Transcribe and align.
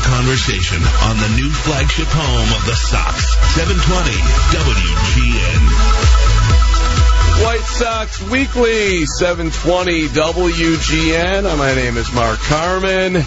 Conversation 0.00 0.82
on 1.02 1.16
the 1.16 1.28
new 1.36 1.50
flagship 1.50 2.08
home 2.08 2.48
of 2.56 2.64
the 2.66 2.74
Sox, 2.74 3.34
720 3.54 4.10
WGN. 4.54 5.62
White 7.44 7.66
Sox 7.66 8.22
Weekly, 8.30 9.06
720 9.06 10.08
WGN. 10.08 11.58
My 11.58 11.74
name 11.74 11.96
is 11.96 12.12
Mark 12.12 12.38
Carman. 12.40 13.24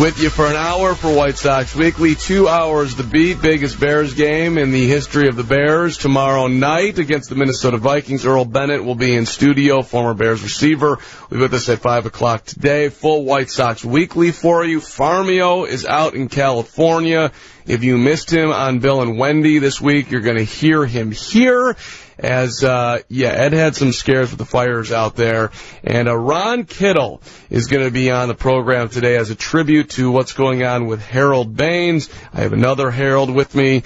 With 0.00 0.22
you 0.22 0.30
for 0.30 0.46
an 0.46 0.56
hour 0.56 0.94
for 0.94 1.14
White 1.14 1.36
Sox 1.36 1.76
Weekly. 1.76 2.14
Two 2.14 2.48
hours 2.48 2.96
the 2.96 3.02
beat. 3.02 3.42
Biggest 3.42 3.78
Bears 3.78 4.14
game 4.14 4.56
in 4.56 4.72
the 4.72 4.88
history 4.88 5.28
of 5.28 5.36
the 5.36 5.44
Bears. 5.44 5.98
Tomorrow 5.98 6.46
night 6.46 6.98
against 6.98 7.28
the 7.28 7.34
Minnesota 7.34 7.76
Vikings. 7.76 8.24
Earl 8.24 8.46
Bennett 8.46 8.82
will 8.82 8.94
be 8.94 9.14
in 9.14 9.26
studio, 9.26 9.82
former 9.82 10.14
Bears 10.14 10.42
receiver. 10.42 10.98
We'll 11.28 11.38
be 11.38 11.42
with 11.42 11.52
us 11.52 11.68
at 11.68 11.80
5 11.80 12.06
o'clock 12.06 12.44
today. 12.46 12.88
Full 12.88 13.24
White 13.24 13.50
Sox 13.50 13.84
Weekly 13.84 14.32
for 14.32 14.64
you. 14.64 14.80
Farmio 14.80 15.68
is 15.68 15.84
out 15.84 16.14
in 16.14 16.30
California. 16.30 17.30
If 17.66 17.84
you 17.84 17.98
missed 17.98 18.32
him 18.32 18.50
on 18.50 18.78
Bill 18.78 19.02
and 19.02 19.18
Wendy 19.18 19.58
this 19.58 19.78
week, 19.78 20.10
you're 20.10 20.22
going 20.22 20.38
to 20.38 20.42
hear 20.42 20.86
him 20.86 21.12
here 21.12 21.76
as 22.22 22.62
uh, 22.62 23.00
yeah, 23.08 23.30
Ed 23.30 23.52
had 23.52 23.74
some 23.74 23.92
scares 23.92 24.30
with 24.30 24.38
the 24.38 24.46
fires 24.46 24.92
out 24.92 25.16
there, 25.16 25.50
and 25.82 26.08
uh, 26.08 26.16
Ron 26.16 26.64
Kittle 26.64 27.20
is 27.50 27.66
going 27.66 27.84
to 27.84 27.90
be 27.90 28.10
on 28.10 28.28
the 28.28 28.34
program 28.34 28.88
today 28.88 29.16
as 29.16 29.30
a 29.30 29.34
tribute 29.34 29.90
to 29.90 30.10
what's 30.10 30.32
going 30.32 30.64
on 30.64 30.86
with 30.86 31.04
Harold 31.04 31.56
Baines. 31.56 32.08
I 32.32 32.42
have 32.42 32.52
another 32.52 32.90
Harold 32.90 33.30
with 33.30 33.54
me. 33.54 33.82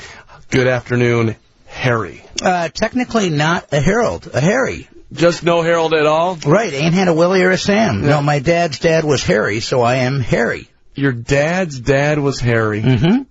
Good 0.50 0.68
afternoon, 0.68 1.36
Harry. 1.66 2.22
Uh, 2.42 2.68
technically 2.68 3.30
not 3.30 3.72
a 3.72 3.80
Harold, 3.80 4.30
a 4.32 4.40
Harry. 4.40 4.88
Just 5.12 5.42
no 5.42 5.62
Harold 5.62 5.94
at 5.94 6.04
all. 6.04 6.36
Right, 6.36 6.72
ain't 6.72 6.94
had 6.94 7.08
a 7.08 7.14
Willie 7.14 7.42
or 7.42 7.50
a 7.50 7.58
Sam. 7.58 8.02
No, 8.02 8.20
my 8.20 8.40
dad's 8.40 8.80
dad 8.80 9.04
was 9.04 9.22
Harry, 9.22 9.60
so 9.60 9.80
I 9.80 9.96
am 9.96 10.20
Harry. 10.20 10.68
Your 10.94 11.12
dad's 11.12 11.78
dad 11.78 12.18
was 12.18 12.40
Harry. 12.40 12.82
Mm-hmm. 12.82 13.22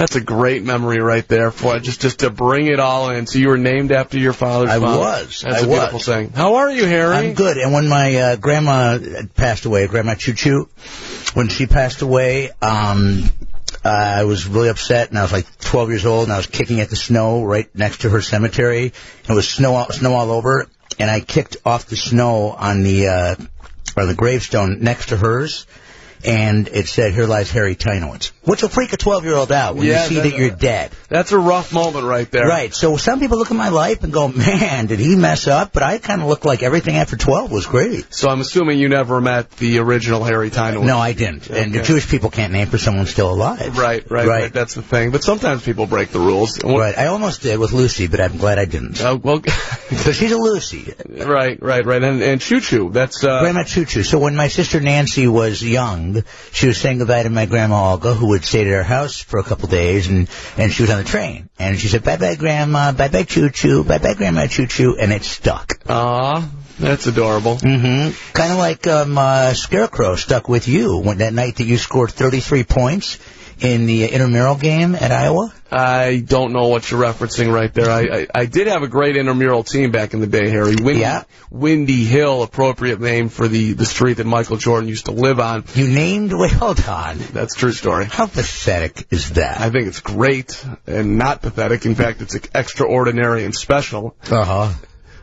That's 0.00 0.16
a 0.16 0.20
great 0.22 0.62
memory 0.62 0.98
right 0.98 1.28
there 1.28 1.50
for 1.50 1.78
just 1.78 2.00
just 2.00 2.20
to 2.20 2.30
bring 2.30 2.68
it 2.68 2.80
all 2.80 3.10
in. 3.10 3.26
So 3.26 3.38
you 3.38 3.48
were 3.48 3.58
named 3.58 3.92
after 3.92 4.18
your 4.18 4.32
father's 4.32 4.70
I 4.70 4.80
father. 4.80 4.98
was. 4.98 5.42
That's 5.42 5.56
I 5.56 5.58
a 5.58 5.66
beautiful 5.66 5.98
was. 5.98 6.06
thing. 6.06 6.30
How 6.30 6.54
are 6.54 6.70
you, 6.70 6.86
Harry? 6.86 7.14
I'm 7.14 7.34
good. 7.34 7.58
And 7.58 7.70
when 7.74 7.86
my 7.86 8.16
uh, 8.16 8.36
grandma 8.36 8.98
passed 9.34 9.66
away, 9.66 9.86
Grandma 9.88 10.14
Choo 10.14 10.32
Choo, 10.32 10.70
when 11.34 11.48
she 11.48 11.66
passed 11.66 12.00
away, 12.00 12.50
um, 12.62 13.24
uh, 13.84 13.88
I 13.90 14.24
was 14.24 14.46
really 14.46 14.70
upset, 14.70 15.10
and 15.10 15.18
I 15.18 15.22
was 15.22 15.32
like 15.32 15.58
12 15.58 15.90
years 15.90 16.06
old, 16.06 16.24
and 16.24 16.32
I 16.32 16.38
was 16.38 16.46
kicking 16.46 16.80
at 16.80 16.88
the 16.88 16.96
snow 16.96 17.44
right 17.44 17.68
next 17.74 18.00
to 18.00 18.08
her 18.08 18.22
cemetery. 18.22 18.94
It 19.28 19.28
was 19.28 19.46
snow 19.46 19.74
all, 19.74 19.90
snow 19.90 20.14
all 20.14 20.30
over, 20.30 20.66
and 20.98 21.10
I 21.10 21.20
kicked 21.20 21.58
off 21.66 21.84
the 21.88 21.96
snow 21.96 22.52
on 22.52 22.84
the 22.84 23.08
uh, 23.08 23.34
on 23.98 24.08
the 24.08 24.14
gravestone 24.14 24.78
next 24.80 25.10
to 25.10 25.18
hers. 25.18 25.66
And 26.24 26.68
it 26.68 26.86
said, 26.88 27.14
"Here 27.14 27.26
lies 27.26 27.50
Harry 27.50 27.74
Teinowitz," 27.76 28.32
which 28.44 28.62
will 28.62 28.68
freak 28.68 28.92
a 28.92 28.96
12-year-old 28.96 29.50
out 29.52 29.76
when 29.76 29.86
Yeah, 29.86 30.02
you 30.04 30.08
see 30.08 30.14
that- 30.16 30.22
that 30.24 30.36
you're 30.38 30.50
dead. 30.50 30.90
That's 31.08 31.32
a 31.32 31.38
rough 31.38 31.72
moment 31.72 32.04
right 32.06 32.30
there. 32.30 32.46
Right. 32.46 32.74
So 32.74 32.96
some 32.96 33.20
people 33.20 33.38
look 33.38 33.50
at 33.50 33.56
my 33.56 33.70
life 33.70 34.04
and 34.04 34.12
go, 34.12 34.28
man, 34.28 34.86
did 34.86 34.98
he 34.98 35.16
mess 35.16 35.46
up? 35.48 35.72
But 35.72 35.82
I 35.82 35.98
kind 35.98 36.20
of 36.22 36.28
look 36.28 36.44
like 36.44 36.62
everything 36.62 36.96
after 36.96 37.16
12 37.16 37.50
was 37.50 37.66
great. 37.66 38.12
So 38.14 38.28
I'm 38.28 38.40
assuming 38.40 38.78
you 38.78 38.88
never 38.88 39.20
met 39.20 39.50
the 39.52 39.78
original 39.78 40.22
Harry 40.24 40.50
Teinowitz. 40.50 40.84
No, 40.84 40.98
I 40.98 41.12
didn't. 41.12 41.48
And 41.50 41.72
the 41.72 41.82
Jewish 41.82 42.08
people 42.08 42.30
can't 42.30 42.52
name 42.52 42.68
for 42.68 42.78
someone 42.78 43.06
still 43.06 43.30
alive. 43.32 43.76
Right, 43.78 44.08
right, 44.10 44.26
right, 44.26 44.40
Right. 44.42 44.52
That's 44.52 44.74
the 44.74 44.82
thing. 44.82 45.10
But 45.10 45.24
sometimes 45.24 45.62
people 45.62 45.86
break 45.86 46.10
the 46.10 46.20
rules. 46.20 46.62
Right. 46.62 46.96
I 46.96 47.06
almost 47.06 47.42
did 47.42 47.58
with 47.58 47.72
Lucy, 47.72 48.06
but 48.06 48.20
I'm 48.20 48.36
glad 48.38 48.58
I 48.58 48.64
didn't. 48.66 49.00
Uh, 49.00 49.16
well, 49.20 49.42
So 49.90 50.12
she's 50.12 50.30
a 50.32 50.36
Lucy. 50.38 50.94
right, 51.08 51.60
right, 51.60 51.84
right. 51.84 52.02
And 52.02 52.22
and 52.22 52.40
Choo 52.40 52.60
Choo. 52.60 52.90
That's 52.92 53.24
uh, 53.24 53.40
Grandma 53.40 53.64
Choo 53.64 53.84
Choo. 53.84 54.04
So 54.04 54.18
when 54.20 54.36
my 54.36 54.46
sister 54.48 54.78
Nancy 54.80 55.26
was 55.26 55.62
young, 55.62 56.09
she 56.52 56.66
was 56.66 56.78
saying 56.78 56.98
goodbye 56.98 57.22
to 57.22 57.30
my 57.30 57.46
grandma 57.46 57.92
Olga, 57.92 58.14
who 58.14 58.28
would 58.28 58.44
stay 58.44 58.62
at 58.62 58.66
her 58.66 58.82
house 58.82 59.20
for 59.20 59.38
a 59.38 59.44
couple 59.44 59.68
days, 59.68 60.08
and, 60.08 60.28
and 60.56 60.72
she 60.72 60.82
was 60.82 60.90
on 60.90 60.98
the 60.98 61.04
train. 61.04 61.48
And 61.58 61.78
she 61.78 61.88
said, 61.88 62.04
bye-bye, 62.04 62.36
Grandma, 62.36 62.92
bye-bye, 62.92 63.24
Choo 63.24 63.50
Choo, 63.50 63.84
bye-bye, 63.84 64.14
Grandma 64.14 64.46
Choo 64.46 64.66
Choo, 64.66 64.96
and 64.98 65.12
it 65.12 65.24
stuck. 65.24 65.78
Aw, 65.88 66.48
that's 66.78 67.06
adorable. 67.06 67.56
Mm-hmm. 67.56 68.32
Kind 68.32 68.52
of 68.52 68.58
like 68.58 68.86
um, 68.86 69.18
uh, 69.18 69.52
Scarecrow 69.54 70.16
stuck 70.16 70.48
with 70.48 70.68
you 70.68 70.98
when 70.98 71.18
that 71.18 71.32
night 71.32 71.56
that 71.56 71.64
you 71.64 71.76
scored 71.76 72.10
33 72.10 72.64
points 72.64 73.18
in 73.60 73.86
the 73.86 74.04
intramural 74.06 74.56
game 74.56 74.94
at 74.94 75.12
Iowa. 75.12 75.52
I 75.70 76.22
don't 76.26 76.52
know 76.52 76.68
what 76.68 76.90
you're 76.90 77.00
referencing 77.02 77.52
right 77.52 77.72
there. 77.72 77.90
I, 77.90 78.00
I 78.00 78.26
I 78.34 78.46
did 78.46 78.66
have 78.66 78.82
a 78.82 78.88
great 78.88 79.16
intramural 79.16 79.62
team 79.62 79.92
back 79.92 80.14
in 80.14 80.20
the 80.20 80.26
day, 80.26 80.48
Harry. 80.50 80.74
Windy, 80.80 81.00
Yeah. 81.00 81.22
Windy 81.50 82.04
Hill, 82.04 82.42
appropriate 82.42 83.00
name 83.00 83.28
for 83.28 83.46
the 83.46 83.74
the 83.74 83.86
street 83.86 84.14
that 84.14 84.26
Michael 84.26 84.56
Jordan 84.56 84.88
used 84.88 85.06
to 85.06 85.12
live 85.12 85.38
on. 85.38 85.64
You 85.74 85.88
named 85.88 86.32
well 86.32 86.74
done. 86.74 87.18
That's 87.32 87.54
a 87.54 87.58
true 87.58 87.72
story. 87.72 88.06
How 88.06 88.26
pathetic 88.26 89.06
is 89.10 89.30
that? 89.32 89.60
I 89.60 89.70
think 89.70 89.86
it's 89.86 90.00
great 90.00 90.64
and 90.86 91.18
not 91.18 91.42
pathetic. 91.42 91.86
In 91.86 91.94
fact, 91.94 92.20
it's 92.22 92.34
extraordinary 92.54 93.44
and 93.44 93.54
special. 93.54 94.16
Uh 94.30 94.44
huh. 94.44 94.72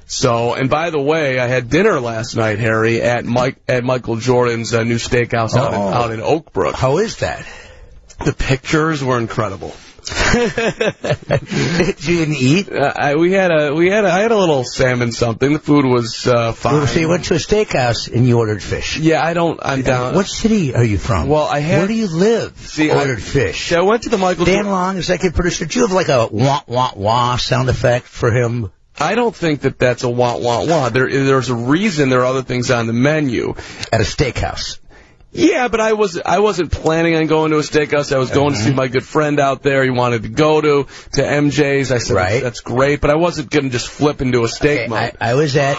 So, 0.09 0.53
and 0.53 0.69
by 0.69 0.89
the 0.89 1.01
way, 1.01 1.37
I 1.37 1.47
had 1.47 1.69
dinner 1.69 1.99
last 1.99 2.37
night, 2.37 2.59
Harry, 2.59 3.01
at 3.01 3.25
Mike 3.25 3.57
at 3.67 3.83
Michael 3.83 4.15
Jordan's 4.15 4.73
uh, 4.73 4.83
new 4.83 4.95
steakhouse 4.95 5.53
out, 5.57 5.73
in, 5.73 5.79
out 5.81 6.11
in 6.11 6.21
Oak 6.21 6.53
Brook. 6.53 6.75
How 6.75 6.99
is 6.99 7.17
that? 7.17 7.45
The 8.23 8.33
pictures 8.33 9.03
were 9.03 9.19
incredible. 9.19 9.75
you 10.33 10.49
didn't 11.99 12.35
eat? 12.35 12.71
Uh, 12.71 12.93
I, 12.95 13.15
we 13.15 13.33
had 13.33 13.51
a 13.51 13.73
we 13.73 13.89
had 13.89 14.05
a, 14.05 14.09
I 14.09 14.19
had 14.19 14.31
a 14.31 14.37
little 14.37 14.63
salmon 14.63 15.11
something. 15.11 15.51
The 15.53 15.59
food 15.59 15.85
was 15.85 16.25
uh, 16.27 16.53
fine. 16.53 16.87
So 16.87 16.99
you 16.99 17.09
went 17.09 17.25
to 17.25 17.33
a 17.33 17.37
steakhouse 17.37 18.11
and 18.13 18.25
you 18.27 18.37
ordered 18.37 18.63
fish. 18.63 18.97
yeah, 18.97 19.23
I 19.25 19.33
don't. 19.33 19.59
I'm 19.61 19.81
down. 19.81 20.15
What 20.15 20.27
city 20.27 20.73
are 20.75 20.83
you 20.83 20.97
from? 20.97 21.27
Well, 21.27 21.43
I 21.45 21.59
had- 21.59 21.79
Where 21.79 21.87
do 21.87 21.93
you 21.93 22.07
live? 22.07 22.57
See, 22.57 22.89
I- 22.91 22.95
ordered 22.99 23.21
fish. 23.21 23.71
I 23.73 23.81
went 23.81 24.03
to 24.03 24.09
the 24.09 24.17
Michael. 24.17 24.45
Dan 24.45 24.55
Jordan. 24.55 24.71
Long, 24.71 24.97
executive 24.97 25.35
producer. 25.35 25.65
Do 25.65 25.79
you 25.79 25.85
have 25.87 25.93
like 25.95 26.09
a 26.09 26.27
wah 26.31 26.61
wah 26.67 26.91
wah 26.95 27.35
sound 27.37 27.69
effect 27.69 28.05
for 28.05 28.31
him? 28.31 28.71
I 28.99 29.13
don't 29.15 29.35
think 29.35 29.61
that 29.61 29.77
that's 29.77 30.03
a 30.03 30.09
want 30.09 30.41
want 30.41 30.69
want. 30.69 30.93
There 30.93 31.09
there's 31.09 31.49
a 31.49 31.55
reason 31.55 32.09
there 32.09 32.21
are 32.21 32.25
other 32.25 32.43
things 32.43 32.71
on 32.71 32.87
the 32.87 32.93
menu. 32.93 33.55
At 33.91 34.01
a 34.01 34.05
steakhouse. 34.05 34.79
Yeah, 35.31 35.67
but 35.67 35.81
I 35.81 35.93
was 35.93 36.19
I 36.19 36.39
wasn't 36.39 36.71
planning 36.71 37.15
on 37.15 37.27
going 37.27 37.51
to 37.51 37.57
a 37.57 37.61
steakhouse. 37.61 38.15
I 38.15 38.17
was 38.17 38.31
going 38.31 38.53
to 38.53 38.59
see 38.59 38.73
my 38.73 38.87
good 38.87 39.05
friend 39.05 39.39
out 39.39 39.61
there. 39.61 39.83
He 39.83 39.89
wanted 39.89 40.23
to 40.23 40.29
go 40.29 40.61
to 40.61 40.87
to 41.13 41.21
MJ's. 41.21 41.91
I 41.91 41.97
said 41.99 42.15
Right. 42.15 42.41
that's 42.41 42.61
great, 42.61 43.01
but 43.01 43.09
I 43.11 43.15
wasn't 43.15 43.49
going 43.51 43.65
to 43.65 43.69
just 43.69 43.87
flip 43.89 44.21
into 44.21 44.43
a 44.43 44.47
steak 44.47 44.79
Okay, 44.81 44.87
mode. 44.87 45.17
I, 45.19 45.31
I 45.31 45.33
was 45.35 45.55
at. 45.57 45.77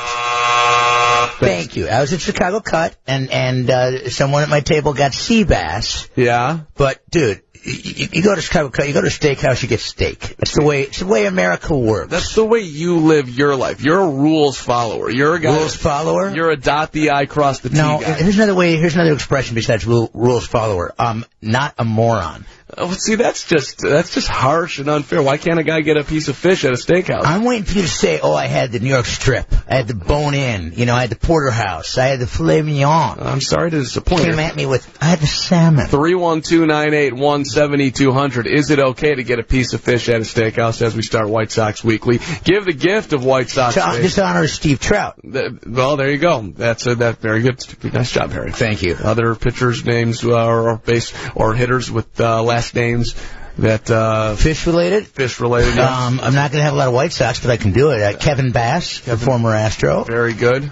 Thank 1.40 1.76
you. 1.76 1.88
I 1.88 2.00
was 2.00 2.12
at 2.12 2.20
Chicago 2.20 2.60
Cut, 2.60 2.96
and 3.06 3.30
and 3.30 3.70
uh, 3.70 4.10
someone 4.10 4.42
at 4.42 4.48
my 4.48 4.60
table 4.60 4.92
got 4.92 5.14
sea 5.14 5.44
bass. 5.44 6.08
yeah. 6.16 6.60
But 6.74 7.00
dude, 7.10 7.42
you, 7.68 8.08
you 8.12 8.22
go 8.22 8.34
to 8.34 8.40
Chicago 8.40 8.70
you 8.82 8.92
go 8.92 9.00
to 9.00 9.06
a 9.06 9.10
steakhouse, 9.10 9.62
you 9.62 9.68
get 9.68 9.80
steak. 9.80 10.36
It's 10.38 10.54
the 10.54 10.64
way. 10.64 10.82
It's 10.82 11.00
the 11.00 11.06
way 11.06 11.26
America 11.26 11.76
works. 11.76 12.10
That's 12.10 12.34
the 12.34 12.44
way 12.44 12.60
you 12.60 12.98
live 12.98 13.28
your 13.28 13.56
life. 13.56 13.82
You're 13.82 14.00
a 14.00 14.08
rules 14.08 14.58
follower. 14.58 15.10
You're 15.10 15.34
a 15.34 15.40
guy. 15.40 15.56
rules 15.56 15.76
follower. 15.76 16.30
You're 16.30 16.50
a 16.50 16.56
dot 16.56 16.92
the 16.92 17.10
I 17.10 17.26
cross 17.26 17.60
the 17.60 17.68
T 17.68 17.76
no, 17.76 18.00
guy. 18.00 18.14
here's 18.14 18.36
another 18.36 18.54
way. 18.54 18.76
Here's 18.76 18.94
another 18.94 19.12
expression 19.12 19.54
besides 19.54 19.86
rule, 19.86 20.10
rules 20.14 20.46
follower. 20.46 20.94
Um, 20.98 21.24
not 21.42 21.74
a 21.78 21.84
moron. 21.84 22.44
Oh, 22.76 22.92
see, 22.92 23.14
that's 23.14 23.44
just 23.44 23.78
that's 23.78 24.12
just 24.12 24.28
harsh 24.28 24.78
and 24.78 24.90
unfair. 24.90 25.22
Why 25.22 25.38
can't 25.38 25.58
a 25.58 25.62
guy 25.62 25.80
get 25.80 25.96
a 25.96 26.04
piece 26.04 26.28
of 26.28 26.36
fish 26.36 26.64
at 26.64 26.72
a 26.72 26.76
steakhouse? 26.76 27.24
I'm 27.24 27.44
waiting 27.44 27.64
for 27.64 27.72
you 27.74 27.82
to 27.82 27.88
say, 27.88 28.20
"Oh, 28.22 28.34
I 28.34 28.46
had 28.46 28.72
the 28.72 28.78
New 28.78 28.90
York 28.90 29.06
strip. 29.06 29.46
I 29.70 29.76
had 29.76 29.88
the 29.88 29.94
bone 29.94 30.34
in. 30.34 30.72
You 30.76 30.84
know, 30.84 30.94
I 30.94 31.00
had 31.02 31.10
the 31.10 31.16
porterhouse. 31.16 31.96
I 31.96 32.08
had 32.08 32.20
the 32.20 32.26
filet 32.26 32.60
mignon." 32.60 33.20
I'm 33.20 33.40
sorry 33.40 33.70
to 33.70 33.78
disappoint 33.80 34.24
You 34.24 34.30
Came 34.32 34.38
at 34.40 34.54
me 34.54 34.66
with, 34.66 34.86
"I 35.00 35.06
had 35.06 35.20
the 35.20 35.26
salmon." 35.26 35.86
Three 35.86 36.14
one 36.14 36.42
two 36.42 36.66
nine 36.66 36.92
eight 36.92 37.14
one 37.14 37.46
seventy 37.46 37.90
two 37.90 38.12
hundred. 38.12 38.46
Is 38.46 38.70
it 38.70 38.78
okay 38.78 39.14
to 39.14 39.22
get 39.22 39.38
a 39.38 39.44
piece 39.44 39.72
of 39.72 39.80
fish 39.80 40.10
at 40.10 40.16
a 40.16 40.20
steakhouse 40.20 40.82
as 40.82 40.94
we 40.94 41.02
start 41.02 41.30
White 41.30 41.50
Sox 41.50 41.82
Weekly? 41.82 42.20
Give 42.44 42.66
the 42.66 42.74
gift 42.74 43.14
of 43.14 43.24
White 43.24 43.48
Sox. 43.48 43.74
To 43.76 43.80
Day. 43.80 44.02
dishonor 44.02 44.46
Steve 44.46 44.78
Trout. 44.78 45.14
Th- 45.22 45.52
Well, 45.66 45.96
there 45.96 46.10
you 46.10 46.18
go. 46.18 46.42
That's 46.42 46.86
a, 46.86 46.96
that 46.96 47.18
very 47.22 47.40
good. 47.40 47.58
Nice 47.94 48.12
job, 48.12 48.32
Harry. 48.32 48.52
Thank 48.52 48.82
you. 48.82 48.94
Other 49.02 49.34
pitchers' 49.34 49.86
names 49.86 50.22
uh, 50.22 50.46
or 50.46 50.76
base 50.76 51.14
or 51.34 51.54
hitters 51.54 51.90
with 51.90 52.20
uh, 52.20 52.42
last 52.42 52.57
names 52.74 53.14
that 53.58 53.90
uh, 53.90 54.36
Fish 54.36 54.66
related. 54.66 55.06
fish 55.08 55.40
related. 55.40 55.74
yes. 55.74 55.90
Um, 55.90 56.20
I'm 56.20 56.34
not 56.34 56.52
going 56.52 56.60
to 56.60 56.64
have 56.64 56.74
a 56.74 56.76
lot 56.76 56.88
of 56.88 56.94
White 56.94 57.12
Sox, 57.12 57.40
but 57.40 57.50
I 57.50 57.56
can 57.56 57.72
do 57.72 57.90
it. 57.90 58.00
Uh, 58.02 58.16
Kevin 58.16 58.52
Bass, 58.52 59.00
the 59.00 59.16
former 59.16 59.52
Astro. 59.54 60.04
very 60.04 60.32
good. 60.34 60.70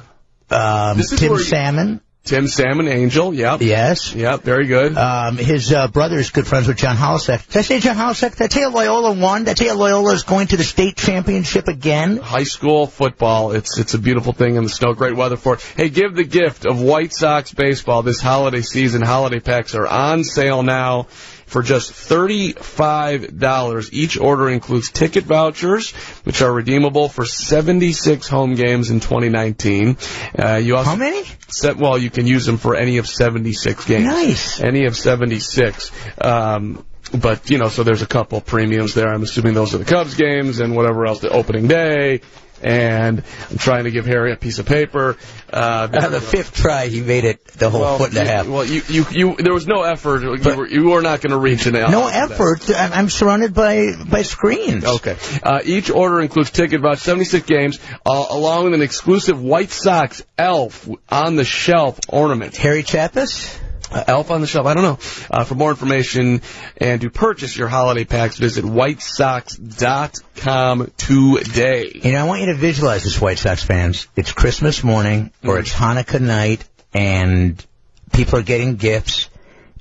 Um, 0.51 1.01
Tim 1.01 1.37
Salmon. 1.39 2.01
Tim 2.23 2.49
Salmon, 2.49 2.89
Angel. 2.89 3.33
Yep. 3.33 3.63
Yes. 3.63 4.13
Yep. 4.13 4.43
Very 4.43 4.67
good. 4.67 4.97
Um, 4.99 5.37
his 5.37 5.73
uh, 5.73 5.87
brother 5.87 6.19
is 6.19 6.31
good 6.31 6.45
friends 6.47 6.67
with 6.67 6.77
John 6.77 6.97
Holecek. 6.97 7.47
Did 7.47 7.57
I 7.59 7.63
say 7.63 7.79
John? 7.79 7.97
Did 8.15 8.43
I 8.43 8.47
tell 8.49 8.63
you 8.63 8.69
Loyola 8.77 9.13
won? 9.13 9.45
Did 9.45 9.51
I 9.51 9.55
tell 9.55 9.67
you 9.69 9.75
Loyola 9.75 10.13
is 10.13 10.25
going 10.25 10.49
to 10.49 10.57
the 10.57 10.65
state 10.65 10.97
championship 10.97 11.69
again? 11.69 12.17
High 12.17 12.43
school 12.43 12.89
football. 12.89 13.53
It's 13.53 13.79
it's 13.79 13.95
a 13.95 13.99
beautiful 13.99 14.33
thing 14.33 14.57
in 14.57 14.65
the 14.65 14.69
snow. 14.69 14.93
Great 14.93 15.15
weather 15.15 15.37
for 15.37 15.55
it. 15.55 15.61
Hey, 15.77 15.89
give 15.89 16.17
the 16.17 16.25
gift 16.25 16.67
of 16.67 16.83
White 16.83 17.13
Sox 17.13 17.55
baseball 17.55 18.03
this 18.03 18.21
holiday 18.21 18.63
season. 18.63 19.03
Holiday 19.03 19.39
packs 19.39 19.77
are 19.77 19.87
on 19.87 20.25
sale 20.25 20.65
now 20.65 21.07
for 21.47 21.63
just 21.63 21.93
$35. 21.93 23.89
Each 23.93 24.19
order 24.19 24.51
includes 24.51 24.91
ticket 24.91 25.25
vouchers, 25.25 25.93
which 26.25 26.43
are 26.43 26.53
redeemable 26.53 27.09
for 27.09 27.25
76 27.25 28.29
home 28.29 28.55
games 28.55 28.91
in 28.91 29.01
2019. 29.01 29.97
Uh, 30.39 30.57
you 30.57 30.77
also 30.77 30.91
How 30.91 30.97
many? 30.97 31.25
Se- 31.49 31.75
well, 31.75 31.97
you 31.97 32.11
can 32.11 32.27
use 32.27 32.45
them 32.47 32.59
for 32.59 32.75
any 32.75 32.99
of 32.99 33.07
76 33.07 33.85
games. 33.87 34.05
Nice. 34.05 34.61
Any 34.61 34.87
of 34.87 34.97
76. 34.97 35.91
Um, 36.21 36.85
but 37.11 37.51
you 37.51 37.59
know, 37.59 37.69
so 37.69 37.83
there's 37.83 38.03
a 38.03 38.07
couple 38.07 38.41
premiums 38.41 38.95
there. 38.95 39.09
I'm 39.09 39.23
assuming 39.23 39.55
those 39.55 39.75
are 39.75 39.79
the 39.79 39.85
Cubs 39.85 40.15
games 40.15 40.61
and 40.61 40.75
whatever 40.75 41.07
else, 41.07 41.21
the 41.21 41.31
opening 41.31 41.69
day. 41.69 42.21
And 42.63 43.23
I'm 43.51 43.59
trying 43.59 43.85
to 43.85 43.91
give 43.91 44.07
Harry 44.07 44.33
a 44.33 44.37
piece 44.37 44.59
of 44.59 44.65
paper. 44.65 45.19
Uh, 45.53 45.89
On 46.03 46.11
the 46.11 46.23
fifth 46.23 46.55
try, 46.55 46.87
he 46.87 47.03
made 47.03 47.25
it 47.25 47.45
the 47.49 47.69
whole 47.69 47.83
well, 47.83 47.99
foot 47.99 48.09
and 48.09 48.17
a 48.17 48.23
you- 48.23 48.27
half. 48.27 48.49
Well, 48.49 48.65
you, 48.65 48.81
you, 48.89 49.05
you, 49.11 49.37
there 49.37 49.53
was 49.53 49.67
no 49.67 49.83
effort. 49.83 50.23
You, 50.23 50.57
were, 50.57 50.67
you 50.67 50.89
were 50.89 51.03
not 51.03 51.21
going 51.21 51.33
to 51.33 51.39
reach 51.39 51.67
an 51.67 51.77
elf. 51.77 51.91
no 51.93 52.07
effort. 52.09 52.71
I'm 52.75 52.93
I'm 52.95 53.11
surrounded 53.11 53.53
by 53.53 53.93
by 54.09 54.23
screens. 54.23 54.87
Okay. 54.87 55.17
Uh, 55.43 55.61
each 55.67 55.91
order 55.91 56.19
includes 56.23 56.51
ticket 56.51 56.81
voucher, 56.81 56.99
76 56.99 57.47
games, 57.47 57.79
uh, 58.07 58.27
along 58.31 58.65
with 58.65 58.75
an 58.75 58.83
exclusive 58.83 59.41
White 59.43 59.71
Sox 59.71 60.23
elf 60.39 60.89
on 61.11 61.37
the 61.37 61.45
shelf 61.45 62.01
ornament. 62.09 62.57
Harry 62.57 62.83
Chappas. 62.83 63.61
Uh, 63.91 64.05
elf 64.07 64.31
on 64.31 64.41
the 64.41 64.47
shelf. 64.47 64.67
I 64.67 64.75
don't 64.75 64.83
know. 64.83 64.99
Uh, 65.31 65.45
for 65.45 65.55
more 65.55 65.71
information 65.71 66.43
and 66.77 67.01
to 67.01 67.11
purchase 67.11 67.57
your 67.57 67.69
holiday 67.69 68.05
packs, 68.05 68.39
visit 68.39 68.65
whitesox.com 68.65 70.93
today. 70.97 71.93
You 71.95 72.13
know, 72.13 72.21
I 72.21 72.25
want 72.25 72.41
you 72.41 72.47
to 72.47 72.55
visualize 72.55 73.05
this, 73.05 73.21
White 73.21 73.39
Sox 73.39 73.63
fans. 73.63 74.09
It's 74.17 74.33
Christmas 74.33 74.83
morning 74.83 75.33
or 75.45 75.59
it's 75.59 75.73
Hanukkah 75.73 76.21
night, 76.21 76.65
and 76.93 77.65
people 78.13 78.39
are 78.39 78.43
getting 78.43 78.77
gifts, 78.77 79.29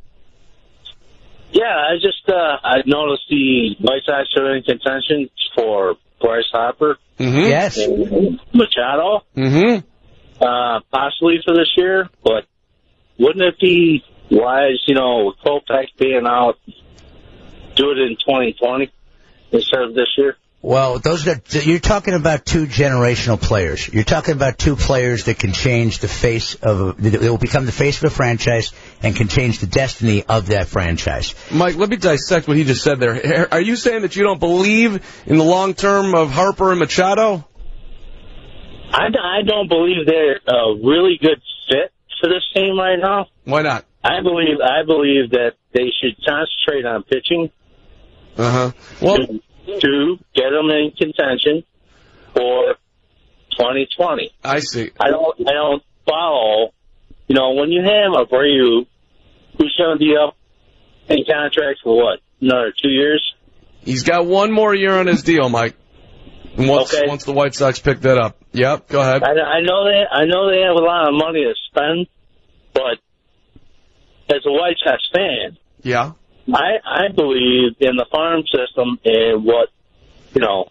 Yeah, 1.53 1.65
I 1.65 1.97
just 2.01 2.29
uh, 2.29 2.33
I 2.63 2.77
noticed 2.87 3.25
the 3.29 3.75
White 3.81 4.03
Sox 4.07 4.29
are 4.37 4.57
in 4.57 4.63
contention 4.63 5.29
for 5.57 5.97
Bryce 6.21 6.45
Harper 6.53 6.99
Mm-hmm. 7.21 7.49
Yes. 7.51 7.77
Machado, 8.55 9.25
Mm-hmm. 9.37 9.87
Uh, 10.41 10.81
possibly 10.91 11.41
for 11.45 11.55
this 11.55 11.73
year. 11.77 12.09
But 12.23 12.47
wouldn't 13.19 13.45
it 13.45 13.61
be 13.61 14.05
wise, 14.31 14.83
you 14.87 14.95
know, 14.95 15.27
with 15.27 15.37
Kopech 15.45 15.89
being 15.99 16.27
out, 16.27 16.59
do 17.75 17.91
it 17.91 17.99
in 17.99 18.17
2020 18.17 18.91
instead 19.53 19.83
of 19.83 19.95
this 19.95 20.09
year? 20.17 20.37
Well, 20.63 20.99
those 20.99 21.27
are 21.27 21.41
you're 21.49 21.79
talking 21.79 22.13
about 22.13 22.45
two 22.45 22.67
generational 22.67 23.41
players. 23.41 23.89
You're 23.89 24.05
talking 24.05 24.35
about 24.35 24.59
two 24.59 24.77
players 24.77 25.25
that 25.25 25.39
can 25.39 25.55
change 25.55 26.01
the 26.01 26.09
face 26.09 26.55
of 26.55 26.81
a, 26.81 26.93
they 27.01 27.31
will 27.31 27.39
become 27.39 27.65
the 27.65 27.73
face 27.73 27.97
of 27.97 28.13
a 28.13 28.15
franchise 28.15 28.73
and 29.03 29.17
can 29.17 29.29
change 29.29 29.61
the 29.61 29.67
destiny 29.67 30.23
of 30.23 30.49
that 30.49 30.67
franchise. 30.67 31.35
Mike, 31.51 31.77
let 31.77 31.89
me 31.89 31.97
dissect 31.97 32.47
what 32.47 32.59
he 32.59 32.65
just 32.65 32.83
said 32.83 33.01
there. 33.01 33.49
Are 33.51 33.61
you 33.61 33.75
saying 33.75 34.03
that 34.03 34.17
you 34.17 34.23
don't 34.23 34.39
believe 34.39 35.25
in 35.25 35.39
the 35.39 35.45
long 35.45 35.73
term 35.73 36.15
of 36.15 36.31
Harper 36.31 36.73
and 36.73 36.79
Machado? 36.79 37.47
I, 38.93 39.07
I 39.07 39.43
don't 39.47 39.69
believe 39.69 40.07
they're 40.07 40.41
a 40.47 40.75
really 40.83 41.19
good 41.21 41.41
fit 41.69 41.93
for 42.21 42.29
this 42.29 42.43
team 42.55 42.79
right 42.79 42.99
now. 42.99 43.27
Why 43.45 43.63
not? 43.63 43.87
I 44.03 44.21
believe 44.23 44.59
I 44.63 44.85
believe 44.85 45.31
that 45.31 45.53
they 45.75 45.91
should 46.01 46.17
concentrate 46.25 46.87
on 46.87 47.03
pitching 47.05 47.51
Uh 48.37 48.51
huh. 48.51 48.73
Well, 49.03 49.17
to, 49.19 49.41
to 49.81 50.19
get 50.35 50.51
them 50.51 50.71
in 50.71 50.93
contention 50.97 51.65
for 52.35 52.75
2020. 53.53 54.31
I 54.43 54.61
see. 54.61 54.91
I 54.99 55.11
don't 55.11 55.49
I 55.49 55.53
don't 55.53 55.83
follow. 56.09 56.73
You 57.29 57.37
know, 57.37 57.53
when 57.53 57.71
you 57.71 57.83
have 57.83 58.13
a 58.21 58.27
Abreu, 58.27 58.87
who's 59.59 59.77
going 59.79 59.97
to 59.97 59.99
be 59.99 60.17
up 60.17 60.37
in 61.09 61.25
contract 61.25 61.81
for 61.85 61.97
what 61.97 62.21
another 62.41 62.73
two 62.83 62.89
years? 62.89 63.35
He's 63.83 64.03
got 64.03 64.27
one 64.27 64.51
more 64.53 64.75
year 64.75 64.99
on 64.99 65.07
his 65.07 65.23
deal, 65.23 65.49
Mike. 65.49 65.77
Once 66.57 66.93
Okay. 66.95 67.07
once 67.09 67.25
the 67.25 67.33
White 67.33 67.55
Sox 67.55 67.79
pick 67.79 68.01
that 68.01 68.19
up. 68.19 68.37
Yep. 68.53 68.89
Go 68.89 69.01
ahead. 69.01 69.23
I, 69.23 69.31
I 69.31 69.61
know 69.63 69.85
they 69.85 70.03
I 70.11 70.25
know 70.25 70.51
they 70.51 70.61
have 70.63 70.75
a 70.77 70.85
lot 70.85 71.09
of 71.09 71.15
money 71.15 71.45
to 71.45 71.55
spend, 71.71 72.07
but 72.75 72.99
as 74.35 74.43
a 74.47 74.51
White 74.53 74.77
Sox 74.85 75.03
fan, 75.15 75.57
Yeah. 75.83 76.13
I 76.53 76.79
I 76.85 77.09
believe 77.15 77.77
in 77.81 77.97
the 77.97 78.07
farm 78.11 78.43
system 78.53 78.99
and 79.05 79.45
what 79.45 79.69
you 80.35 80.41
know 80.41 80.69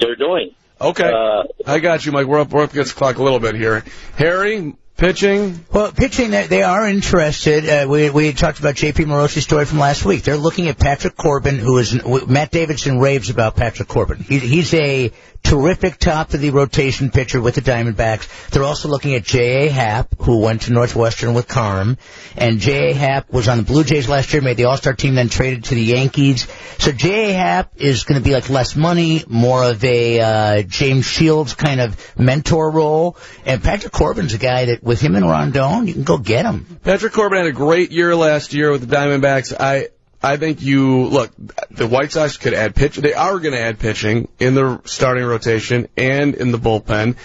they're 0.00 0.16
doing. 0.16 0.50
Okay. 0.80 1.10
Uh, 1.12 1.44
I 1.66 1.80
got 1.80 2.06
you, 2.06 2.12
Mike. 2.12 2.26
We're 2.26 2.40
up, 2.40 2.50
we're 2.50 2.62
up 2.62 2.70
against 2.70 2.94
the 2.94 2.98
clock 2.98 3.18
a 3.18 3.22
little 3.22 3.40
bit 3.40 3.56
here. 3.56 3.84
Harry, 4.16 4.74
pitching. 4.98 5.64
Well, 5.72 5.92
pitching, 5.92 6.32
they, 6.32 6.62
are 6.62 6.86
interested. 6.86 7.68
Uh, 7.68 7.88
we 7.88 8.10
we 8.10 8.32
talked 8.32 8.58
about 8.58 8.74
J.P. 8.74 9.04
Morosi's 9.04 9.44
story 9.44 9.64
from 9.64 9.78
last 9.78 10.04
week. 10.04 10.24
They're 10.24 10.36
looking 10.36 10.68
at 10.68 10.78
Patrick 10.78 11.16
Corbin, 11.16 11.56
who 11.56 11.78
is 11.78 12.04
Matt 12.26 12.50
Davidson 12.50 12.98
raves 12.98 13.30
about 13.30 13.56
Patrick 13.56 13.88
Corbin. 13.88 14.18
He, 14.18 14.40
he's 14.40 14.74
a 14.74 15.12
terrific 15.42 15.98
top 15.98 16.34
of 16.34 16.40
the 16.40 16.50
rotation 16.50 17.10
pitcher 17.10 17.40
with 17.40 17.54
the 17.54 17.60
Diamondbacks. 17.60 18.50
They're 18.50 18.64
also 18.64 18.88
looking 18.88 19.14
at 19.14 19.24
J.A. 19.24 19.70
Happ, 19.70 20.14
who 20.20 20.40
went 20.40 20.62
to 20.62 20.72
Northwestern 20.72 21.32
with 21.32 21.48
Carm, 21.48 21.96
and 22.36 22.58
J.A. 22.58 22.92
Happ 22.94 23.32
was 23.32 23.48
on 23.48 23.58
the 23.58 23.64
Blue 23.64 23.84
Jays 23.84 24.08
last 24.08 24.32
year, 24.32 24.42
made 24.42 24.56
the 24.56 24.64
All-Star 24.64 24.92
team, 24.92 25.14
then 25.14 25.28
traded 25.28 25.64
to 25.64 25.74
the 25.74 25.82
Yankees. 25.82 26.46
So 26.78 26.92
J.A. 26.92 27.32
Happ 27.32 27.72
is 27.76 28.04
going 28.04 28.20
to 28.20 28.24
be 28.24 28.34
like 28.34 28.50
less 28.50 28.76
money, 28.76 29.24
more 29.28 29.64
of 29.64 29.82
a 29.84 30.20
uh, 30.20 30.62
James 30.62 31.06
Shields 31.06 31.54
kind 31.54 31.80
of 31.80 32.18
mentor 32.18 32.70
role, 32.70 33.16
and 33.46 33.62
Patrick 33.62 33.92
Corbin's 33.92 34.34
a 34.34 34.38
guy 34.38 34.66
that 34.66 34.82
with 34.88 35.02
him 35.02 35.16
and 35.16 35.26
Rodon, 35.26 35.86
you 35.86 35.92
can 35.92 36.02
go 36.02 36.16
get 36.16 36.46
him. 36.46 36.64
Patrick 36.82 37.12
Corbin 37.12 37.36
had 37.36 37.46
a 37.46 37.52
great 37.52 37.92
year 37.92 38.16
last 38.16 38.54
year 38.54 38.70
with 38.72 38.88
the 38.88 38.96
Diamondbacks. 38.96 39.52
I 39.58 39.88
I 40.22 40.38
think 40.38 40.62
you 40.62 41.04
look. 41.04 41.30
The 41.70 41.86
White 41.86 42.10
Sox 42.10 42.38
could 42.38 42.54
add 42.54 42.74
pitch. 42.74 42.96
They 42.96 43.12
are 43.12 43.38
going 43.38 43.52
to 43.52 43.60
add 43.60 43.78
pitching 43.78 44.28
in 44.40 44.54
the 44.54 44.80
starting 44.86 45.24
rotation 45.24 45.88
and 45.98 46.34
in 46.34 46.52
the 46.52 46.58
bullpen, 46.58 47.16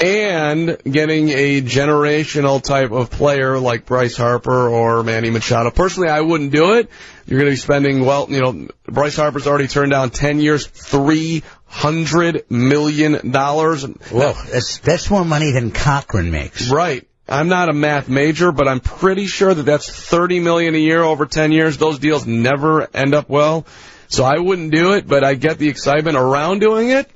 and 0.00 0.78
getting 0.90 1.28
a 1.28 1.60
generational 1.60 2.62
type 2.62 2.92
of 2.92 3.10
player 3.10 3.58
like 3.58 3.84
Bryce 3.84 4.16
Harper 4.16 4.70
or 4.70 5.02
Manny 5.02 5.28
Machado. 5.28 5.70
Personally, 5.70 6.08
I 6.08 6.22
wouldn't 6.22 6.50
do 6.50 6.78
it. 6.78 6.88
You're 7.26 7.40
going 7.40 7.50
to 7.50 7.52
be 7.52 7.56
spending 7.56 8.06
well. 8.06 8.26
You 8.30 8.40
know, 8.40 8.68
Bryce 8.86 9.16
Harper's 9.16 9.46
already 9.46 9.68
turned 9.68 9.90
down 9.90 10.08
ten 10.08 10.40
years, 10.40 10.66
three 10.66 11.42
hundred 11.68 12.50
million 12.50 13.30
dollars. 13.30 13.86
Well, 14.12 14.34
that's 14.50 14.78
that's 14.78 15.10
more 15.10 15.24
money 15.24 15.52
than 15.52 15.70
Cochran 15.70 16.30
makes. 16.30 16.70
Right. 16.70 17.06
I'm 17.28 17.48
not 17.48 17.68
a 17.68 17.74
math 17.74 18.08
major, 18.08 18.52
but 18.52 18.66
I'm 18.66 18.80
pretty 18.80 19.26
sure 19.26 19.52
that 19.52 19.64
that's 19.64 19.90
30 19.90 20.40
million 20.40 20.74
a 20.74 20.78
year 20.78 21.02
over 21.02 21.26
10 21.26 21.52
years. 21.52 21.76
Those 21.76 21.98
deals 21.98 22.26
never 22.26 22.88
end 22.96 23.14
up 23.14 23.28
well. 23.28 23.66
So 24.08 24.24
I 24.24 24.38
wouldn't 24.38 24.72
do 24.72 24.94
it, 24.94 25.06
but 25.06 25.24
I 25.24 25.34
get 25.34 25.58
the 25.58 25.68
excitement 25.68 26.16
around 26.16 26.60
doing 26.60 26.88
it. 26.88 27.10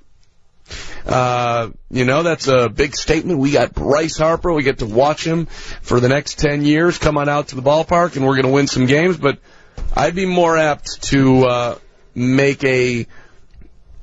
Uh, 1.06 1.70
you 1.90 2.04
know, 2.04 2.22
that's 2.22 2.46
a 2.46 2.68
big 2.68 2.94
statement. 2.94 3.38
We 3.38 3.52
got 3.52 3.72
Bryce 3.72 4.18
Harper. 4.18 4.52
We 4.52 4.62
get 4.62 4.78
to 4.78 4.86
watch 4.86 5.26
him 5.26 5.46
for 5.46 5.98
the 5.98 6.08
next 6.08 6.38
10 6.38 6.64
years 6.64 6.98
come 6.98 7.16
on 7.16 7.30
out 7.30 7.48
to 7.48 7.56
the 7.56 7.62
ballpark, 7.62 8.14
and 8.16 8.26
we're 8.26 8.34
going 8.34 8.46
to 8.46 8.52
win 8.52 8.66
some 8.66 8.84
games. 8.84 9.16
But 9.16 9.38
I'd 9.94 10.14
be 10.14 10.26
more 10.26 10.56
apt 10.56 11.02
to 11.04 11.44
uh, 11.44 11.78
make 12.14 12.62
a 12.64 13.06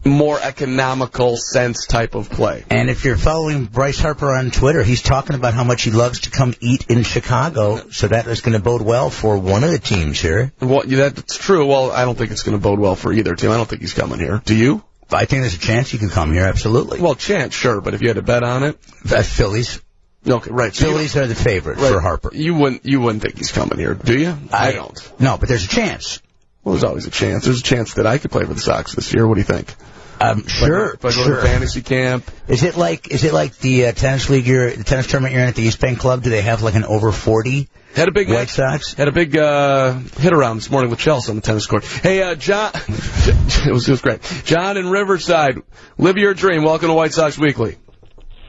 more 0.06 0.40
economical 0.42 1.36
sense 1.38 1.86
type 1.86 2.16
of 2.16 2.30
play. 2.30 2.64
And 2.70 2.90
if 2.90 3.04
you're 3.06 3.18
following 3.18 3.66
Bryce 3.66 4.00
Harper 4.00 4.32
on 4.34 4.52
Twitter, 4.52 4.84
he's 4.84 5.02
talking 5.02 5.36
about 5.36 5.54
how 5.54 5.64
much 5.64 5.84
he 5.84 5.92
loves 5.92 6.22
to 6.22 6.32
come 6.32 6.54
eat 6.62 6.86
in 6.90 7.04
Chicago. 7.04 7.90
So 7.92 8.08
that 8.08 8.28
is 8.28 8.42
going 8.42 8.54
to 8.58 8.64
bode 8.64 8.82
well 8.82 9.10
for 9.10 9.38
one 9.38 9.64
of 9.64 9.72
the 9.72 9.80
teams 9.80 10.20
here. 10.20 10.52
Well, 10.62 10.84
that's 10.86 11.38
true. 11.38 11.66
Well, 11.68 11.92
I 11.92 12.06
don't 12.06 12.18
think 12.18 12.32
it's 12.32 12.44
going 12.44 12.58
to 12.58 12.62
bode 12.64 12.80
well 12.80 12.96
for 12.96 13.12
either 13.12 13.36
team. 13.36 13.52
I 13.52 13.58
don't 13.58 13.70
think 13.70 13.82
he's 13.82 13.94
coming 13.94 14.20
here. 14.20 14.42
Do 14.46 14.56
you? 14.56 14.84
I 15.12 15.26
think 15.26 15.42
there's 15.42 15.56
a 15.56 15.60
chance 15.60 15.90
he 15.90 15.98
could 15.98 16.12
come 16.12 16.32
here, 16.34 16.44
absolutely. 16.44 17.02
Well, 17.02 17.16
chance, 17.16 17.54
sure, 17.56 17.82
but 17.82 17.94
if 17.96 18.02
you 18.02 18.10
had 18.10 18.18
to 18.18 18.22
bet 18.22 18.44
on 18.44 18.64
it, 18.64 18.78
Uh, 19.12 19.24
Phillies. 19.24 19.82
okay, 20.28 20.52
right. 20.52 20.74
so 20.74 20.86
Phillies 20.86 21.18
are 21.18 21.26
the 21.26 21.34
favorite 21.34 21.80
right, 21.80 21.92
for 21.92 22.00
Harper. 22.00 22.30
You 22.32 22.54
wouldn't, 22.54 22.86
you 22.86 23.02
wouldn't 23.02 23.24
think 23.24 23.38
he's 23.38 23.52
coming 23.52 23.80
here, 23.80 23.96
do 23.96 24.16
you? 24.18 24.38
I 24.54 24.72
don't. 24.74 25.20
No, 25.20 25.38
but 25.38 25.50
there's 25.50 25.66
a 25.66 25.68
chance. 25.68 26.22
Well, 26.70 26.76
there's 26.76 26.84
always 26.84 27.08
a 27.08 27.10
chance. 27.10 27.46
There's 27.46 27.62
a 27.62 27.64
chance 27.64 27.96
that 27.96 28.06
I 28.06 28.20
could 28.20 28.30
play 28.30 28.46
for 28.46 28.54
the 28.54 28.60
Sox 28.60 28.94
this 28.94 29.12
year. 29.12 29.28
What 29.28 29.34
do 29.34 29.40
you 29.40 29.46
think? 29.46 29.74
Um, 30.22 30.46
sure, 30.46 30.92
If 30.94 31.04
I 31.04 31.08
go 31.08 31.24
sure. 31.24 31.36
to 31.38 31.42
fantasy 31.42 31.82
camp, 31.82 32.30
Is 32.48 32.62
it 32.62 32.78
like 32.78 33.10
is 33.10 33.24
it 33.24 33.34
like 33.34 33.58
the 33.58 33.88
uh, 33.88 33.92
tennis 33.94 34.30
league 34.30 34.46
you're 34.46 34.70
the 34.70 34.84
tennis 34.84 35.08
tournament 35.08 35.34
you're 35.34 35.42
in 35.42 35.50
at 35.50 35.56
the 35.56 35.64
East 35.64 35.80
Bank 35.80 35.98
Club? 35.98 36.22
Do 36.22 36.30
they 36.30 36.44
have 36.44 36.62
like 36.62 36.76
an 36.76 36.84
over 36.84 37.12
forty 37.12 37.70
had 37.96 38.08
a 38.08 38.12
big 38.12 38.30
White 38.30 38.50
Sox? 38.50 38.94
Had 38.94 39.08
a 39.08 39.12
big 39.12 39.36
uh, 39.36 39.94
hit 40.20 40.32
around 40.32 40.58
this 40.58 40.70
morning 40.70 40.92
with 40.92 41.00
Chelsea 41.00 41.32
on 41.32 41.38
the 41.38 41.42
tennis 41.42 41.66
court. 41.66 41.84
Hey, 41.86 42.22
uh, 42.22 42.36
John, 42.36 42.70
it 42.88 43.72
was 43.74 43.88
it 43.88 43.92
was 43.92 44.02
great. 44.02 44.22
John 44.44 44.78
in 44.78 44.92
Riverside, 44.92 45.58
live 45.98 46.18
your 46.18 46.36
dream. 46.36 46.64
Welcome 46.64 46.90
to 46.90 46.94
White 46.94 47.14
Sox 47.14 47.36
Weekly. 47.40 47.78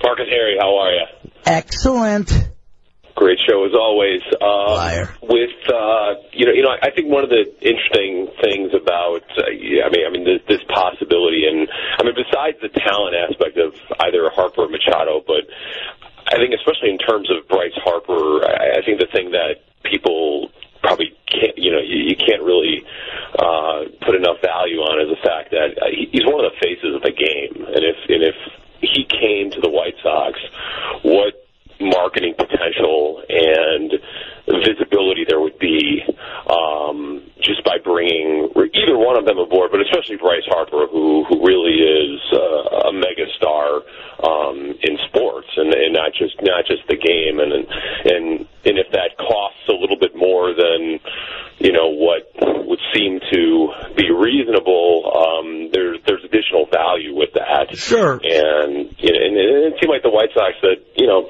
Marcus 0.03 0.27
Harry, 0.29 0.59
how 0.61 0.77
are 0.77 0.93
you? 0.93 1.31
Excellent. 1.47 2.31
Great 3.21 3.37
show 3.45 3.69
as 3.69 3.77
always. 3.77 4.25
Um, 4.41 4.81
Liar. 4.81 5.12
With 5.21 5.53
uh, 5.69 6.17
you 6.33 6.49
know, 6.49 6.57
you 6.57 6.65
know, 6.65 6.73
I 6.73 6.89
think 6.89 7.12
one 7.12 7.21
of 7.21 7.29
the 7.29 7.45
interesting 7.61 8.33
things 8.41 8.73
about, 8.73 9.29
uh, 9.37 9.45
I 9.45 9.93
mean, 9.93 10.09
I 10.09 10.11
mean, 10.11 10.25
this, 10.25 10.41
this 10.49 10.65
possibility, 10.73 11.45
and 11.45 11.69
I 11.69 12.03
mean, 12.03 12.17
besides 12.17 12.57
the 12.65 12.73
talent 12.73 13.12
aspect 13.12 13.61
of 13.61 13.77
either 14.09 14.33
Harper 14.33 14.65
or 14.65 14.73
Machado, 14.73 15.21
but 15.21 15.45
I 16.33 16.41
think 16.41 16.57
especially 16.57 16.97
in 16.97 16.97
terms 16.97 17.29
of 17.29 17.45
Bryce 17.45 17.77
Harper, 17.85 18.41
I, 18.41 18.81
I 18.81 18.85
think 18.89 19.05
the 19.05 19.12
thing 19.12 19.37
that 19.37 19.69
people 19.85 20.49
probably 20.81 21.12
can't, 21.29 21.61
you 21.61 21.77
know, 21.77 21.85
you, 21.85 22.09
you 22.09 22.17
can't 22.17 22.41
really 22.41 22.89
uh, 23.37 23.85
put 24.00 24.17
enough 24.17 24.41
value 24.41 24.81
on 24.81 24.97
is 24.97 25.12
the 25.12 25.21
fact 25.21 25.53
that 25.53 25.77
uh, 25.77 25.93
he's 25.93 26.25
one 26.25 26.41
of 26.41 26.49
the 26.49 26.57
faces 26.57 26.97
of 26.97 27.05
the 27.05 27.12
game, 27.12 27.69
and 27.69 27.85
if 27.85 28.00
and 28.09 28.25
if 28.25 28.37
he 28.81 29.05
came 29.05 29.53
to 29.53 29.61
the 29.61 29.69
White 29.69 30.00
Sox, 30.00 30.41
what 31.05 31.39
marketing 31.81 32.35
potential 32.37 33.23
and 33.29 33.93
visibility 34.47 35.25
there 35.29 35.41
would 35.41 35.59
be 35.59 36.03
um, 36.49 37.23
just 37.41 37.65
by 37.65 37.79
bringing 37.83 38.51
either 38.75 38.99
one 38.99 39.17
of 39.17 39.25
them 39.25 39.39
aboard, 39.39 39.71
but 39.71 39.81
especially 39.81 40.17
Bryce 40.17 40.47
Harper, 40.47 40.87
who 40.91 41.25
who 41.25 41.47
really 41.47 41.79
is 41.79 42.21
uh, 42.33 42.89
a 42.89 42.93
mega 42.93 43.27
star 43.37 43.83
um, 44.23 44.75
in 44.83 44.99
sports 45.09 45.49
and, 45.57 45.73
and 45.73 45.95
not 45.95 46.13
just 46.13 46.35
not 46.43 46.67
just 46.67 46.87
the 46.89 46.97
game, 46.97 47.39
and 47.41 47.53
and 47.53 48.47
and 48.65 48.79
if 48.79 48.91
that 48.93 49.17
costs 49.19 49.69
a 49.69 49.73
little 49.73 49.99
bit 49.99 50.17
more 50.17 50.53
than 50.55 51.01
you 51.59 51.73
know 51.73 51.89
what 51.89 52.31
would 52.67 52.81
seem 52.95 53.21
to 53.33 53.73
be 53.97 54.11
reasonable, 54.11 55.11
um, 55.15 55.71
there's 55.73 55.99
there's 56.07 56.25
additional 56.25 56.67
value 56.67 57.15
with 57.15 57.33
that. 57.35 57.77
Sure. 57.77 58.21
And 58.23 58.95
you 58.99 59.13
know, 59.13 59.21
and 59.21 59.37
it 59.37 59.75
seemed 59.81 59.91
like 59.91 60.03
the 60.03 60.11
White 60.11 60.31
Sox 60.35 60.55
that 60.63 60.83
you 60.97 61.07
know 61.07 61.29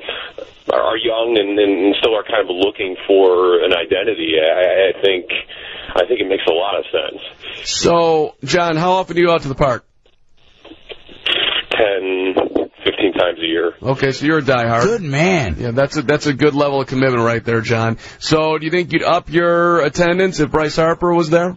are 0.73 0.81
are 0.81 0.97
young 0.97 1.37
and, 1.39 1.59
and 1.59 1.95
still 2.01 2.15
are 2.15 2.25
kind 2.25 2.49
of 2.49 2.55
looking 2.55 2.97
for 3.07 3.63
an 3.63 3.73
identity. 3.73 4.37
I, 4.41 4.91
I 4.91 5.03
think 5.03 5.27
I 5.95 6.07
think 6.07 6.21
it 6.21 6.29
makes 6.29 6.45
a 6.49 6.53
lot 6.53 6.79
of 6.79 6.85
sense. 6.91 7.69
So, 7.69 8.35
John, 8.45 8.77
how 8.77 8.93
often 8.93 9.17
do 9.17 9.23
you 9.23 9.29
go 9.29 9.35
out 9.35 9.43
to 9.43 9.49
the 9.49 9.55
park? 9.55 9.85
10, 11.73 12.35
15 12.85 13.13
times 13.15 13.39
a 13.39 13.47
year. 13.47 13.73
Okay, 13.83 14.13
so 14.13 14.27
you're 14.27 14.39
a 14.39 14.43
diehard. 14.43 14.83
Good 14.83 15.03
man. 15.03 15.57
Yeah, 15.59 15.71
that's 15.71 15.97
a 15.97 16.03
that's 16.03 16.27
a 16.27 16.35
good 16.35 16.55
level 16.55 16.81
of 16.81 16.89
commitment 16.89 17.25
right 17.25 17.45
there, 17.45 17.61
John. 17.61 17.99
So, 18.19 18.59
do 18.59 18.65
you 18.65 18.71
think 18.71 18.93
you'd 18.93 19.03
up 19.03 19.31
your 19.31 19.81
attendance 19.81 20.41
if 20.41 20.51
Bryce 20.51 20.77
Harper 20.77 21.13
was 21.13 21.31
there? 21.31 21.57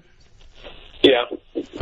Yeah. 1.01 1.25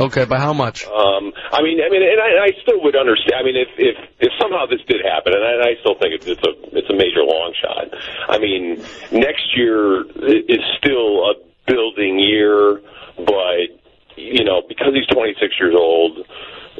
Okay, 0.00 0.24
by 0.24 0.38
how 0.38 0.52
much? 0.52 0.86
Um, 0.86 1.32
I 1.52 1.62
mean, 1.62 1.80
I 1.84 1.88
mean, 1.90 2.02
and 2.02 2.20
I, 2.20 2.46
I 2.46 2.50
still 2.62 2.82
would 2.82 2.96
understand. 2.96 3.36
I 3.38 3.42
mean, 3.42 3.56
if 3.56 3.68
if 3.76 3.96
if 4.20 4.32
somehow 4.40 4.66
this 4.66 4.80
did 4.88 5.04
happen, 5.04 5.32
and 5.34 5.44
I, 5.44 5.70
I 5.70 5.74
still 5.80 5.94
think 5.94 6.14
it's, 6.14 6.26
it's 6.26 6.42
a 6.42 6.76
it's 6.76 6.90
a 6.90 6.94
major 6.94 7.22
long 7.22 7.52
shot. 7.60 7.92
I 8.28 8.38
mean, 8.38 8.82
next 9.12 9.56
year 9.56 10.02
is 10.26 10.62
still 10.78 11.30
a 11.30 11.34
building 11.66 12.18
year, 12.18 12.80
but 13.16 13.68
you 14.16 14.44
know, 14.44 14.62
because 14.68 14.94
he's 14.94 15.06
26 15.06 15.54
years 15.60 15.74
old, 15.76 16.26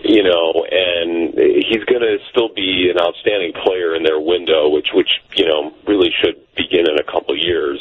you 0.00 0.22
know, 0.22 0.64
and 0.70 1.34
he's 1.34 1.84
going 1.84 2.00
to 2.00 2.16
still 2.30 2.48
be 2.54 2.90
an 2.90 3.00
outstanding 3.00 3.52
player 3.64 3.94
in 3.94 4.02
their 4.02 4.20
window, 4.20 4.70
which 4.70 4.88
which 4.94 5.10
you 5.36 5.46
know 5.46 5.72
really 5.86 6.10
should 6.22 6.36
begin 6.56 6.88
in 6.88 6.98
a 6.98 7.04
couple 7.04 7.36
years. 7.36 7.80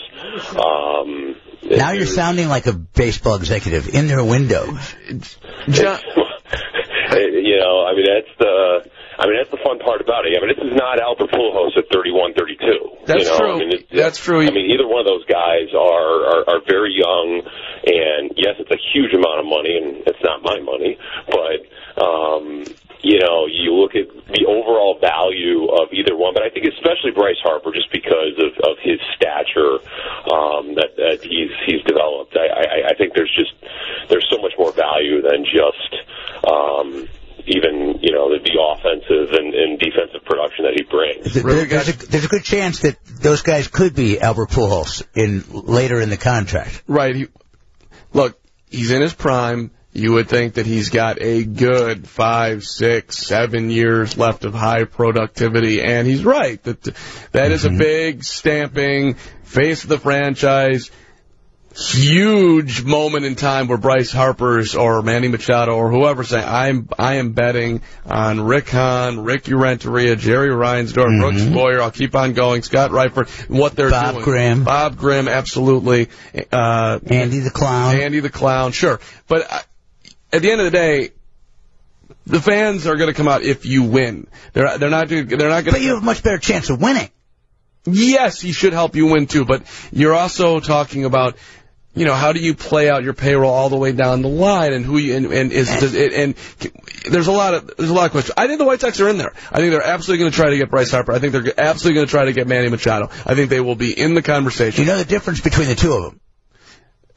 Um, 0.55 1.35
Now 1.63 1.91
you're 1.91 2.05
sounding 2.05 2.49
like 2.49 2.67
a 2.67 2.73
baseball 2.73 3.35
executive 3.35 3.87
in 3.89 4.07
their 4.07 4.23
window. 4.23 4.77
John, 5.69 5.99
you 7.17 7.57
know, 7.59 7.85
I 7.85 7.95
mean 7.95 8.05
that's 8.05 8.33
the 8.39 8.89
I 9.17 9.27
mean 9.27 9.37
that's 9.37 9.51
the 9.51 9.61
fun 9.63 9.79
part 9.79 10.01
about 10.01 10.25
it. 10.25 10.37
I 10.37 10.45
mean 10.45 10.55
this 10.55 10.63
is 10.71 10.75
not 10.75 10.99
Albert 10.99 11.31
Pujols 11.31 11.77
at 11.77 11.85
31, 11.91 12.33
32. 12.33 13.05
That's 13.05 13.23
you 13.23 13.29
know? 13.29 13.37
true. 13.37 13.55
I 13.55 13.59
mean, 13.59 13.71
it, 13.73 13.87
That's 13.91 14.19
true. 14.19 14.41
I 14.41 14.51
mean 14.51 14.69
either 14.69 14.87
one 14.87 15.01
of 15.01 15.07
those 15.07 15.25
guys 15.25 15.73
are, 15.73 16.11
are 16.27 16.43
are 16.49 16.61
very 16.67 16.93
young, 16.93 17.41
and 17.87 18.31
yes, 18.35 18.55
it's 18.59 18.71
a 18.71 18.81
huge 18.93 19.13
amount 19.13 19.39
of 19.39 19.45
money, 19.45 19.73
and 19.79 20.03
it's 20.05 20.21
not 20.23 20.43
my 20.43 20.59
money, 20.59 20.97
but 21.27 21.65
um, 21.97 22.63
you 23.01 23.19
know 23.19 23.47
you 23.49 23.73
look 23.73 23.95
at 23.95 24.07
the 24.31 24.45
overall 24.47 24.97
value 25.01 25.65
of 25.67 25.89
either 25.91 26.15
one, 26.15 26.33
but 26.33 26.43
I 26.43 26.49
think 26.49 26.65
especially 26.67 27.11
Bryce 27.11 27.39
Harper 27.43 27.71
just 27.73 27.91
because 27.91 28.37
of 28.37 28.51
of 28.69 28.77
his 28.81 28.99
stature 29.15 29.81
um, 30.31 30.75
that 30.75 30.95
that 30.97 31.19
he's 31.23 31.49
he's 31.65 31.81
developed. 31.83 32.37
I, 32.37 32.47
I 32.47 32.89
I 32.89 32.93
think 32.95 33.13
there's 33.15 33.33
just 33.35 33.53
there's 34.09 34.27
so 34.29 34.41
much 34.41 34.53
more 34.57 34.71
value 34.71 35.21
than 35.21 35.43
just 35.45 35.91
um, 36.47 37.07
even 37.47 37.97
you 38.01 38.13
know 38.13 38.29
the, 38.29 38.39
the 38.43 38.53
offensive 38.61 39.33
and, 39.33 39.53
and 39.53 39.79
defensive 39.79 40.23
production 40.25 40.65
that 40.65 40.73
he 40.75 40.83
brings. 40.83 41.33
There- 41.33 41.43
Really, 41.43 41.65
there's, 41.65 41.89
a, 41.89 41.93
there's 42.07 42.25
a 42.25 42.29
good 42.29 42.43
chance 42.43 42.81
that 42.81 43.03
those 43.05 43.41
guys 43.41 43.67
could 43.67 43.95
be 43.95 44.19
Albert 44.21 44.49
Pujols 44.51 45.03
in 45.15 45.43
later 45.49 45.99
in 45.99 46.09
the 46.11 46.17
contract. 46.17 46.83
right? 46.87 47.15
He, 47.15 47.27
look, 48.13 48.39
he's 48.69 48.91
in 48.91 49.01
his 49.01 49.13
prime. 49.13 49.71
You 49.93 50.13
would 50.13 50.29
think 50.29 50.53
that 50.53 50.65
he's 50.65 50.89
got 50.89 51.21
a 51.21 51.43
good 51.43 52.07
five, 52.07 52.63
six, 52.63 53.17
seven 53.17 53.69
years 53.69 54.17
left 54.17 54.45
of 54.45 54.53
high 54.53 54.85
productivity, 54.85 55.81
and 55.81 56.07
he's 56.07 56.23
right. 56.23 56.63
That 56.63 56.81
that 57.33 57.51
is 57.51 57.65
a 57.65 57.69
big 57.69 58.23
stamping 58.23 59.15
face 59.43 59.83
of 59.83 59.89
the 59.89 59.99
franchise. 59.99 60.91
Huge 61.73 62.83
moment 62.83 63.23
in 63.23 63.35
time 63.35 63.67
where 63.67 63.77
Bryce 63.77 64.11
Harper's 64.11 64.75
or 64.75 65.01
Manny 65.01 65.29
Machado 65.29 65.73
or 65.73 65.89
whoever 65.89 66.25
saying 66.25 66.45
I'm 66.45 66.89
I 66.99 67.15
am 67.15 67.31
betting 67.31 67.81
on 68.05 68.41
Rick 68.41 68.69
Hahn, 68.69 69.23
Rick 69.23 69.47
Renteria, 69.47 70.17
Jerry 70.17 70.49
Reinsdorf, 70.49 71.17
Brooks 71.19 71.43
Boyer. 71.45 71.81
I'll 71.81 71.91
keep 71.91 72.13
on 72.13 72.33
going. 72.33 72.61
Scott 72.63 72.91
Reifert, 72.91 73.29
what 73.49 73.75
they're 73.75 73.89
Bob 73.89 74.15
doing. 74.15 74.15
Bob 74.15 74.23
Grimm. 74.25 74.63
Bob 74.65 74.97
Grimm, 74.97 75.27
absolutely. 75.29 76.09
Uh, 76.51 76.99
Andy 77.05 77.39
the 77.39 77.51
Clown. 77.51 77.95
Andy 77.95 78.19
the 78.19 78.29
Clown, 78.29 78.73
sure. 78.73 78.99
But 79.29 79.49
uh, 79.49 79.59
at 80.33 80.41
the 80.41 80.51
end 80.51 80.61
of 80.61 80.65
the 80.65 80.71
day, 80.71 81.11
the 82.25 82.41
fans 82.41 82.87
are 82.87 82.95
going 82.95 83.09
to 83.09 83.13
come 83.13 83.27
out 83.27 83.41
if 83.43 83.65
you 83.65 83.83
win. 83.83 84.27
They're 84.53 84.77
they're 84.77 84.89
not 84.89 85.09
they're 85.09 85.25
not 85.25 85.63
going 85.63 85.71
But 85.71 85.81
you 85.81 85.89
have 85.89 86.03
a 86.03 86.05
much 86.05 86.23
better 86.23 86.37
chance 86.37 86.69
of 86.69 86.81
winning. 86.81 87.09
Yes, 87.85 88.39
he 88.39 88.51
should 88.51 88.73
help 88.73 88.95
you 88.95 89.07
win 89.07 89.27
too, 89.27 89.43
but 89.43 89.63
you're 89.91 90.13
also 90.13 90.59
talking 90.59 91.05
about 91.05 91.35
you 91.93 92.05
know 92.05 92.13
how 92.13 92.31
do 92.31 92.39
you 92.39 92.53
play 92.53 92.89
out 92.89 93.03
your 93.03 93.13
payroll 93.13 93.51
all 93.51 93.69
the 93.69 93.77
way 93.77 93.91
down 93.91 94.21
the 94.21 94.29
line 94.29 94.71
and 94.71 94.85
who 94.85 94.97
you 94.97 95.15
and, 95.15 95.25
and 95.25 95.51
is 95.51 95.67
does 95.67 95.93
it, 95.93 96.13
and 96.13 96.35
there's 97.09 97.27
a 97.27 97.31
lot 97.31 97.53
of 97.53 97.75
there's 97.77 97.89
a 97.89 97.93
lot 97.93 98.05
of 98.05 98.11
questions. 98.11 98.33
I 98.37 98.47
think 98.47 98.59
the 98.59 98.65
White 98.65 98.81
Sox 98.81 98.99
are 99.01 99.09
in 99.09 99.17
there. 99.17 99.33
I 99.51 99.57
think 99.57 99.71
they're 99.71 99.85
absolutely 99.85 100.23
going 100.23 100.31
to 100.31 100.37
try 100.37 100.51
to 100.51 100.57
get 100.57 100.69
Bryce 100.69 100.91
Harper. 100.91 101.11
I 101.11 101.19
think 101.19 101.33
they're 101.33 101.59
absolutely 101.59 101.95
going 101.95 102.07
to 102.07 102.11
try 102.11 102.25
to 102.25 102.33
get 102.33 102.47
Manny 102.47 102.69
Machado. 102.69 103.09
I 103.25 103.35
think 103.35 103.49
they 103.49 103.59
will 103.59 103.75
be 103.75 103.97
in 103.99 104.13
the 104.13 104.21
conversation. 104.21 104.85
You 104.85 104.91
know 104.91 104.97
the 104.97 105.05
difference 105.05 105.41
between 105.41 105.67
the 105.67 105.75
two 105.75 105.93
of 105.93 106.03
them. 106.03 106.21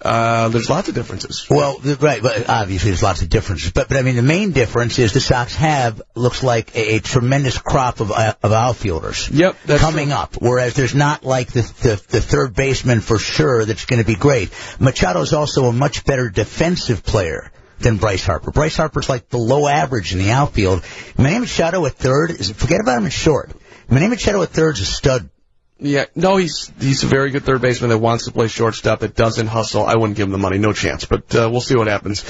Uh, 0.05 0.49
there's 0.51 0.69
lots 0.69 0.89
of 0.89 0.95
differences. 0.95 1.47
Well, 1.49 1.81
right, 1.99 2.23
but 2.23 2.49
obviously 2.49 2.91
there's 2.91 3.03
lots 3.03 3.23
of 3.23 3.31
differences. 3.31 3.73
But, 3.73 3.89
but 3.89 3.97
I 3.97 4.03
mean, 4.03 4.17
the 4.17 4.23
main 4.23 4.53
difference 4.53 4.99
is 4.99 5.15
the 5.15 5.21
Sox 5.21 5.55
have, 5.57 6.03
looks 6.15 6.43
like, 6.43 6.77
a, 6.77 6.97
a 6.97 7.01
tremendous 7.01 7.57
crop 7.57 8.01
of, 8.01 8.13
uh, 8.13 8.35
of 8.43 8.53
outfielders. 8.53 9.31
Yep, 9.31 9.57
that's 9.65 9.81
coming 9.81 10.09
true. 10.09 10.17
up. 10.17 10.35
Whereas 10.39 10.75
there's 10.75 10.95
not 10.95 11.25
like 11.25 11.53
the, 11.53 11.63
the, 11.63 12.03
the 12.09 12.21
third 12.21 12.55
baseman 12.55 13.01
for 13.01 13.19
sure 13.19 13.65
that's 13.65 13.87
going 13.87 14.01
to 14.01 14.07
be 14.07 14.15
great. 14.15 14.51
Machado 14.79 15.21
is 15.23 15.33
also 15.33 15.65
a 15.67 15.73
much 15.73 16.05
better 16.05 16.29
defensive 16.29 17.03
player 17.03 17.51
than 17.79 17.97
Bryce 17.97 18.25
Harper. 18.27 18.51
Bryce 18.51 18.77
Harper's 18.77 19.09
like 19.09 19.31
below 19.31 19.67
average 19.67 20.13
in 20.13 20.19
the 20.19 20.31
outfield. 20.31 20.85
Manny 21.17 21.39
Machado 21.39 21.85
at 21.87 21.93
third 21.93 22.31
is 22.31 22.51
forget 22.51 22.81
about 22.81 22.99
him 22.99 23.07
at 23.07 23.13
short. 23.13 23.53
Manny 23.89 24.09
Machado 24.09 24.43
at 24.43 24.51
third 24.51 24.77
is 24.77 24.83
a 24.83 24.87
stud. 24.87 25.31
Yeah, 25.79 26.05
no, 26.15 26.37
he's 26.37 26.71
he's 26.81 27.03
a 27.03 27.07
very 27.07 27.31
good 27.31 27.43
third 27.45 27.61
baseman 27.61 27.91
that 27.91 27.99
wants 27.99 28.27
to 28.27 28.33
play 28.33 28.49
shortstop 28.49 29.01
that 29.01 29.15
doesn't 29.17 29.49
hustle. 29.49 29.85
I 29.85 29.97
wouldn't 29.97 30.17
give 30.17 30.27
him 30.27 30.33
the 30.33 30.39
money, 30.39 30.59
no 30.59 30.73
chance. 30.73 31.05
But 31.05 31.35
uh, 31.35 31.49
we'll 31.51 31.61
see 31.61 31.77
what 31.77 31.89
happens 31.89 32.25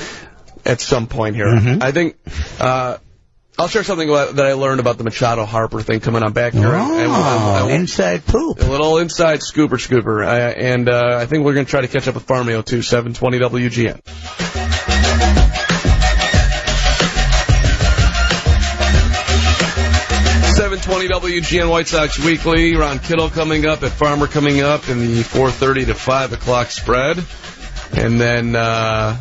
at 0.64 0.80
some 0.80 1.06
point 1.06 1.36
here. 1.36 1.48
I 1.80 1.92
think 1.92 2.16
uh, 2.58 2.96
I'll 3.58 3.68
share 3.68 3.84
something 3.84 4.08
that 4.08 4.40
I 4.40 4.54
learned 4.54 4.80
about 4.80 4.96
the 4.98 5.04
Machado 5.04 5.44
Harper 5.44 5.82
thing 5.82 6.00
coming 6.00 6.22
on 6.22 6.32
back 6.32 6.54
here. 6.54 6.66
Oh, 6.74 6.98
And- 6.98 7.12
and- 7.12 7.70
and- 7.70 7.80
inside 7.82 8.24
poop. 8.26 8.60
a 8.60 8.64
little 8.64 8.96
inside 8.98 9.40
scooper 9.40 9.78
scooper, 9.78 10.24
uh, 10.26 10.28
and 10.30 10.88
uh, 10.88 11.18
I 11.20 11.26
think 11.26 11.44
we're 11.44 11.54
going 11.54 11.66
to 11.66 11.70
try 11.70 11.82
to 11.82 11.88
catch 11.88 12.08
up 12.08 12.14
with 12.14 12.26
Farmio 12.26 12.64
too. 12.64 12.80
720 12.82 13.38
Seven 13.38 13.48
twenty 13.48 13.68
WGN 13.68 15.43
White 21.08 21.86
Sox 21.86 22.18
Weekly. 22.18 22.76
Ron 22.76 22.98
Kittle 22.98 23.28
coming 23.28 23.66
up 23.66 23.82
at 23.82 23.90
Farmer 23.90 24.26
coming 24.26 24.60
up 24.60 24.88
in 24.88 25.00
the 25.00 25.22
four 25.22 25.50
thirty 25.50 25.84
to 25.84 25.94
five 25.94 26.32
o'clock 26.32 26.70
spread, 26.70 27.22
and 27.92 28.20
then 28.20 28.56
uh, 28.56 29.16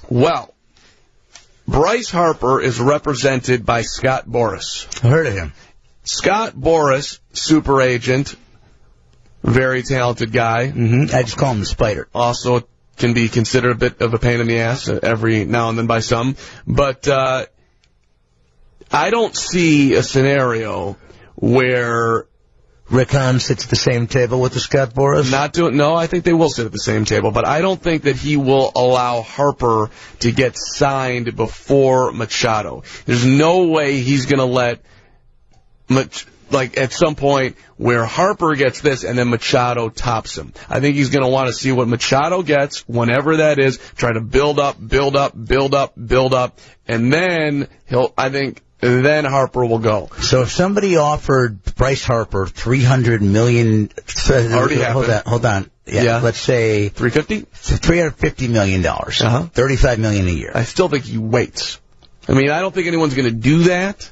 well, 0.08 0.54
Bryce 1.66 2.10
Harper 2.10 2.60
is 2.60 2.80
represented 2.80 3.64
by 3.64 3.82
Scott 3.82 4.26
Boras. 4.26 5.04
I 5.04 5.08
heard 5.08 5.26
of 5.26 5.34
him. 5.34 5.52
Scott 6.02 6.54
Boras, 6.54 7.20
super 7.32 7.80
agent, 7.80 8.34
very 9.42 9.82
talented 9.82 10.32
guy, 10.32 10.68
hmm 10.68 11.04
I 11.12 11.22
just 11.22 11.36
call 11.36 11.52
him 11.52 11.60
the 11.60 11.66
Spider. 11.66 12.08
also 12.14 12.66
can 12.96 13.14
be 13.14 13.28
considered 13.28 13.70
a 13.70 13.76
bit 13.76 14.02
of 14.02 14.12
a 14.12 14.18
pain 14.18 14.40
in 14.40 14.46
the 14.46 14.58
ass 14.58 14.88
every 14.88 15.46
now 15.46 15.70
and 15.70 15.78
then 15.78 15.86
by 15.86 16.00
some. 16.00 16.36
But 16.66 17.08
uh, 17.08 17.46
I 18.92 19.10
don't 19.10 19.36
see 19.36 19.94
a 19.94 20.02
scenario 20.02 20.96
where 21.36 22.26
Rick 22.90 23.12
Hahn 23.12 23.38
sits 23.38 23.64
at 23.64 23.70
the 23.70 23.76
same 23.76 24.08
table 24.08 24.40
with 24.40 24.52
the 24.52 24.60
Scott 24.60 24.92
Boras. 24.94 25.30
not 25.30 25.52
doing. 25.52 25.76
No, 25.76 25.94
I 25.94 26.08
think 26.08 26.24
they 26.24 26.32
will 26.32 26.48
sit 26.48 26.66
at 26.66 26.72
the 26.72 26.78
same 26.78 27.04
table, 27.04 27.30
but 27.30 27.46
I 27.46 27.60
don't 27.60 27.80
think 27.80 28.02
that 28.02 28.16
he 28.16 28.36
will 28.36 28.72
allow 28.74 29.22
Harper 29.22 29.90
to 30.20 30.32
get 30.32 30.58
signed 30.58 31.36
before 31.36 32.10
Machado. 32.10 32.82
There's 33.06 33.24
no 33.24 33.66
way 33.66 34.00
he's 34.00 34.26
going 34.26 34.40
to 34.40 34.44
let. 34.44 34.82
Mach- 35.88 36.26
like 36.52 36.76
at 36.76 36.92
some 36.92 37.14
point 37.14 37.56
where 37.76 38.04
Harper 38.04 38.54
gets 38.54 38.80
this 38.80 39.04
and 39.04 39.18
then 39.18 39.28
Machado 39.30 39.88
tops 39.88 40.36
him. 40.36 40.52
I 40.68 40.80
think 40.80 40.96
he's 40.96 41.10
going 41.10 41.22
to 41.24 41.28
want 41.30 41.48
to 41.48 41.52
see 41.52 41.72
what 41.72 41.88
Machado 41.88 42.42
gets 42.42 42.80
whenever 42.88 43.38
that 43.38 43.58
is, 43.58 43.78
try 43.96 44.12
to 44.12 44.20
build 44.20 44.58
up, 44.58 44.76
build 44.84 45.16
up, 45.16 45.32
build 45.42 45.74
up, 45.74 45.94
build 45.96 46.34
up, 46.34 46.58
and 46.88 47.12
then 47.12 47.68
he'll, 47.88 48.12
I 48.18 48.30
think, 48.30 48.62
then 48.80 49.24
Harper 49.26 49.64
will 49.66 49.78
go. 49.78 50.08
So 50.22 50.42
if 50.42 50.50
somebody 50.50 50.96
offered 50.96 51.62
Bryce 51.76 52.02
Harper 52.04 52.46
three 52.46 52.82
hundred 52.82 53.20
million, 53.22 53.90
Already 54.30 54.76
hold 54.76 55.04
happened. 55.06 55.12
on, 55.12 55.22
hold 55.26 55.44
on. 55.46 55.70
Yeah, 55.86 56.02
Yeah. 56.02 56.20
let's 56.20 56.38
say 56.38 56.88
350? 56.88 57.40
three 57.52 57.98
hundred 57.98 58.14
fifty 58.16 58.48
million 58.48 58.80
dollars, 58.80 59.20
Uh-huh. 59.20 59.42
thirty-five 59.52 59.98
million 59.98 60.26
a 60.28 60.30
year. 60.30 60.52
I 60.54 60.64
still 60.64 60.88
think 60.88 61.04
he 61.04 61.18
waits. 61.18 61.78
I 62.26 62.32
mean, 62.32 62.50
I 62.50 62.60
don't 62.60 62.72
think 62.74 62.86
anyone's 62.86 63.14
going 63.14 63.28
to 63.28 63.34
do 63.38 63.64
that. 63.64 64.10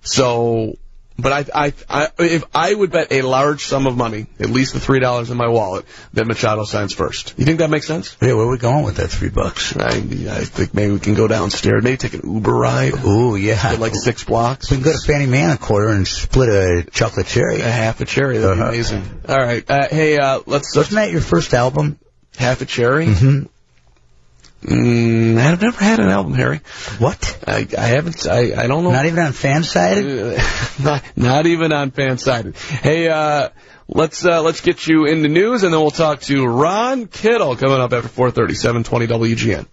So, 0.00 0.74
but 1.22 1.32
I, 1.54 1.66
I, 1.66 1.72
I, 1.88 2.08
if 2.18 2.44
I 2.54 2.74
would 2.74 2.90
bet 2.90 3.12
a 3.12 3.22
large 3.22 3.64
sum 3.64 3.86
of 3.86 3.96
money, 3.96 4.26
at 4.40 4.50
least 4.50 4.74
the 4.74 4.80
three 4.80 4.98
dollars 5.00 5.30
in 5.30 5.36
my 5.36 5.48
wallet, 5.48 5.86
that 6.14 6.26
Machado 6.26 6.64
signs 6.64 6.92
first. 6.92 7.34
You 7.38 7.44
think 7.44 7.58
that 7.60 7.70
makes 7.70 7.86
sense? 7.86 8.16
Yeah, 8.20 8.34
where 8.34 8.46
are 8.46 8.50
we 8.50 8.58
going 8.58 8.84
with 8.84 8.96
that 8.96 9.08
three 9.08 9.28
bucks? 9.30 9.76
I, 9.76 9.88
I 9.96 10.44
think 10.44 10.74
maybe 10.74 10.92
we 10.92 10.98
can 11.00 11.14
go 11.14 11.28
downstairs, 11.28 11.82
maybe 11.84 11.96
take 11.96 12.14
an 12.14 12.22
Uber 12.24 12.52
ride, 12.52 12.94
Ooh, 13.04 13.36
yeah. 13.36 13.76
like 13.78 13.94
six 13.94 14.24
blocks, 14.24 14.70
we 14.70 14.76
can 14.78 14.84
go 14.84 14.92
to 14.92 14.98
Fannie 15.06 15.26
May 15.26 15.50
a 15.50 15.56
quarter 15.56 15.88
and 15.88 16.06
split 16.06 16.48
a 16.50 16.90
chocolate 16.90 17.26
cherry. 17.26 17.60
a 17.60 17.70
half 17.70 18.00
a 18.00 18.04
cherry. 18.04 18.38
That'd 18.38 18.58
Uh-huh. 18.58 18.68
amazing. 18.70 19.20
All 19.28 19.36
right, 19.38 19.64
uh, 19.70 19.88
hey, 19.88 20.18
uh, 20.18 20.40
let's, 20.46 20.74
let's 20.74 20.76
Wasn't 20.76 20.96
that 20.96 21.10
your 21.12 21.20
first 21.20 21.54
album? 21.54 21.98
half 22.36 22.60
a 22.62 22.64
cherry. 22.66 23.06
Mm-hmm. 23.06 23.46
Mm, 24.62 25.38
I've 25.38 25.60
never 25.60 25.84
had 25.84 25.98
an 25.98 26.08
album, 26.08 26.34
Harry. 26.34 26.60
What? 26.98 27.38
I, 27.46 27.66
I 27.76 27.86
haven't. 27.86 28.26
I, 28.28 28.52
I 28.62 28.68
don't 28.68 28.84
know. 28.84 28.92
Not 28.92 29.06
even 29.06 29.18
on 29.18 29.32
fan 29.32 29.64
sided? 29.64 30.40
not, 30.82 31.02
not 31.16 31.46
even 31.46 31.72
on 31.72 31.90
fan 31.90 32.16
sided. 32.18 32.56
Hey, 32.56 33.08
uh, 33.08 33.48
let's 33.88 34.24
uh, 34.24 34.40
let's 34.42 34.60
get 34.60 34.86
you 34.86 35.06
in 35.06 35.22
the 35.22 35.28
news, 35.28 35.64
and 35.64 35.74
then 35.74 35.80
we'll 35.80 35.90
talk 35.90 36.20
to 36.22 36.46
Ron 36.46 37.08
Kittle 37.08 37.56
coming 37.56 37.80
up 37.80 37.92
after 37.92 38.08
4:30, 38.08 38.56
720 38.56 39.06
WGN. 39.08 39.66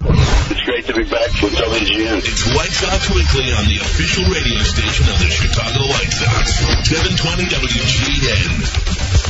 It's 0.49 0.62
great 0.65 0.86
to 0.88 0.93
be 0.93 1.04
back 1.04 1.30
with 1.41 1.54
WGN. 1.54 2.17
It's 2.25 2.56
White 2.56 2.73
Sox 2.73 3.10
Weekly 3.13 3.54
on 3.54 3.65
the 3.65 3.78
official 3.78 4.23
radio 4.25 4.58
station 4.58 5.08
of 5.08 5.19
the 5.19 5.30
Chicago 5.30 5.86
White 5.86 6.12
Sox. 6.12 6.58
720 6.89 7.43
WGN. 7.45 9.29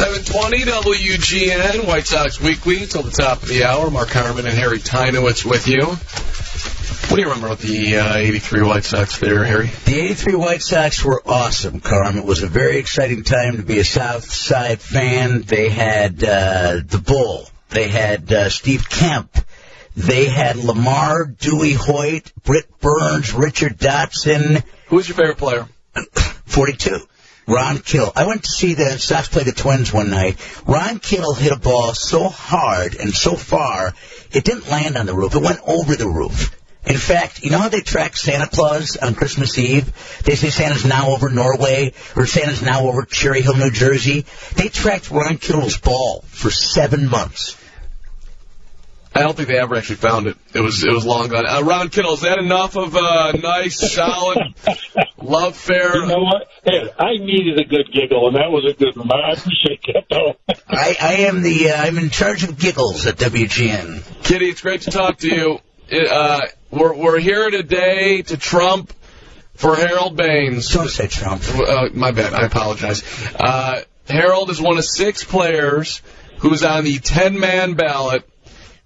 720 0.00 0.64
WGN, 0.64 1.86
White 1.86 2.06
Sox 2.06 2.40
Weekly, 2.40 2.86
till 2.86 3.02
the 3.02 3.10
top 3.10 3.42
of 3.42 3.50
the 3.50 3.64
hour. 3.64 3.90
Mark 3.90 4.08
Carman 4.08 4.46
and 4.46 4.56
Harry 4.56 4.78
Teinowitz 4.78 5.44
with 5.44 5.68
you. 5.68 5.84
What 5.84 7.16
do 7.16 7.20
you 7.20 7.28
remember 7.28 7.48
about 7.48 7.58
the 7.58 7.98
uh, 7.98 8.16
83 8.16 8.62
White 8.62 8.84
Sox 8.84 9.18
there, 9.18 9.44
Harry? 9.44 9.70
The 9.84 10.00
83 10.00 10.36
White 10.36 10.62
Sox 10.62 11.04
were 11.04 11.20
awesome, 11.26 11.80
Carm. 11.80 12.16
It 12.16 12.24
was 12.24 12.42
a 12.42 12.46
very 12.46 12.78
exciting 12.78 13.24
time 13.24 13.58
to 13.58 13.62
be 13.62 13.78
a 13.78 13.84
South 13.84 14.24
Side 14.24 14.80
fan. 14.80 15.42
They 15.42 15.68
had 15.68 16.24
uh, 16.24 16.80
the 16.82 17.02
Bull. 17.04 17.50
They 17.68 17.88
had 17.88 18.32
uh, 18.32 18.48
Steve 18.48 18.88
Kemp. 18.88 19.36
They 19.96 20.30
had 20.30 20.56
LaMarr, 20.56 21.36
Dewey 21.36 21.74
Hoyt, 21.74 22.32
Britt 22.42 22.80
Burns, 22.80 23.34
Richard 23.34 23.76
Dotson, 23.76 24.64
Who's 24.86 25.06
your 25.06 25.16
favorite 25.18 25.36
player? 25.36 25.68
42. 26.46 27.00
Ron 27.46 27.78
Kittle. 27.78 28.12
I 28.14 28.26
went 28.26 28.44
to 28.44 28.50
see 28.50 28.74
the 28.74 28.98
Sox 28.98 29.28
play 29.28 29.42
the 29.42 29.52
Twins 29.52 29.92
one 29.92 30.10
night. 30.10 30.36
Ron 30.66 30.98
Kittle 30.98 31.34
hit 31.34 31.52
a 31.52 31.58
ball 31.58 31.94
so 31.94 32.28
hard 32.28 32.94
and 32.94 33.14
so 33.14 33.34
far, 33.34 33.94
it 34.32 34.44
didn't 34.44 34.68
land 34.68 34.96
on 34.96 35.06
the 35.06 35.14
roof. 35.14 35.34
It 35.34 35.42
went 35.42 35.60
over 35.66 35.96
the 35.96 36.08
roof. 36.08 36.56
In 36.86 36.96
fact, 36.96 37.42
you 37.42 37.50
know 37.50 37.58
how 37.58 37.68
they 37.68 37.82
track 37.82 38.16
Santa 38.16 38.46
Claus 38.46 38.96
on 38.96 39.14
Christmas 39.14 39.58
Eve? 39.58 39.92
They 40.24 40.34
say 40.34 40.48
Santa's 40.48 40.86
now 40.86 41.10
over 41.10 41.28
Norway 41.28 41.92
or 42.16 42.26
Santa's 42.26 42.62
now 42.62 42.86
over 42.86 43.04
Cherry 43.04 43.42
Hill, 43.42 43.56
New 43.56 43.70
Jersey. 43.70 44.24
They 44.56 44.68
tracked 44.68 45.10
Ron 45.10 45.36
Kittle's 45.36 45.76
ball 45.76 46.24
for 46.28 46.50
seven 46.50 47.08
months. 47.08 47.56
I 49.12 49.22
don't 49.22 49.36
think 49.36 49.48
they 49.48 49.58
ever 49.58 49.74
actually 49.74 49.96
found 49.96 50.28
it. 50.28 50.36
It 50.54 50.60
was 50.60 50.84
it 50.84 50.92
was 50.92 51.04
long 51.04 51.28
gone. 51.28 51.44
Uh, 51.44 51.62
Ron 51.62 51.88
Kittle, 51.88 52.12
is 52.14 52.20
that 52.20 52.38
enough 52.38 52.76
of 52.76 52.94
a 52.94 53.36
nice, 53.38 53.92
solid 53.92 54.54
love 55.20 55.56
fair? 55.56 55.96
You 55.96 56.06
know 56.06 56.22
what? 56.22 56.48
Hey, 56.64 56.88
I 56.96 57.16
needed 57.18 57.58
a 57.58 57.64
good 57.64 57.90
giggle, 57.92 58.28
and 58.28 58.36
that 58.36 58.50
was 58.50 58.72
a 58.72 58.78
good 58.78 58.96
one. 58.96 59.10
I 59.12 59.32
appreciate 59.32 59.82
that, 59.92 60.04
though. 60.08 60.36
I, 60.68 60.96
I 61.00 61.12
am 61.26 61.42
the, 61.42 61.70
uh, 61.70 61.82
I'm 61.82 61.98
in 61.98 62.10
charge 62.10 62.44
of 62.44 62.56
giggles 62.56 63.06
at 63.06 63.16
WGN. 63.16 64.22
Kitty, 64.22 64.48
it's 64.48 64.60
great 64.60 64.82
to 64.82 64.92
talk 64.92 65.18
to 65.18 65.28
you. 65.28 65.58
It, 65.88 66.08
uh, 66.08 66.42
we're 66.70 66.94
we're 66.94 67.18
here 67.18 67.50
today 67.50 68.22
to 68.22 68.36
trump 68.36 68.92
for 69.54 69.74
Harold 69.74 70.16
Baines. 70.16 70.72
Don't 70.72 70.88
say 70.88 71.08
Trump. 71.08 71.42
Uh, 71.52 71.88
my 71.92 72.12
bad. 72.12 72.32
I 72.32 72.46
apologize. 72.46 73.02
Uh, 73.34 73.82
Harold 74.08 74.50
is 74.50 74.60
one 74.60 74.78
of 74.78 74.84
six 74.84 75.24
players 75.24 76.00
who's 76.38 76.62
on 76.64 76.84
the 76.84 76.98
10-man 76.98 77.74
ballot 77.74 78.26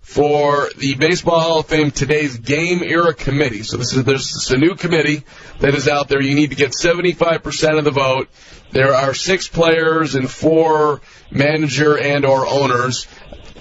for 0.04 0.68
the 0.76 0.94
Baseball 0.94 1.40
Hall 1.40 1.58
of 1.60 1.66
Fame 1.66 1.90
today's 1.90 2.36
Game 2.36 2.82
Era 2.82 3.14
Committee. 3.14 3.62
So 3.62 3.78
this 3.78 3.94
is 3.94 4.04
there's 4.04 4.32
this 4.32 4.44
is 4.44 4.50
a 4.52 4.58
new 4.58 4.74
committee 4.74 5.24
that 5.60 5.74
is 5.74 5.88
out 5.88 6.08
there. 6.08 6.20
You 6.20 6.34
need 6.34 6.50
to 6.50 6.56
get 6.56 6.72
75% 6.72 7.78
of 7.78 7.84
the 7.84 7.90
vote. 7.90 8.28
There 8.70 8.94
are 8.94 9.14
six 9.14 9.48
players 9.48 10.14
and 10.14 10.30
four 10.30 11.00
manager 11.30 11.98
and 11.98 12.26
or 12.26 12.46
owners. 12.46 13.06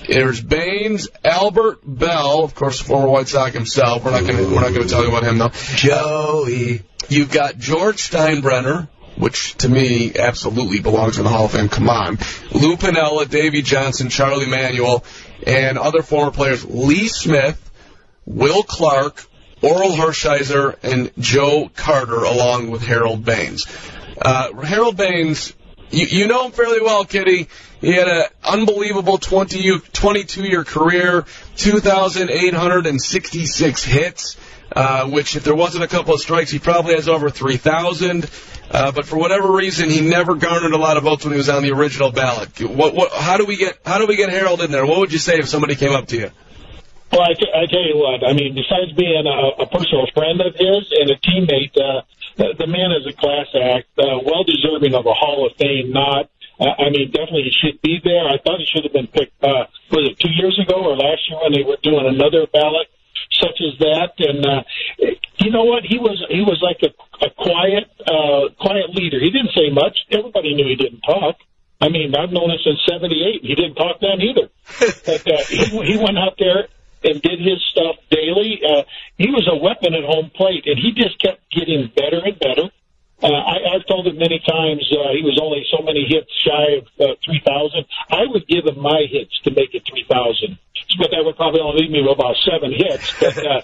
There's 0.05 0.41
Baines, 0.41 1.07
Albert 1.23 1.79
Belle, 1.85 2.43
of 2.43 2.53
course, 2.55 2.81
former 2.81 3.07
White 3.07 3.29
Sox 3.29 3.53
himself. 3.53 4.03
We're 4.03 4.11
not 4.11 4.27
going 4.27 4.51
we're 4.51 4.61
not 4.61 4.73
going 4.73 4.83
to 4.83 4.89
tell 4.89 5.01
you 5.01 5.09
about 5.09 5.23
him 5.23 5.37
though. 5.37 5.51
Joey. 5.75 6.81
You've 7.07 7.31
got 7.31 7.57
George 7.57 8.09
Steinbrenner, 8.09 8.89
which 9.15 9.55
to 9.59 9.69
me 9.69 10.13
absolutely 10.17 10.81
belongs 10.81 11.17
in 11.17 11.23
the 11.23 11.29
Hall 11.29 11.45
of 11.45 11.51
Fame. 11.51 11.69
Come 11.69 11.89
on. 11.89 12.17
Lou 12.51 12.75
Piniella, 12.75 13.29
Davey 13.29 13.61
Johnson, 13.61 14.09
Charlie 14.09 14.45
Manuel, 14.45 15.05
and 15.45 15.77
other 15.77 16.01
former 16.01 16.31
players. 16.31 16.65
Lee 16.65 17.07
Smith, 17.07 17.59
Will 18.25 18.63
Clark, 18.63 19.23
Orel 19.61 19.95
Hershiser, 19.95 20.75
and 20.83 21.11
Joe 21.17 21.69
Carter, 21.73 22.23
along 22.23 22.71
with 22.71 22.83
Harold 22.83 23.23
Baines. 23.23 23.65
Uh, 24.21 24.51
Harold 24.61 24.97
Baines, 24.97 25.53
you, 25.89 26.05
you 26.05 26.27
know 26.27 26.45
him 26.45 26.51
fairly 26.51 26.81
well, 26.81 27.05
Kitty. 27.05 27.47
He 27.79 27.93
had 27.93 28.07
an 28.07 28.25
unbelievable 28.43 29.17
20, 29.17 29.79
22 29.79 30.43
year 30.43 30.63
career, 30.63 31.25
2,866 31.57 33.83
hits. 33.83 34.37
Uh, 34.73 35.07
which, 35.07 35.35
if 35.35 35.43
there 35.43 35.53
wasn't 35.53 35.83
a 35.83 35.87
couple 35.87 36.15
of 36.15 36.19
strikes, 36.19 36.49
he 36.49 36.57
probably 36.57 36.95
has 36.95 37.07
over 37.07 37.29
3,000. 37.29 38.27
Uh, 38.71 38.91
but 38.91 39.05
for 39.05 39.17
whatever 39.17 39.51
reason, 39.51 39.87
he 39.89 40.01
never 40.01 40.33
garnered 40.33 40.73
a 40.73 40.77
lot 40.77 40.97
of 40.97 41.03
votes 41.03 41.23
when 41.23 41.31
he 41.31 41.37
was 41.37 41.49
on 41.49 41.61
the 41.61 41.71
original 41.71 42.11
ballot. 42.11 42.59
What, 42.59 42.95
what, 42.95 43.11
how 43.13 43.37
do 43.37 43.45
we 43.45 43.55
get, 43.55 43.77
how 43.85 43.99
do 43.99 44.07
we 44.07 44.15
get 44.15 44.29
Harold 44.29 44.61
in 44.61 44.71
there? 44.71 44.85
What 44.85 44.97
would 44.97 45.13
you 45.13 45.19
say 45.19 45.37
if 45.37 45.47
somebody 45.47 45.75
came 45.75 45.91
up 45.91 46.07
to 46.07 46.17
you? 46.17 46.31
Well, 47.11 47.21
I, 47.21 47.33
t- 47.37 47.53
I 47.53 47.69
tell 47.69 47.85
you 47.85 48.01
what. 48.01 48.25
I 48.25 48.33
mean, 48.33 48.57
besides 48.57 48.91
being 48.97 49.29
a, 49.29 49.61
a 49.61 49.67
personal 49.69 50.09
friend 50.17 50.41
of 50.41 50.57
his 50.57 50.89
and 50.97 51.11
a 51.13 51.17
teammate, 51.21 51.77
uh, 51.77 52.01
the, 52.37 52.57
the 52.57 52.65
man 52.65 52.89
is 52.97 53.05
a 53.05 53.13
class 53.13 53.45
act, 53.53 53.93
uh, 53.99 54.17
well 54.25 54.41
deserving 54.43 54.95
of 54.95 55.05
a 55.05 55.13
Hall 55.13 55.45
of 55.45 55.53
Fame 55.57 55.93
nod. 55.93 56.29
Uh, 56.59 56.73
I 56.73 56.89
mean, 56.89 57.11
definitely 57.13 57.45
he 57.45 57.53
should 57.53 57.81
be 57.81 58.01
there. 58.03 58.25
I 58.25 58.41
thought 58.41 58.57
he 58.57 58.65
should 58.65 58.89
have 58.89 58.93
been 58.93 59.05
picked. 59.05 59.37
Uh, 59.43 59.69
was 59.93 60.09
it 60.09 60.17
two 60.17 60.33
years 60.33 60.57
ago 60.57 60.81
or 60.81 60.97
last 60.97 61.21
year 61.29 61.37
when 61.45 61.53
they 61.53 61.61
were 61.61 61.77
doing 61.83 62.09
another 62.09 62.49
ballot 62.49 62.89
such 63.39 63.61
as 63.61 63.77
that? 63.79 64.13
And 64.19 64.45
uh, 64.45 64.63
you 65.39 65.51
know 65.51 65.63
what? 65.63 65.83
He 65.83 65.97
was 65.97 66.23
he 66.29 66.41
was 66.41 66.59
like 66.61 66.81
a, 66.83 66.91
a 67.25 67.29
quiet 67.31 67.89
uh, 68.05 68.53
quiet 68.59 68.93
leader. 68.93 69.19
He 69.19 69.31
didn't 69.31 69.53
say 69.55 69.69
much. 69.69 69.97
Everybody 70.11 70.53
knew 70.55 70.67
he 70.67 70.75
didn't 70.75 71.01
talk. 71.01 71.37
I 71.81 71.89
mean, 71.89 72.15
I've 72.15 72.31
known 72.31 72.51
him 72.51 72.59
since 72.63 72.79
'78. 72.87 73.41
He 73.43 73.55
didn't 73.55 73.75
talk 73.75 73.99
then 73.99 74.21
either. 74.21 74.49
but 75.05 75.27
uh, 75.27 75.43
he, 75.49 75.65
he 75.93 75.97
went 75.97 76.17
out 76.17 76.35
there 76.39 76.67
and 77.03 77.21
did 77.21 77.39
his 77.39 77.59
stuff 77.71 77.97
daily. 78.09 78.61
Uh, 78.63 78.83
he 79.17 79.27
was 79.27 79.47
a 79.51 79.57
weapon 79.57 79.93
at 79.93 80.03
home 80.03 80.31
plate, 80.33 80.63
and 80.65 80.79
he 80.79 80.91
just 80.95 81.19
kept 81.19 81.43
getting 81.51 81.91
better 81.95 82.23
and 82.23 82.39
better. 82.39 82.71
Uh, 83.23 83.27
I, 83.27 83.75
I've 83.75 83.87
told 83.87 84.07
him 84.07 84.17
many 84.17 84.39
times 84.39 84.83
uh, 84.91 85.15
he 85.15 85.23
was 85.23 85.39
only 85.41 85.63
so 85.71 85.83
many 85.83 86.03
hits 86.03 86.27
shy 86.43 86.83
of 86.83 86.87
uh, 86.99 87.15
3,000. 87.23 87.85
I 88.11 88.27
would 88.27 88.47
give 88.47 88.65
him 88.65 88.79
my 88.81 89.07
hits 89.07 89.39
to 89.43 89.51
make 89.51 89.73
it 89.73 89.83
3,000, 89.87 90.59
but 90.97 91.11
that 91.11 91.23
would 91.23 91.35
probably 91.35 91.61
only 91.61 91.83
leave 91.83 91.91
me 91.91 92.01
with 92.01 92.17
about 92.17 92.35
seven 92.43 92.71
hits. 92.71 93.13
But 93.19 93.37
uh, 93.37 93.61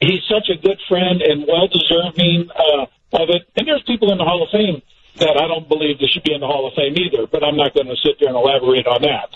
he's 0.00 0.22
such 0.28 0.48
a 0.52 0.60
good 0.60 0.78
friend 0.88 1.22
and 1.22 1.46
well 1.48 1.66
deserving 1.66 2.50
uh, 2.50 2.86
of 3.16 3.28
it. 3.30 3.48
And 3.56 3.66
there's 3.66 3.82
people 3.86 4.12
in 4.12 4.18
the 4.18 4.24
Hall 4.24 4.42
of 4.42 4.50
Fame 4.50 4.82
that 5.16 5.36
I 5.40 5.46
don't 5.48 5.68
believe 5.68 5.98
they 5.98 6.06
should 6.12 6.22
be 6.22 6.34
in 6.34 6.40
the 6.40 6.46
Hall 6.46 6.66
of 6.68 6.74
Fame 6.74 6.94
either. 6.96 7.26
But 7.26 7.42
I'm 7.42 7.56
not 7.56 7.74
going 7.74 7.86
to 7.86 7.96
sit 7.96 8.20
there 8.20 8.28
and 8.28 8.36
elaborate 8.36 8.86
on 8.86 9.02
that. 9.02 9.34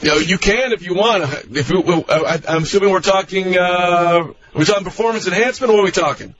You 0.00 0.08
know, 0.08 0.16
you 0.16 0.38
can 0.38 0.72
if 0.72 0.82
you 0.82 0.94
want. 0.94 1.24
If 1.50 1.70
we, 1.70 1.82
I, 2.08 2.40
I'm 2.48 2.62
assuming 2.62 2.90
we're 2.90 3.00
talking, 3.00 3.56
uh, 3.56 4.32
we 4.54 4.64
talking 4.64 4.84
performance 4.84 5.26
enhancement, 5.26 5.70
or 5.70 5.76
what 5.76 5.80
are 5.82 5.84
we 5.84 5.90
talking? 5.90 6.34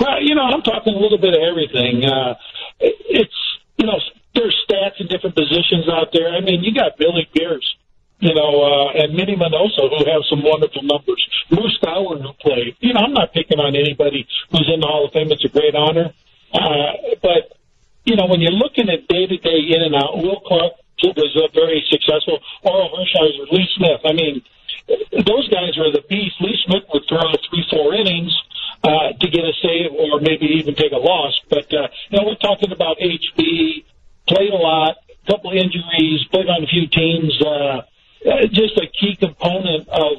Well, 0.00 0.20
you 0.20 0.34
know, 0.34 0.42
I'm 0.42 0.62
talking 0.62 0.94
a 0.94 0.98
little 0.98 1.18
bit 1.18 1.32
of 1.32 1.40
everything. 1.40 2.04
Uh, 2.04 2.34
it's, 2.80 3.32
you 3.78 3.86
know, 3.86 3.98
there's 4.34 4.56
stats 4.68 5.00
in 5.00 5.06
different 5.08 5.36
positions 5.36 5.88
out 5.90 6.12
there. 6.12 6.28
I 6.28 6.40
mean, 6.40 6.62
you 6.62 6.74
got 6.74 6.98
Billy 6.98 7.26
Pierce, 7.32 7.64
you 8.18 8.34
know, 8.34 8.62
uh, 8.64 9.02
and 9.02 9.14
Minnie 9.14 9.36
Minoso 9.36 9.92
who 9.92 10.04
have 10.10 10.22
some 10.28 10.42
wonderful 10.42 10.82
numbers. 10.82 11.20
Moose 11.50 11.78
Gower 11.84 12.16
who 12.18 12.32
played. 12.40 12.76
You 12.80 12.94
know, 12.94 13.00
I'm 13.00 13.12
not 13.12 13.32
picking 13.32 13.60
on 13.60 13.76
anybody 13.76 14.26
who's 14.50 14.68
in 14.72 14.80
the 14.80 14.86
Hall 14.86 15.04
of 15.06 15.12
Fame. 15.12 15.30
It's 15.32 15.44
a 15.44 15.48
great 15.48 15.74
honor. 15.74 16.12
Uh, 16.52 17.18
but, 17.20 17.58
you 18.04 18.16
know, 18.16 18.26
when 18.26 18.40
you're 18.40 18.56
looking 18.56 18.88
at 18.88 19.06
day 19.08 19.26
to 19.26 19.36
day 19.36 19.60
in 19.68 19.82
and 19.82 19.94
out, 19.94 20.16
Will 20.16 20.40
Clark 20.40 20.72
was 21.04 21.32
uh, 21.36 21.52
very 21.54 21.84
successful. 21.90 22.40
Orel 22.64 22.88
Hershiser, 22.96 23.52
Lee 23.52 23.68
Smith. 23.76 24.00
I 24.04 24.12
mean, 24.12 24.42
those 24.88 25.48
guys 25.52 25.76
are 25.78 25.92
the 25.92 26.02
beast. 26.08 26.36
Lee 26.40 26.56
Smith 26.66 26.84
would 26.92 27.04
throw 27.08 27.20
three, 27.50 27.64
four 27.70 27.94
innings 27.94 28.32
uh, 28.82 29.12
to 29.12 29.26
get 29.28 29.44
a 29.44 29.52
save 29.62 29.92
or 29.92 30.20
maybe 30.20 30.46
even 30.56 30.74
take 30.74 30.92
a 30.92 30.98
loss. 30.98 31.38
But, 31.50 31.68
uh, 31.72 31.88
you 32.10 32.18
know, 32.18 32.24
we're 32.26 32.40
talking 32.40 32.72
about 32.72 32.96
HB, 32.98 33.84
played 34.26 34.52
a 34.52 34.56
lot, 34.56 34.96
couple 35.28 35.50
injuries, 35.52 36.24
played 36.30 36.48
on 36.48 36.62
a 36.62 36.66
few 36.66 36.86
teams, 36.86 37.34
uh, 37.42 37.82
just 38.50 38.76
a 38.78 38.86
key 38.86 39.16
component 39.16 39.88
of 39.88 40.18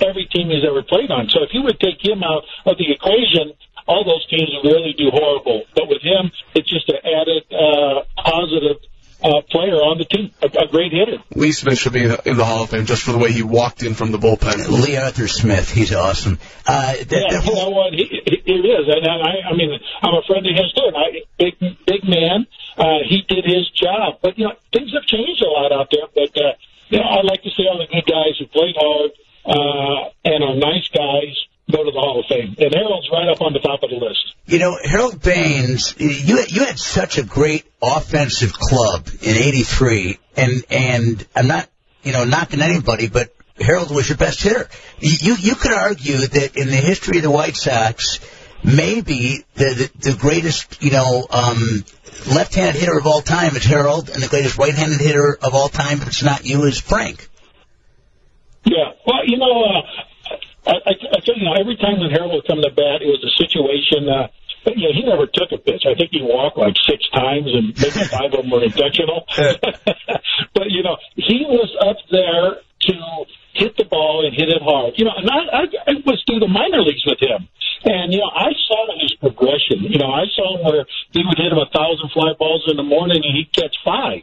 every 0.00 0.26
team 0.26 0.50
he's 0.50 0.64
ever 0.66 0.82
played 0.82 1.10
on. 1.10 1.28
So 1.28 1.42
if 1.42 1.50
you 1.52 1.62
would 1.62 1.78
take 1.80 2.02
him 2.04 2.22
out 2.22 2.44
of 2.66 2.78
the 2.78 2.92
equation, 2.92 3.54
all 3.86 4.04
those 4.04 4.26
teams 4.26 4.50
would 4.62 4.70
really 4.70 4.92
do 4.92 5.10
horrible. 5.10 5.64
But 5.74 5.88
with 5.88 6.02
him, 6.02 6.30
it's 6.54 6.68
just 6.68 6.88
an 6.88 7.00
added 7.02 7.44
uh, 7.50 8.04
positive 8.16 8.82
uh, 9.22 9.42
player 9.50 9.82
on 9.82 9.98
the 9.98 10.04
team, 10.04 10.30
a, 10.42 10.46
a 10.46 10.68
great 10.68 10.92
hitter. 10.92 11.18
Lee 11.34 11.50
Smith 11.52 11.78
should 11.78 11.92
be 11.92 12.04
in 12.04 12.36
the 12.36 12.44
Hall 12.44 12.62
of 12.62 12.70
Fame 12.70 12.86
just 12.86 13.02
for 13.02 13.12
the 13.12 13.18
way 13.18 13.32
he 13.32 13.42
walked 13.42 13.82
in 13.82 13.94
from 13.94 14.12
the 14.12 14.18
bullpen. 14.18 14.68
Lee 14.68 14.96
Arthur 14.96 15.26
Smith, 15.26 15.70
he's 15.70 15.92
awesome. 15.92 16.38
Uh, 16.66 16.92
that, 16.92 17.10
Yeah, 17.10 17.40
that 17.40 17.46
you 17.46 17.54
know 17.54 17.70
what? 17.70 17.92
He, 17.92 18.04
he, 18.04 18.42
it 18.46 18.64
is, 18.64 18.86
and 18.86 19.06
I, 19.06 19.50
I 19.50 19.56
mean, 19.56 19.78
I'm 20.02 20.14
a 20.14 20.22
friend 20.22 20.46
of 20.46 20.54
his 20.54 20.72
too. 20.72 20.86
And 20.86 20.96
I, 20.96 21.22
big, 21.38 21.58
big 21.84 22.04
man. 22.08 22.46
Uh, 22.76 23.02
he 23.08 23.22
did 23.26 23.44
his 23.44 23.68
job, 23.70 24.20
but 24.22 24.38
you 24.38 24.44
know, 24.44 24.54
things 24.72 24.92
have 24.92 25.02
changed 25.02 25.42
a 25.42 25.48
lot 25.48 25.72
out 25.72 25.88
there. 25.90 26.06
But 26.14 26.36
uh, 26.36 26.52
you 26.90 26.98
know, 26.98 27.04
I 27.04 27.22
like 27.22 27.42
to 27.42 27.50
see 27.50 27.66
all 27.70 27.78
the 27.78 27.86
good 27.86 28.06
guys 28.06 28.38
who 28.38 28.46
played 28.46 28.76
hard 28.78 29.10
uh, 29.44 30.10
and 30.24 30.44
are 30.44 30.56
nice 30.56 30.88
guys 30.88 31.34
go 31.70 31.84
to 31.84 31.90
the 31.90 32.00
Hall 32.00 32.20
of 32.20 32.26
Fame. 32.26 32.56
And 32.58 32.74
Harold's 32.74 33.08
right 33.12 33.28
up 33.28 33.42
on 33.42 33.52
the 33.52 33.58
top 33.58 33.82
of 33.82 33.90
the 33.90 33.96
list. 33.96 34.34
You 34.46 34.58
know, 34.58 34.78
Harold 34.82 35.22
Baines, 35.22 35.94
you 35.98 36.42
you 36.48 36.64
had 36.64 36.78
such 36.78 37.18
a 37.18 37.22
great 37.22 37.64
offensive 37.82 38.52
club 38.54 39.08
in 39.22 39.36
'83, 39.36 40.18
and 40.36 40.64
and 40.70 41.26
I'm 41.36 41.46
not 41.46 41.68
you 42.02 42.12
know 42.12 42.24
knocking 42.24 42.62
anybody, 42.62 43.08
but 43.08 43.34
Harold 43.60 43.94
was 43.94 44.08
your 44.08 44.16
best 44.16 44.42
hitter. 44.42 44.68
You 45.00 45.36
you 45.38 45.54
could 45.54 45.72
argue 45.72 46.16
that 46.18 46.56
in 46.56 46.68
the 46.68 46.76
history 46.76 47.18
of 47.18 47.24
the 47.24 47.30
White 47.30 47.56
Sox, 47.56 48.20
maybe 48.64 49.44
the 49.54 49.90
the, 50.00 50.10
the 50.10 50.16
greatest 50.16 50.82
you 50.82 50.90
know 50.90 51.26
um, 51.30 51.84
left-handed 52.26 52.78
hitter 52.78 52.98
of 52.98 53.06
all 53.06 53.20
time 53.20 53.56
is 53.56 53.64
Harold, 53.64 54.10
and 54.10 54.22
the 54.22 54.28
greatest 54.28 54.58
right-handed 54.58 55.00
hitter 55.00 55.38
of 55.40 55.54
all 55.54 55.68
time, 55.68 56.00
if 56.02 56.08
it's 56.08 56.22
not 56.22 56.44
you, 56.44 56.64
is 56.64 56.80
Frank. 56.80 57.28
Yeah. 58.64 58.92
Well, 59.06 59.24
you 59.24 59.38
know, 59.38 59.64
uh, 59.64 59.82
I, 60.66 60.72
I, 60.72 60.92
I 60.92 61.20
tell 61.24 61.36
you, 61.36 61.44
know, 61.44 61.54
every 61.58 61.76
time 61.76 62.00
when 62.00 62.10
Harold 62.10 62.32
would 62.34 62.46
come 62.46 62.60
to 62.60 62.70
bat, 62.70 63.00
it 63.00 63.08
was 63.08 63.22
a 63.24 63.32
situation. 63.40 64.08
Uh, 64.08 64.28
but, 64.64 64.76
you 64.76 64.88
know, 64.88 64.94
he 64.94 65.02
never 65.02 65.26
took 65.26 65.48
a 65.52 65.58
pitch. 65.58 65.84
I 65.88 65.94
think 65.94 66.10
he 66.12 66.20
walked 66.20 66.58
like 66.58 66.74
six 66.84 67.08
times, 67.14 67.48
and 67.48 67.72
maybe 67.72 68.04
five 68.12 68.34
of 68.34 68.42
them 68.42 68.50
were 68.50 68.64
intentional. 68.64 69.24
but 69.36 70.68
you 70.68 70.82
know, 70.82 70.96
he 71.16 71.46
was 71.48 71.70
up 71.80 71.96
there 72.10 72.60
to 72.60 72.94
hit 73.58 73.76
the 73.76 73.84
ball 73.84 74.24
and 74.24 74.32
hit 74.32 74.48
it 74.48 74.62
hard. 74.62 74.94
You 74.96 75.04
know, 75.04 75.14
and 75.18 75.28
I, 75.28 75.40
I, 75.50 75.64
I 75.90 75.92
was 76.06 76.22
through 76.24 76.40
the 76.40 76.48
minor 76.48 76.80
leagues 76.80 77.04
with 77.04 77.18
him, 77.20 77.50
and 77.84 78.14
you 78.14 78.22
know, 78.22 78.30
I 78.30 78.54
saw 78.70 78.86
his 79.02 79.12
progression. 79.18 79.82
You 79.82 79.98
know, 79.98 80.10
I 80.14 80.24
saw 80.32 80.56
him 80.56 80.64
where 80.64 80.86
he 81.10 81.26
would 81.26 81.36
hit 81.36 81.50
him 81.50 81.58
a 81.58 81.68
thousand 81.74 82.10
fly 82.14 82.32
balls 82.38 82.64
in 82.70 82.78
the 82.78 82.86
morning, 82.86 83.20
and 83.20 83.34
he'd 83.34 83.52
catch 83.52 83.74
five. 83.84 84.22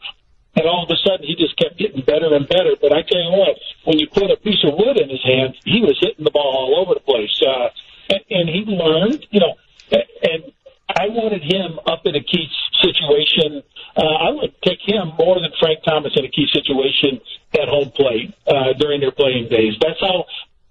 And 0.56 0.66
all 0.66 0.88
of 0.88 0.90
a 0.90 0.96
sudden, 1.04 1.28
he 1.28 1.36
just 1.36 1.60
kept 1.60 1.76
getting 1.78 2.00
better 2.00 2.32
and 2.32 2.48
better. 2.48 2.80
But 2.80 2.96
I 2.96 3.04
tell 3.04 3.20
you 3.20 3.36
what, 3.36 3.60
when 3.84 4.00
you 4.00 4.08
put 4.08 4.32
a 4.32 4.40
piece 4.40 4.64
of 4.64 4.80
wood 4.80 4.96
in 4.96 5.12
his 5.12 5.22
hand, 5.22 5.54
he 5.68 5.84
was 5.84 6.00
hitting 6.00 6.24
the 6.24 6.32
ball 6.32 6.48
all 6.56 6.80
over 6.80 6.96
the 6.96 7.04
place. 7.04 7.36
Uh, 7.44 7.68
and, 8.08 8.24
and 8.32 8.46
he 8.48 8.64
learned, 8.64 9.28
you 9.32 9.42
know, 9.44 9.60
and 9.92 10.54
I 10.88 11.10
wanted 11.10 11.44
him 11.44 11.80
up 11.88 12.06
in 12.06 12.16
a 12.16 12.24
key 12.24 12.48
situation. 12.82 13.64
Uh, 13.96 14.02
I 14.02 14.32
would 14.32 14.54
take 14.62 14.80
him 14.86 15.14
more 15.18 15.40
than 15.40 15.52
Frank 15.60 15.80
Thomas 15.86 16.14
in 16.16 16.26
a 16.26 16.30
key 16.30 16.48
situation 16.52 17.22
at 17.54 17.68
home 17.70 17.92
plate 17.92 18.34
uh, 18.48 18.74
during 18.78 19.00
their 19.00 19.12
playing 19.12 19.50
days. 19.50 19.74
That's 19.80 20.00
how 20.02 20.26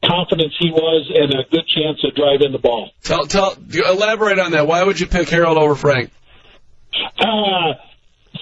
confident 0.04 0.52
he 0.58 0.70
was 0.70 1.10
and 1.14 1.32
a 1.32 1.48
good 1.50 1.66
chance 1.66 2.00
to 2.00 2.10
drive 2.10 2.40
in 2.42 2.52
the 2.52 2.58
ball. 2.58 2.90
Tell, 3.02 3.26
tell, 3.26 3.56
elaborate 3.72 4.38
on 4.38 4.52
that. 4.52 4.66
Why 4.66 4.82
would 4.82 5.00
you 5.00 5.06
pick 5.06 5.28
Harold 5.28 5.56
over 5.56 5.74
Frank? 5.74 6.10
Uh, 7.18 7.74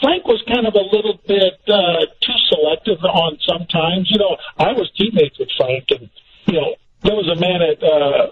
Frank 0.01 0.27
was 0.27 0.43
kind 0.49 0.67
of 0.67 0.75
a 0.75 0.85
little 0.95 1.21
bit 1.27 1.61
uh, 1.69 2.07
too 2.21 2.39
selective 2.49 2.99
on 3.05 3.39
sometimes. 3.47 4.11
You 4.11 4.19
know, 4.19 4.37
I 4.59 4.73
was 4.73 4.91
teammates 4.97 5.39
with 5.39 5.49
Frank, 5.57 5.85
and 5.91 6.11
you 6.47 6.55
know, 6.55 6.75
there 7.03 7.15
was 7.15 7.29
a 7.31 7.39
man 7.39 7.63
at 7.63 7.83
uh, 7.83 8.31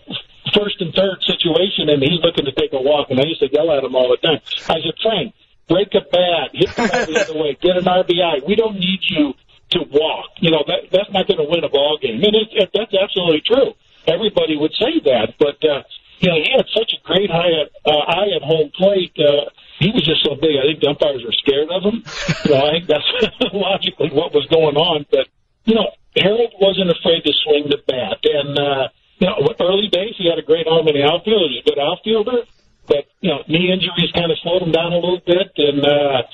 first 0.54 0.80
and 0.80 0.94
third 0.94 1.22
situation, 1.26 1.88
and 1.88 2.02
he's 2.02 2.20
looking 2.22 2.44
to 2.44 2.52
take 2.52 2.72
a 2.72 2.80
walk, 2.80 3.10
and 3.10 3.20
I 3.20 3.24
used 3.24 3.40
to 3.40 3.50
yell 3.52 3.70
at 3.72 3.84
him 3.84 3.94
all 3.94 4.08
the 4.08 4.20
time. 4.20 4.40
I 4.68 4.80
said, 4.80 4.96
Frank, 5.02 5.34
break 5.68 5.94
a 5.94 6.02
bat, 6.02 6.50
hit 6.52 6.70
the 6.74 6.86
ball 6.88 7.06
the 7.06 7.20
other 7.20 7.38
way, 7.38 7.58
get 7.60 7.76
an 7.76 7.84
RBI. 7.84 8.46
We 8.46 8.56
don't 8.56 8.78
need 8.78 9.00
you 9.08 9.34
to 9.70 9.80
walk. 9.90 10.30
You 10.40 10.50
know 10.50 10.64
that 10.66 10.90
that's 10.90 11.10
not 11.10 11.26
going 11.26 11.38
to 11.38 11.48
win 11.48 11.64
a 11.64 11.68
ball 11.68 11.98
game, 12.00 12.22
and 12.22 12.34
it, 12.34 12.48
it, 12.52 12.70
that's 12.74 12.94
absolutely 12.94 13.42
true. 13.46 13.74
Everybody 14.06 14.56
would 14.56 14.74
say 14.74 14.98
that, 15.04 15.38
but 15.38 15.62
uh, 15.62 15.82
you 16.18 16.28
know 16.28 16.36
he 16.42 16.50
had 16.50 16.66
such 16.74 16.92
a 16.92 17.00
great 17.06 17.30
eye 17.30 17.54
at 17.62 17.70
uh, 17.86 18.04
eye 18.10 18.34
at 18.34 18.42
home 18.42 18.70
plate. 18.74 19.14
Uh, 19.18 19.50
he 19.78 19.90
was 19.94 20.04
just 20.04 20.24
so 20.24 20.34
big. 20.34 20.58
I 20.58 20.68
think 20.68 20.80
the 20.80 20.90
umpires 20.90 21.22
were 21.24 21.32
scared 21.32 21.70
of 21.70 21.82
him. 21.86 22.02
You 22.44 22.50
know, 22.52 22.66
I 22.66 22.70
think 22.76 22.86
that's 22.90 23.10
logically 23.54 24.10
what 24.10 24.34
was 24.34 24.46
going 24.50 24.76
on. 24.76 25.06
But 25.10 25.28
you 25.64 25.74
know, 25.74 25.94
Harold 26.16 26.52
wasn't 26.60 26.90
afraid 26.90 27.22
to 27.24 27.32
swing 27.46 27.70
the 27.70 27.78
bat, 27.86 28.18
and 28.26 28.58
uh, 28.58 28.88
you 29.20 29.26
know, 29.28 29.36
early 29.60 29.88
days 29.92 30.16
he 30.16 30.28
had 30.28 30.38
a 30.38 30.46
great 30.46 30.66
arm 30.66 30.88
in 30.88 30.96
the 30.96 31.04
outfield. 31.04 31.52
He 31.52 31.60
was 31.60 31.62
a 31.64 31.68
good 31.68 31.78
outfielder, 31.78 32.48
but 32.88 33.04
you 33.20 33.30
know, 33.30 33.44
knee 33.46 33.68
injuries 33.68 34.10
kind 34.16 34.32
of 34.32 34.38
slowed 34.42 34.62
him 34.64 34.72
down 34.72 34.92
a 34.92 34.96
little 34.96 35.20
bit. 35.20 35.52
And 35.60 35.84
uh, 35.84 36.24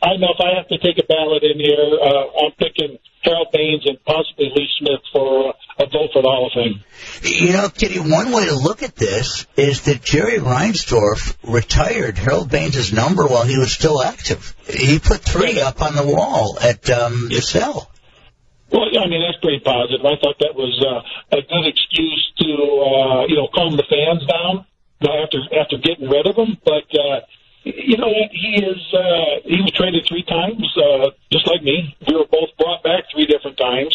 I 0.00 0.16
know 0.22 0.30
if 0.30 0.40
I 0.40 0.54
have 0.54 0.68
to 0.70 0.78
take 0.78 1.02
a 1.02 1.06
ballot 1.06 1.42
in 1.42 1.58
here, 1.58 1.98
uh, 1.98 2.46
I'm 2.46 2.52
picking 2.54 2.98
Harold 3.24 3.48
Baines 3.52 3.82
and 3.86 3.98
possibly 4.04 4.46
Lee 4.54 4.68
Smith 4.78 5.02
for 5.12 5.50
uh, 5.50 5.82
a 5.82 5.86
vote 5.86 6.10
for 6.12 6.22
the 6.22 6.28
Hall 6.28 6.46
of 6.46 6.52
Fame. 6.54 6.84
You 7.22 7.52
know, 7.52 7.68
Kitty, 7.68 7.98
one 7.98 8.30
way 8.30 8.46
to 8.46 8.54
look 8.54 8.84
at 8.84 8.94
this 8.94 9.46
is 9.56 9.82
that 9.82 10.02
Jerry 10.02 10.38
Reinsdorf 10.38 11.36
retired 11.42 12.16
Harold 12.16 12.48
Baines' 12.48 12.92
number 12.92 13.26
while 13.26 13.44
he 13.44 13.58
was 13.58 13.72
still 13.72 14.00
active. 14.00 14.54
He 14.68 15.00
put 15.00 15.20
three 15.20 15.60
up 15.60 15.82
on 15.82 15.96
the 15.96 16.06
wall 16.06 16.58
at 16.60 16.88
um, 16.90 17.28
the 17.28 17.42
cell. 17.42 17.90
Well, 18.74 18.90
yeah, 18.90 19.02
I 19.02 19.08
mean 19.08 19.22
that's 19.22 19.38
pretty 19.38 19.62
positive. 19.62 20.02
I 20.02 20.18
thought 20.18 20.34
that 20.42 20.58
was 20.58 20.74
uh, 20.82 21.38
a 21.38 21.42
good 21.46 21.66
excuse 21.70 22.32
to 22.42 22.50
uh, 22.50 23.22
you 23.30 23.38
know 23.38 23.46
calm 23.54 23.78
the 23.78 23.86
fans 23.86 24.26
down 24.26 24.66
after 24.98 25.38
after 25.54 25.78
getting 25.78 26.10
rid 26.10 26.26
of 26.26 26.34
them. 26.34 26.58
But 26.64 26.90
uh, 26.90 27.22
you 27.62 27.96
know 27.96 28.10
what? 28.10 28.34
He 28.34 28.58
is 28.58 28.82
uh, 28.90 29.46
he 29.46 29.62
was 29.62 29.70
traded 29.78 30.02
three 30.10 30.26
times, 30.26 30.66
uh, 30.74 31.14
just 31.30 31.46
like 31.46 31.62
me. 31.62 31.94
We 32.08 32.18
were 32.18 32.26
both 32.26 32.50
brought 32.58 32.82
back 32.82 33.04
three 33.14 33.26
different 33.26 33.58
times. 33.58 33.94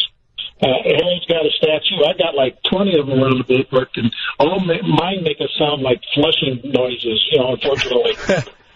Uh, 0.64 0.80
Harold's 0.84 1.26
got 1.28 1.44
a 1.46 1.52
statue. 1.60 2.00
I 2.04 2.16
got 2.16 2.36
like 2.36 2.56
20 2.72 3.00
of 3.00 3.08
them 3.08 3.20
around 3.20 3.44
the 3.44 3.48
ballpark, 3.48 3.96
and 3.96 4.12
all 4.40 4.60
ma- 4.60 4.84
mine 4.84 5.24
make 5.24 5.40
us 5.40 5.52
sound 5.58 5.82
like 5.84 6.00
flushing 6.14 6.60
noises, 6.64 7.20
you 7.32 7.40
know, 7.40 7.54
unfortunately. 7.54 8.16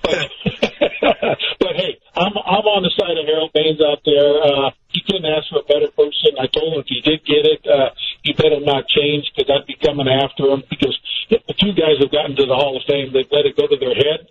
but, 0.03 0.31
but 1.59 1.75
hey, 1.75 1.99
I'm, 2.15 2.31
I'm 2.39 2.65
on 2.71 2.83
the 2.83 2.91
side 2.95 3.17
of 3.17 3.25
Harold 3.25 3.51
Baines 3.53 3.81
out 3.81 3.99
there. 4.05 4.43
Uh, 4.43 4.71
he 4.93 5.01
couldn't 5.01 5.25
ask 5.25 5.49
for 5.49 5.59
a 5.59 5.67
better 5.67 5.89
person. 5.91 6.37
I 6.39 6.47
told 6.47 6.73
him 6.73 6.79
if 6.81 6.87
he 6.87 7.01
did 7.01 7.25
get 7.25 7.45
it, 7.49 7.65
uh, 7.65 7.89
he 8.21 8.33
better 8.33 8.61
not 8.61 8.87
change 8.87 9.31
because 9.35 9.49
I'd 9.49 9.65
be 9.65 9.75
coming 9.81 10.07
after 10.07 10.45
him 10.53 10.63
because 10.69 10.97
the 11.29 11.53
two 11.57 11.73
guys 11.73 11.97
have 11.99 12.11
gotten 12.11 12.35
to 12.37 12.45
the 12.45 12.55
Hall 12.55 12.77
of 12.77 12.83
Fame. 12.85 13.11
They've 13.11 13.29
let 13.31 13.45
it 13.45 13.57
go 13.57 13.67
to 13.67 13.77
their 13.77 13.95
head. 13.97 14.29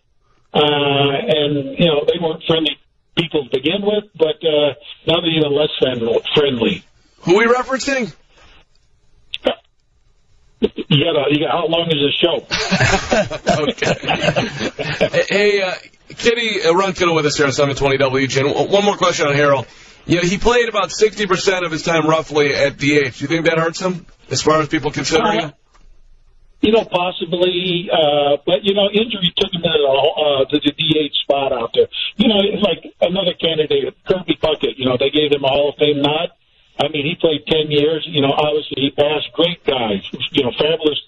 Uh, 0.55 1.13
and, 1.27 1.79
you 1.79 1.87
know, 1.87 2.05
they 2.07 2.19
weren't 2.21 2.45
friendly 2.47 2.79
people 3.17 3.45
to 3.45 3.51
begin 3.51 3.83
with, 3.83 4.05
but 4.15 4.39
uh, 4.47 4.75
now 5.07 5.21
they're 5.21 5.35
even 5.35 5.53
less 5.53 5.71
friendly. 6.35 6.85
Who 7.23 7.41
are 7.41 7.47
we 7.47 7.53
referencing? 7.53 8.15
You 10.61 11.05
got 11.05 11.33
you 11.33 11.41
got 11.41 11.51
how 11.51 11.67
long 11.67 11.89
is 11.91 11.99
the 11.99 12.13
show? 12.23 12.37
okay. 15.19 15.25
hey, 15.29 15.63
uh, 15.63 15.75
Kitty, 16.17 16.63
uh, 16.63 16.73
Ron 16.73 16.93
Kittle 16.93 17.17
with 17.17 17.27
us 17.27 17.37
here 17.37 17.47
on 17.47 17.53
720 17.53 17.99
WGN. 17.99 18.71
One 18.71 18.85
more 18.85 18.97
question 18.97 19.27
on 19.27 19.35
Harold. 19.35 19.67
Know, 20.07 20.21
he 20.23 20.39
played 20.39 20.69
about 20.69 20.91
60% 20.91 21.65
of 21.65 21.73
his 21.73 21.83
time 21.83 22.07
roughly 22.07 22.55
at 22.55 22.77
DH. 22.77 22.81
Do 22.81 22.87
you 22.87 23.29
think 23.29 23.47
that 23.47 23.59
hurts 23.59 23.81
him 23.81 24.07
as 24.31 24.43
far 24.43 24.61
as 24.61 24.69
people 24.69 24.91
considering 24.91 25.39
uh, 25.39 25.49
him? 25.49 25.53
You 26.63 26.71
know, 26.71 26.85
possibly, 26.85 27.91
uh, 27.91 28.39
but 28.47 28.63
you 28.63 28.75
know, 28.75 28.87
injury 28.87 29.35
took 29.37 29.53
him 29.53 29.63
to 29.63 29.69
the, 29.69 29.83
uh, 29.83 30.45
to 30.47 30.61
the 30.63 30.71
DH 30.71 31.15
spot 31.23 31.53
out 31.53 31.71
there. 31.75 31.89
You 32.17 32.29
know, 32.29 32.39
it's 32.39 32.63
like 32.63 32.87
another 33.01 33.35
candidate, 33.35 33.95
Kirby 34.07 34.39
Puckett. 34.39 34.79
You 34.79 34.87
know, 34.87 34.97
they 34.97 35.11
gave 35.11 35.33
him 35.33 35.43
a 35.43 35.49
Hall 35.49 35.71
of 35.71 35.77
Fame 35.79 36.03
nod. 36.03 36.31
I 36.79 36.89
mean, 36.89 37.05
he 37.05 37.15
played 37.19 37.47
10 37.47 37.71
years. 37.71 38.07
You 38.07 38.23
know, 38.23 38.33
obviously 38.33 38.79
he 38.79 38.91
passed. 38.91 39.31
Great 39.35 39.65
guy. 39.65 40.03
You 40.31 40.45
know, 40.45 40.53
fabulous, 40.55 41.03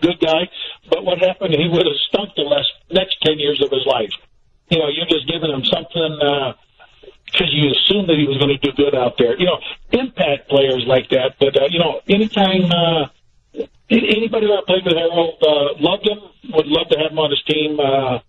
good 0.00 0.18
guy. 0.20 0.48
But 0.88 1.04
what 1.04 1.18
happened? 1.18 1.54
He 1.54 1.68
would 1.68 1.86
have 1.86 2.00
stunk 2.08 2.30
the 2.36 2.42
last, 2.42 2.72
next 2.90 3.20
10 3.22 3.38
years 3.38 3.62
of 3.62 3.70
his 3.70 3.84
life. 3.86 4.12
You 4.70 4.78
know, 4.78 4.88
you're 4.88 5.06
just 5.06 5.28
giving 5.28 5.52
him 5.52 5.64
something, 5.64 6.18
uh, 6.24 6.52
because 7.36 7.52
you 7.52 7.70
assume 7.70 8.06
that 8.06 8.16
he 8.16 8.26
was 8.26 8.38
going 8.38 8.48
to 8.48 8.58
do 8.58 8.72
good 8.72 8.94
out 8.94 9.18
there. 9.18 9.38
You 9.38 9.46
know, 9.46 9.58
impact 9.92 10.48
players 10.48 10.84
like 10.86 11.10
that. 11.10 11.36
But, 11.38 11.60
uh, 11.60 11.66
you 11.68 11.78
know, 11.78 12.00
anytime, 12.08 12.64
uh, 12.72 13.08
anybody 13.90 14.46
that 14.48 14.64
played 14.66 14.84
with 14.84 14.96
Harold, 14.96 15.36
uh, 15.42 15.76
loved 15.78 16.08
him, 16.08 16.18
would 16.54 16.66
love 16.66 16.88
to 16.88 16.98
have 16.98 17.12
him 17.12 17.18
on 17.18 17.30
his 17.30 17.42
team, 17.44 17.78
uh, 17.78 18.20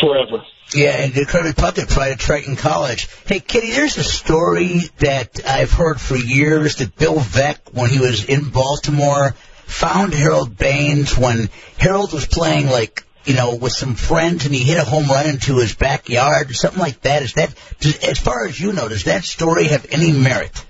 forever. 0.00 0.42
Yeah, 0.74 0.96
and 0.96 1.14
Kirby 1.14 1.50
Puckett 1.50 1.88
played 1.88 2.12
at 2.12 2.18
Triton 2.18 2.56
College. 2.56 3.08
Hey, 3.26 3.40
Kitty, 3.40 3.70
there's 3.72 3.98
a 3.98 4.04
story 4.04 4.80
that 4.98 5.40
I've 5.46 5.70
heard 5.70 6.00
for 6.00 6.16
years 6.16 6.76
that 6.76 6.96
Bill 6.96 7.16
Veeck, 7.16 7.72
when 7.72 7.90
he 7.90 8.00
was 8.00 8.24
in 8.24 8.50
Baltimore, 8.50 9.34
found 9.66 10.14
Harold 10.14 10.56
Baines 10.56 11.16
when 11.16 11.50
Harold 11.78 12.12
was 12.12 12.26
playing 12.26 12.66
like 12.66 13.04
you 13.26 13.34
know, 13.34 13.56
with 13.56 13.72
some 13.72 13.94
friends, 13.94 14.46
and 14.46 14.54
he 14.54 14.62
hit 14.62 14.78
a 14.78 14.84
home 14.84 15.06
run 15.06 15.28
into 15.28 15.58
his 15.58 15.74
backyard, 15.74 16.50
or 16.50 16.54
something 16.54 16.80
like 16.80 17.02
that. 17.02 17.22
Is 17.22 17.34
that, 17.34 17.54
does, 17.80 17.98
as 17.98 18.18
far 18.18 18.46
as 18.46 18.58
you 18.58 18.72
know, 18.72 18.88
does 18.88 19.04
that 19.04 19.24
story 19.24 19.64
have 19.64 19.86
any 19.90 20.12
merit? 20.12 20.64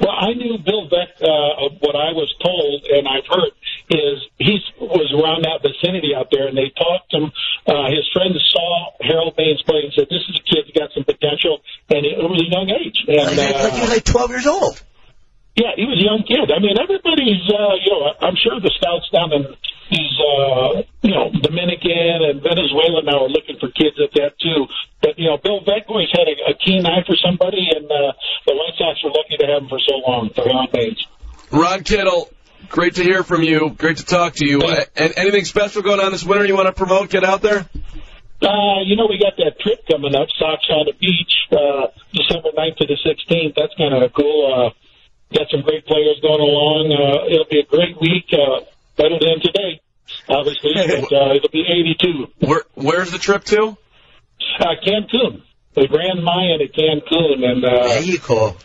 Well, 0.00 0.14
I 0.14 0.32
knew 0.34 0.58
Bill 0.58 0.88
Veeck. 0.88 1.18
Uh, 1.20 1.74
what 1.80 1.96
I 1.96 2.14
was 2.14 2.30
told, 2.42 2.86
and 2.88 3.06
I've 3.08 3.26
heard, 3.26 3.52
is 3.90 4.22
he 4.38 4.58
was 4.80 5.10
around 5.12 5.44
that 5.44 5.60
vicinity 5.62 6.14
out 6.14 6.28
there, 6.30 6.48
and 6.48 6.56
they 6.56 6.72
talked 6.76 7.10
to 7.10 7.28
him. 7.28 7.32
Uh, 7.66 7.90
his 7.90 8.06
friends 8.12 8.38
saw 8.50 8.94
Harold 9.00 9.36
Baines 9.36 9.62
play 9.62 9.82
and 9.84 9.92
said, 9.92 10.06
"This 10.08 10.22
is 10.28 10.40
a 10.40 10.44
kid 10.44 10.66
that 10.66 10.74
got 10.78 10.90
some 10.94 11.04
potential," 11.04 11.60
and 11.90 12.06
it 12.06 12.18
was 12.18 12.40
a 12.40 12.48
young 12.48 12.70
age. 12.70 12.98
And, 13.08 13.36
like, 13.36 13.54
uh, 13.54 13.64
like 13.64 13.74
he 13.74 13.80
was 13.80 13.90
like 13.90 14.04
12 14.04 14.30
years 14.30 14.46
old. 14.46 14.82
Yeah, 15.54 15.70
he 15.78 15.86
was 15.86 16.02
a 16.02 16.06
young 16.06 16.26
kid. 16.26 16.50
I 16.50 16.58
mean, 16.58 16.74
everybody's, 16.74 17.46
uh, 17.46 17.78
you 17.78 17.94
know, 17.94 18.10
I'm 18.26 18.34
sure 18.34 18.58
the 18.58 18.74
scouts 18.74 19.06
down 19.14 19.30
in 19.30 19.46
these, 19.90 20.16
uh, 20.20 20.82
you 21.02 21.14
know, 21.14 21.30
Dominican 21.30 22.24
and 22.24 22.42
Venezuela 22.42 23.02
now 23.04 23.24
are 23.24 23.28
looking 23.28 23.58
for 23.58 23.68
kids 23.70 23.96
at 24.02 24.12
that 24.14 24.38
too. 24.38 24.66
But 25.02 25.18
you 25.18 25.26
know, 25.26 25.36
Bill 25.36 25.60
Veeck 25.60 25.86
had 25.88 26.28
a, 26.28 26.52
a 26.52 26.54
keen 26.54 26.86
eye 26.86 27.04
for 27.06 27.16
somebody, 27.16 27.68
and 27.74 27.84
uh, 27.84 28.12
the 28.46 28.54
White 28.54 28.74
Sox 28.78 29.02
were 29.04 29.10
lucky 29.10 29.36
to 29.38 29.46
have 29.46 29.62
him 29.62 29.68
for 29.68 29.78
so 29.80 29.96
long 30.06 30.30
for 30.34 30.44
Ron 30.44 30.68
Baines. 30.72 31.06
Ron 31.50 31.84
Kittle, 31.84 32.30
great 32.68 32.96
to 32.96 33.02
hear 33.02 33.22
from 33.22 33.42
you. 33.42 33.70
Great 33.70 33.98
to 33.98 34.04
talk 34.04 34.34
to 34.36 34.46
you. 34.46 34.62
Uh, 34.62 34.84
and 34.96 35.12
anything 35.16 35.44
special 35.44 35.82
going 35.82 36.00
on 36.00 36.12
this 36.12 36.24
winter 36.24 36.44
you 36.44 36.56
want 36.56 36.66
to 36.66 36.72
promote? 36.72 37.10
Get 37.10 37.24
out 37.24 37.42
there. 37.42 37.68
Uh, 38.42 38.80
you 38.84 38.96
know, 38.96 39.06
we 39.08 39.18
got 39.18 39.36
that 39.38 39.58
trip 39.60 39.86
coming 39.88 40.14
up, 40.14 40.28
Sox 40.38 40.64
on 40.68 40.86
the 40.86 40.92
Beach, 41.00 41.32
uh, 41.52 41.88
December 42.12 42.50
9th 42.52 42.76
to 42.76 42.86
the 42.86 42.98
16th. 43.00 43.54
That's 43.56 43.74
kind 43.78 43.94
of 43.94 44.12
cool. 44.12 44.52
Uh, 44.52 44.70
got 45.32 45.48
some 45.50 45.62
great 45.62 45.86
players 45.86 46.20
going 46.20 46.40
along. 46.40 46.92
Uh, 46.92 47.26
it'll 47.32 47.48
be 47.48 47.60
a 47.60 47.64
great 47.64 47.98
week, 48.00 48.26
uh, 48.32 48.60
better 48.96 49.18
than 49.20 49.40
today, 49.40 49.80
obviously, 50.28 50.72
but 50.74 51.12
uh, 51.12 51.34
it'll 51.34 51.48
be 51.50 51.64
82. 52.00 52.46
Where, 52.46 52.62
where's 52.74 53.10
the 53.10 53.18
trip 53.18 53.44
to? 53.44 53.76
Uh, 54.60 54.74
Cancun. 54.86 55.42
The 55.74 55.88
Grand 55.88 56.22
Mayan 56.22 56.62
at 56.62 56.72
Cancun. 56.72 57.44
And, 57.44 57.64
uh, 57.64 57.88
there 57.88 58.02
you 58.02 58.18
go. 58.18 58.56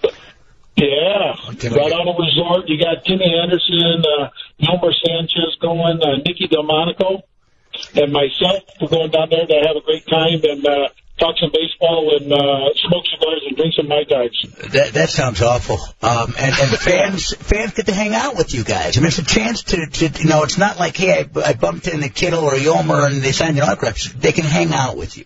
Yeah, 0.76 1.36
right 1.76 1.92
on 1.92 2.08
a 2.08 2.16
resort. 2.16 2.70
You 2.70 2.80
got 2.80 3.04
Timmy 3.04 3.36
Anderson, 3.36 4.00
uh, 4.00 4.30
Yolmer 4.62 4.94
Sanchez 4.96 5.58
going, 5.60 6.00
uh, 6.02 6.24
Nicky 6.24 6.48
Delmonico, 6.48 7.22
and 7.96 8.14
myself. 8.14 8.64
We're 8.80 8.88
going 8.88 9.12
down 9.12 9.28
there 9.30 9.46
to 9.46 9.68
have 9.68 9.76
a 9.76 9.82
great 9.82 10.08
time 10.08 10.40
and 10.44 10.66
uh, 10.66 10.88
talk 11.20 11.36
some 11.40 11.52
baseball 11.52 12.16
and 12.18 12.32
uh, 12.32 12.74
smoke 12.88 13.06
cigars 13.12 13.44
and 13.48 13.58
drink 13.58 13.74
some 13.76 13.88
mai 13.88 14.04
tais. 14.04 14.72
That 14.72 14.94
that 14.94 15.10
sounds 15.10 15.42
awful. 15.42 15.78
Um, 16.02 16.34
and, 16.38 16.56
and 16.58 16.70
fans 16.80 17.34
fans 17.36 17.74
get 17.74 17.86
to 17.88 17.94
hang 17.94 18.14
out 18.14 18.36
with 18.36 18.54
you 18.54 18.64
guys. 18.64 18.98
I 18.98 19.02
mean, 19.02 19.08
it's 19.08 19.20
a 19.20 19.26
chance 19.26 19.64
to, 19.64 19.86
to 19.86 20.22
you 20.22 20.30
know, 20.30 20.44
it's 20.44 20.58
not 20.58 20.80
like 20.80 20.98
hey, 20.98 21.12
I, 21.20 21.40
I 21.42 21.54
bumped 21.54 21.88
into 21.88 22.10
Kittle 22.10 22.44
or 22.44 22.54
Yolmer 22.54 23.06
and 23.06 23.22
they 23.22 23.32
signed 23.32 23.58
an 23.58 23.64
autograph. 23.64 24.02
They 24.14 24.32
can 24.32 24.46
hang 24.46 24.74
out 24.74 24.98
with 24.98 25.18
you. 25.18 25.26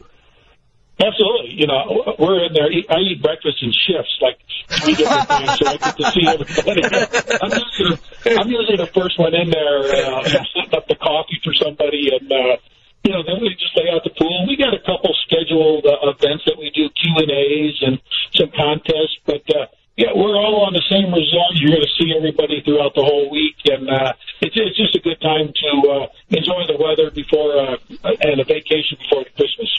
Absolutely. 0.99 1.55
You 1.55 1.67
know, 1.67 2.15
we're 2.19 2.45
in 2.45 2.53
there. 2.53 2.69
I 2.69 2.99
eat 3.01 3.21
breakfast 3.21 3.57
in 3.61 3.73
shifts, 3.73 4.13
like 4.21 4.37
three 4.81 4.93
different 4.93 5.27
times, 5.27 5.57
so 5.57 5.67
I 5.67 5.77
get 5.77 5.97
to 5.97 6.11
see 6.11 6.27
everybody. 6.27 6.81
I'm 7.41 7.51
usually, 7.51 7.97
I'm 8.37 8.49
usually 8.49 8.77
the 8.77 8.91
first 8.93 9.17
one 9.17 9.33
in 9.33 9.49
there, 9.49 9.79
uh, 9.79 10.23
setting 10.23 10.73
up 10.73 10.87
the 10.87 10.95
coffee 10.95 11.41
for 11.43 11.53
somebody, 11.53 12.11
and 12.13 12.31
uh, 12.31 12.57
you 13.03 13.11
know, 13.11 13.23
then 13.23 13.39
we 13.41 13.51
just 13.59 13.75
lay 13.75 13.91
out 13.91 14.03
the 14.03 14.15
pool. 14.15 14.47
We 14.47 14.55
got 14.55 14.73
a 14.73 14.79
couple 14.79 15.11
scheduled 15.27 15.85
uh, 15.85 16.07
events 16.07 16.47
that 16.47 16.55
we 16.57 16.71
do 16.71 16.87
Q 16.87 17.19
and 17.19 17.31
A's 17.31 17.75
and 17.83 17.99
some 18.35 18.49
contests, 18.55 19.19
but 19.25 19.43
uh, 19.51 19.67
yeah, 19.95 20.09
we're 20.15 20.35
all 20.39 20.65
on 20.65 20.73
the 20.73 20.81
same 20.89 21.13
resort. 21.13 21.53
You're 21.53 21.75
going 21.75 21.85
to 21.85 21.95
see 21.99 22.15
everybody 22.15 22.63
throughout 22.65 22.95
the 22.95 23.03
whole 23.03 23.29
week, 23.29 23.59
and 23.65 23.89
uh, 23.89 24.13
it's 24.41 24.55
it's 24.55 24.77
just 24.77 24.95
a 24.95 25.01
good 25.03 25.21
time 25.21 25.53
to 25.53 25.69
uh, 25.89 26.07
enjoy 26.29 26.65
the 26.65 26.79
weather 26.79 27.11
before 27.11 27.59
uh, 27.59 27.77
and 28.23 28.39
a 28.39 28.45
vacation 28.45 28.97
before 28.97 29.25
Christmas. 29.35 29.69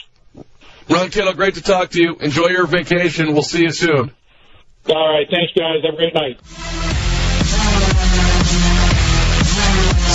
Ron 0.87 1.09
Kittle, 1.09 1.33
great 1.33 1.55
to 1.55 1.61
talk 1.61 1.89
to 1.91 2.01
you. 2.01 2.15
Enjoy 2.21 2.47
your 2.47 2.67
vacation. 2.67 3.33
We'll 3.33 3.41
see 3.41 3.63
you 3.63 3.71
soon. 3.71 4.11
All 4.87 5.09
right, 5.09 5.27
thanks, 5.29 5.51
guys. 5.57 5.83
Have 5.83 5.95
a 5.95 5.97
great 5.97 6.13
night. 6.13 6.39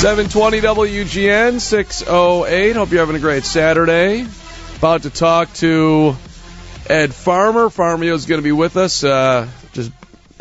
720 0.01 0.63
WGN 0.63 1.61
608. 1.61 2.75
Hope 2.75 2.91
you're 2.91 3.01
having 3.01 3.17
a 3.17 3.19
great 3.19 3.45
Saturday. 3.45 4.27
About 4.79 5.03
to 5.03 5.11
talk 5.11 5.53
to 5.57 6.17
Ed 6.89 7.13
Farmer. 7.13 7.69
Farmio 7.69 8.15
is 8.15 8.25
going 8.25 8.39
to 8.39 8.43
be 8.43 8.51
with 8.51 8.79
us 8.79 9.05
uh, 9.05 9.47
just 9.75 9.93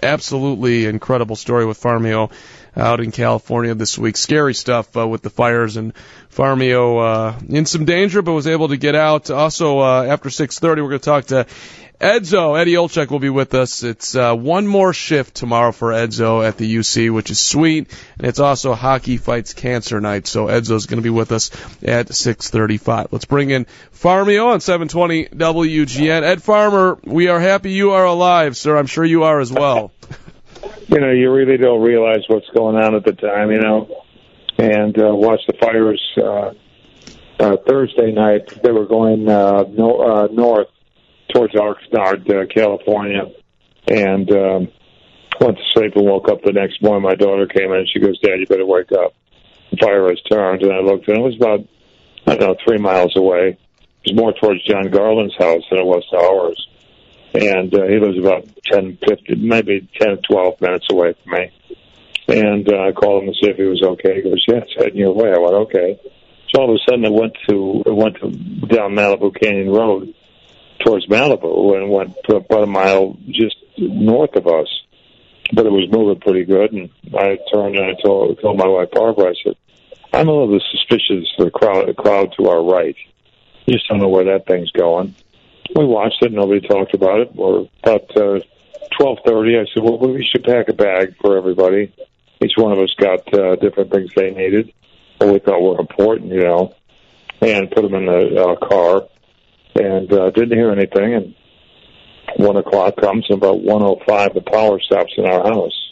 absolutely 0.01 0.85
incredible 0.85 1.35
story 1.35 1.65
with 1.65 1.77
Farmio 1.77 2.31
out 2.73 3.01
in 3.01 3.11
California 3.11 3.75
this 3.75 3.97
week. 3.97 4.15
Scary 4.15 4.53
stuff 4.53 4.95
uh, 4.95 5.05
with 5.05 5.23
the 5.23 5.29
fires 5.29 5.75
and 5.75 5.93
Farmio 6.33 7.33
uh, 7.33 7.39
in 7.49 7.65
some 7.65 7.83
danger, 7.83 8.21
but 8.21 8.31
was 8.31 8.47
able 8.47 8.69
to 8.69 8.77
get 8.77 8.95
out. 8.95 9.29
Also, 9.29 9.79
uh, 9.79 10.05
after 10.05 10.29
6:30, 10.29 10.63
we're 10.63 10.75
going 10.75 10.91
to 10.91 10.99
talk 10.99 11.25
to 11.25 11.45
Edzo, 11.99 12.57
Eddie 12.57 12.75
Olczyk 12.75 13.11
will 13.11 13.19
be 13.19 13.29
with 13.29 13.53
us. 13.53 13.83
It's 13.83 14.15
uh, 14.15 14.33
one 14.33 14.65
more 14.65 14.93
shift 14.93 15.35
tomorrow 15.35 15.73
for 15.73 15.89
Edzo 15.89 16.47
at 16.47 16.57
the 16.57 16.77
UC, 16.77 17.13
which 17.13 17.29
is 17.29 17.39
sweet, 17.39 17.93
and 18.17 18.25
it's 18.25 18.39
also 18.39 18.73
Hockey 18.73 19.17
Fights 19.17 19.53
Cancer 19.53 19.99
Night. 19.99 20.25
So 20.25 20.45
Edzo's 20.47 20.85
going 20.85 20.99
to 20.99 21.03
be 21.03 21.09
with 21.09 21.33
us 21.33 21.51
at 21.83 22.07
6:35. 22.07 23.07
Let's 23.11 23.25
bring 23.25 23.49
in 23.49 23.65
Farmio 23.93 24.47
on 24.53 24.61
720 24.61 25.25
WGN. 25.25 26.23
Ed 26.23 26.41
Farmer, 26.41 26.97
we 27.03 27.27
are 27.27 27.39
happy 27.41 27.73
you 27.73 27.91
are 27.91 28.05
alive, 28.05 28.55
sir. 28.55 28.77
I'm 28.77 28.87
sure 28.87 29.03
you 29.03 29.23
are 29.23 29.41
as 29.41 29.51
well. 29.51 29.91
you 30.87 31.01
know, 31.01 31.11
you 31.11 31.29
really 31.33 31.57
don't 31.57 31.81
realize 31.81 32.23
what's 32.29 32.49
going 32.55 32.77
on 32.77 32.95
at 32.95 33.03
the 33.03 33.11
time, 33.11 33.51
you 33.51 33.59
know, 33.59 34.05
and 34.57 34.97
uh, 34.97 35.13
watch 35.13 35.41
the 35.47 35.53
fires. 35.59 36.01
Uh, 36.15 36.53
uh, 37.41 37.55
Thursday 37.67 38.11
night, 38.11 38.61
they 38.63 38.71
were 38.71 38.85
going 38.85 39.27
uh, 39.29 39.63
no, 39.69 40.01
uh, 40.01 40.27
north 40.29 40.67
towards 41.33 41.53
Oxnard, 41.53 42.29
uh, 42.29 42.45
California, 42.53 43.31
and 43.87 44.29
um, 44.31 44.67
went 45.39 45.57
to 45.57 45.63
sleep 45.71 45.95
and 45.95 46.05
woke 46.05 46.29
up 46.29 46.41
the 46.43 46.51
next 46.51 46.81
morning. 46.81 47.03
My 47.03 47.15
daughter 47.15 47.47
came 47.47 47.71
in 47.71 47.79
and 47.79 47.89
she 47.89 47.99
goes, 47.99 48.19
"Dad, 48.19 48.39
you 48.39 48.45
better 48.47 48.65
wake 48.65 48.91
up." 48.91 49.13
The 49.71 49.77
fire 49.77 50.09
has 50.09 50.21
turned, 50.29 50.63
and 50.63 50.73
I 50.73 50.79
looked, 50.79 51.07
and 51.07 51.17
it 51.17 51.21
was 51.21 51.35
about 51.35 51.61
I 52.27 52.35
don't 52.35 52.49
know 52.49 52.55
three 52.65 52.77
miles 52.77 53.15
away. 53.15 53.57
It 54.03 54.13
was 54.13 54.15
more 54.15 54.33
towards 54.33 54.65
Jon 54.65 54.89
Garland's 54.89 55.35
house 55.37 55.63
than 55.69 55.79
it 55.79 55.85
was 55.85 56.05
to 56.11 56.17
ours, 56.17 56.67
and 57.33 57.73
uh, 57.73 57.85
he 57.87 57.99
lives 57.99 58.17
about 58.17 58.47
ten, 58.65 58.97
fifteen, 59.07 59.47
maybe 59.47 59.87
ten, 59.99 60.17
twelve 60.29 60.59
minutes 60.61 60.87
away 60.91 61.13
from 61.23 61.33
me. 61.33 61.51
And 62.27 62.71
uh, 62.71 62.87
I 62.87 62.91
called 62.91 63.23
him 63.23 63.33
to 63.33 63.33
see 63.33 63.49
if 63.49 63.57
he 63.57 63.63
was 63.63 63.81
okay. 63.81 64.15
He 64.15 64.21
goes, 64.21 64.43
"Yeah, 64.47 64.57
it's 64.57 64.73
heading 64.77 64.97
your 64.97 65.13
way." 65.13 65.31
I 65.31 65.39
went, 65.39 65.55
"Okay." 65.67 65.99
So 66.49 66.61
all 66.61 66.69
of 66.69 66.75
a 66.75 66.79
sudden, 66.89 67.05
it 67.05 67.13
went 67.13 67.37
to 67.49 67.83
it 67.85 67.95
went 67.95 68.15
to 68.17 68.31
down 68.67 68.93
Malibu 68.95 69.39
Canyon 69.39 69.69
Road 69.69 70.13
towards 70.79 71.07
Malibu 71.07 71.77
and 71.77 71.89
went 71.89 72.15
about 72.29 72.63
a 72.63 72.67
mile 72.67 73.17
just 73.29 73.55
north 73.77 74.35
of 74.35 74.47
us. 74.47 74.67
But 75.51 75.65
it 75.65 75.71
was 75.71 75.89
moving 75.91 76.21
pretty 76.21 76.45
good, 76.45 76.73
and 76.73 76.89
I 77.17 77.39
turned 77.51 77.75
and 77.75 77.85
I 77.85 77.93
told 78.03 78.39
told 78.39 78.57
my 78.57 78.67
wife 78.67 78.91
Barbara, 78.91 79.31
I 79.31 79.33
said, 79.43 79.55
"I'm 80.13 80.27
a 80.27 80.31
little 80.31 80.59
suspicious 80.71 81.27
of 81.39 81.45
the 81.45 81.51
crowd, 81.51 81.87
the 81.87 81.95
crowd 81.95 82.33
to 82.37 82.49
our 82.49 82.63
right. 82.63 82.95
Just 83.67 83.87
don't 83.87 83.99
know 83.99 84.09
where 84.09 84.25
that 84.25 84.45
thing's 84.45 84.71
going." 84.71 85.15
We 85.75 85.85
watched 85.85 86.21
it. 86.21 86.31
Nobody 86.31 86.61
talked 86.67 86.93
about 86.93 87.21
it. 87.21 87.31
Or 87.35 87.67
about 87.81 88.15
uh, 88.15 88.39
twelve 88.95 89.19
thirty, 89.25 89.57
I 89.57 89.65
said, 89.73 89.81
"Well, 89.81 89.97
we 89.97 90.23
should 90.23 90.43
pack 90.43 90.69
a 90.69 90.73
bag 90.73 91.15
for 91.19 91.35
everybody. 91.35 91.91
Each 92.43 92.53
one 92.55 92.71
of 92.71 92.77
us 92.77 92.93
got 92.95 93.33
uh, 93.33 93.55
different 93.55 93.91
things 93.91 94.11
they 94.15 94.29
needed, 94.29 94.71
or 95.19 95.33
we 95.33 95.39
thought 95.39 95.61
were 95.61 95.79
important, 95.79 96.31
you 96.31 96.43
know, 96.43 96.75
and 97.41 97.71
put 97.71 97.81
them 97.81 97.95
in 97.95 98.05
the 98.05 98.43
uh, 98.43 98.55
car." 98.67 99.07
And 99.79 100.11
uh, 100.11 100.29
didn't 100.31 100.57
hear 100.57 100.71
anything. 100.71 101.13
And 101.13 101.35
one 102.37 102.57
o'clock 102.57 102.97
comes, 102.97 103.25
and 103.29 103.37
about 103.37 103.61
one 103.61 103.81
o 103.81 103.95
oh 103.95 104.01
five, 104.07 104.33
the 104.33 104.41
power 104.41 104.79
stops 104.79 105.13
in 105.17 105.25
our 105.25 105.43
house. 105.43 105.91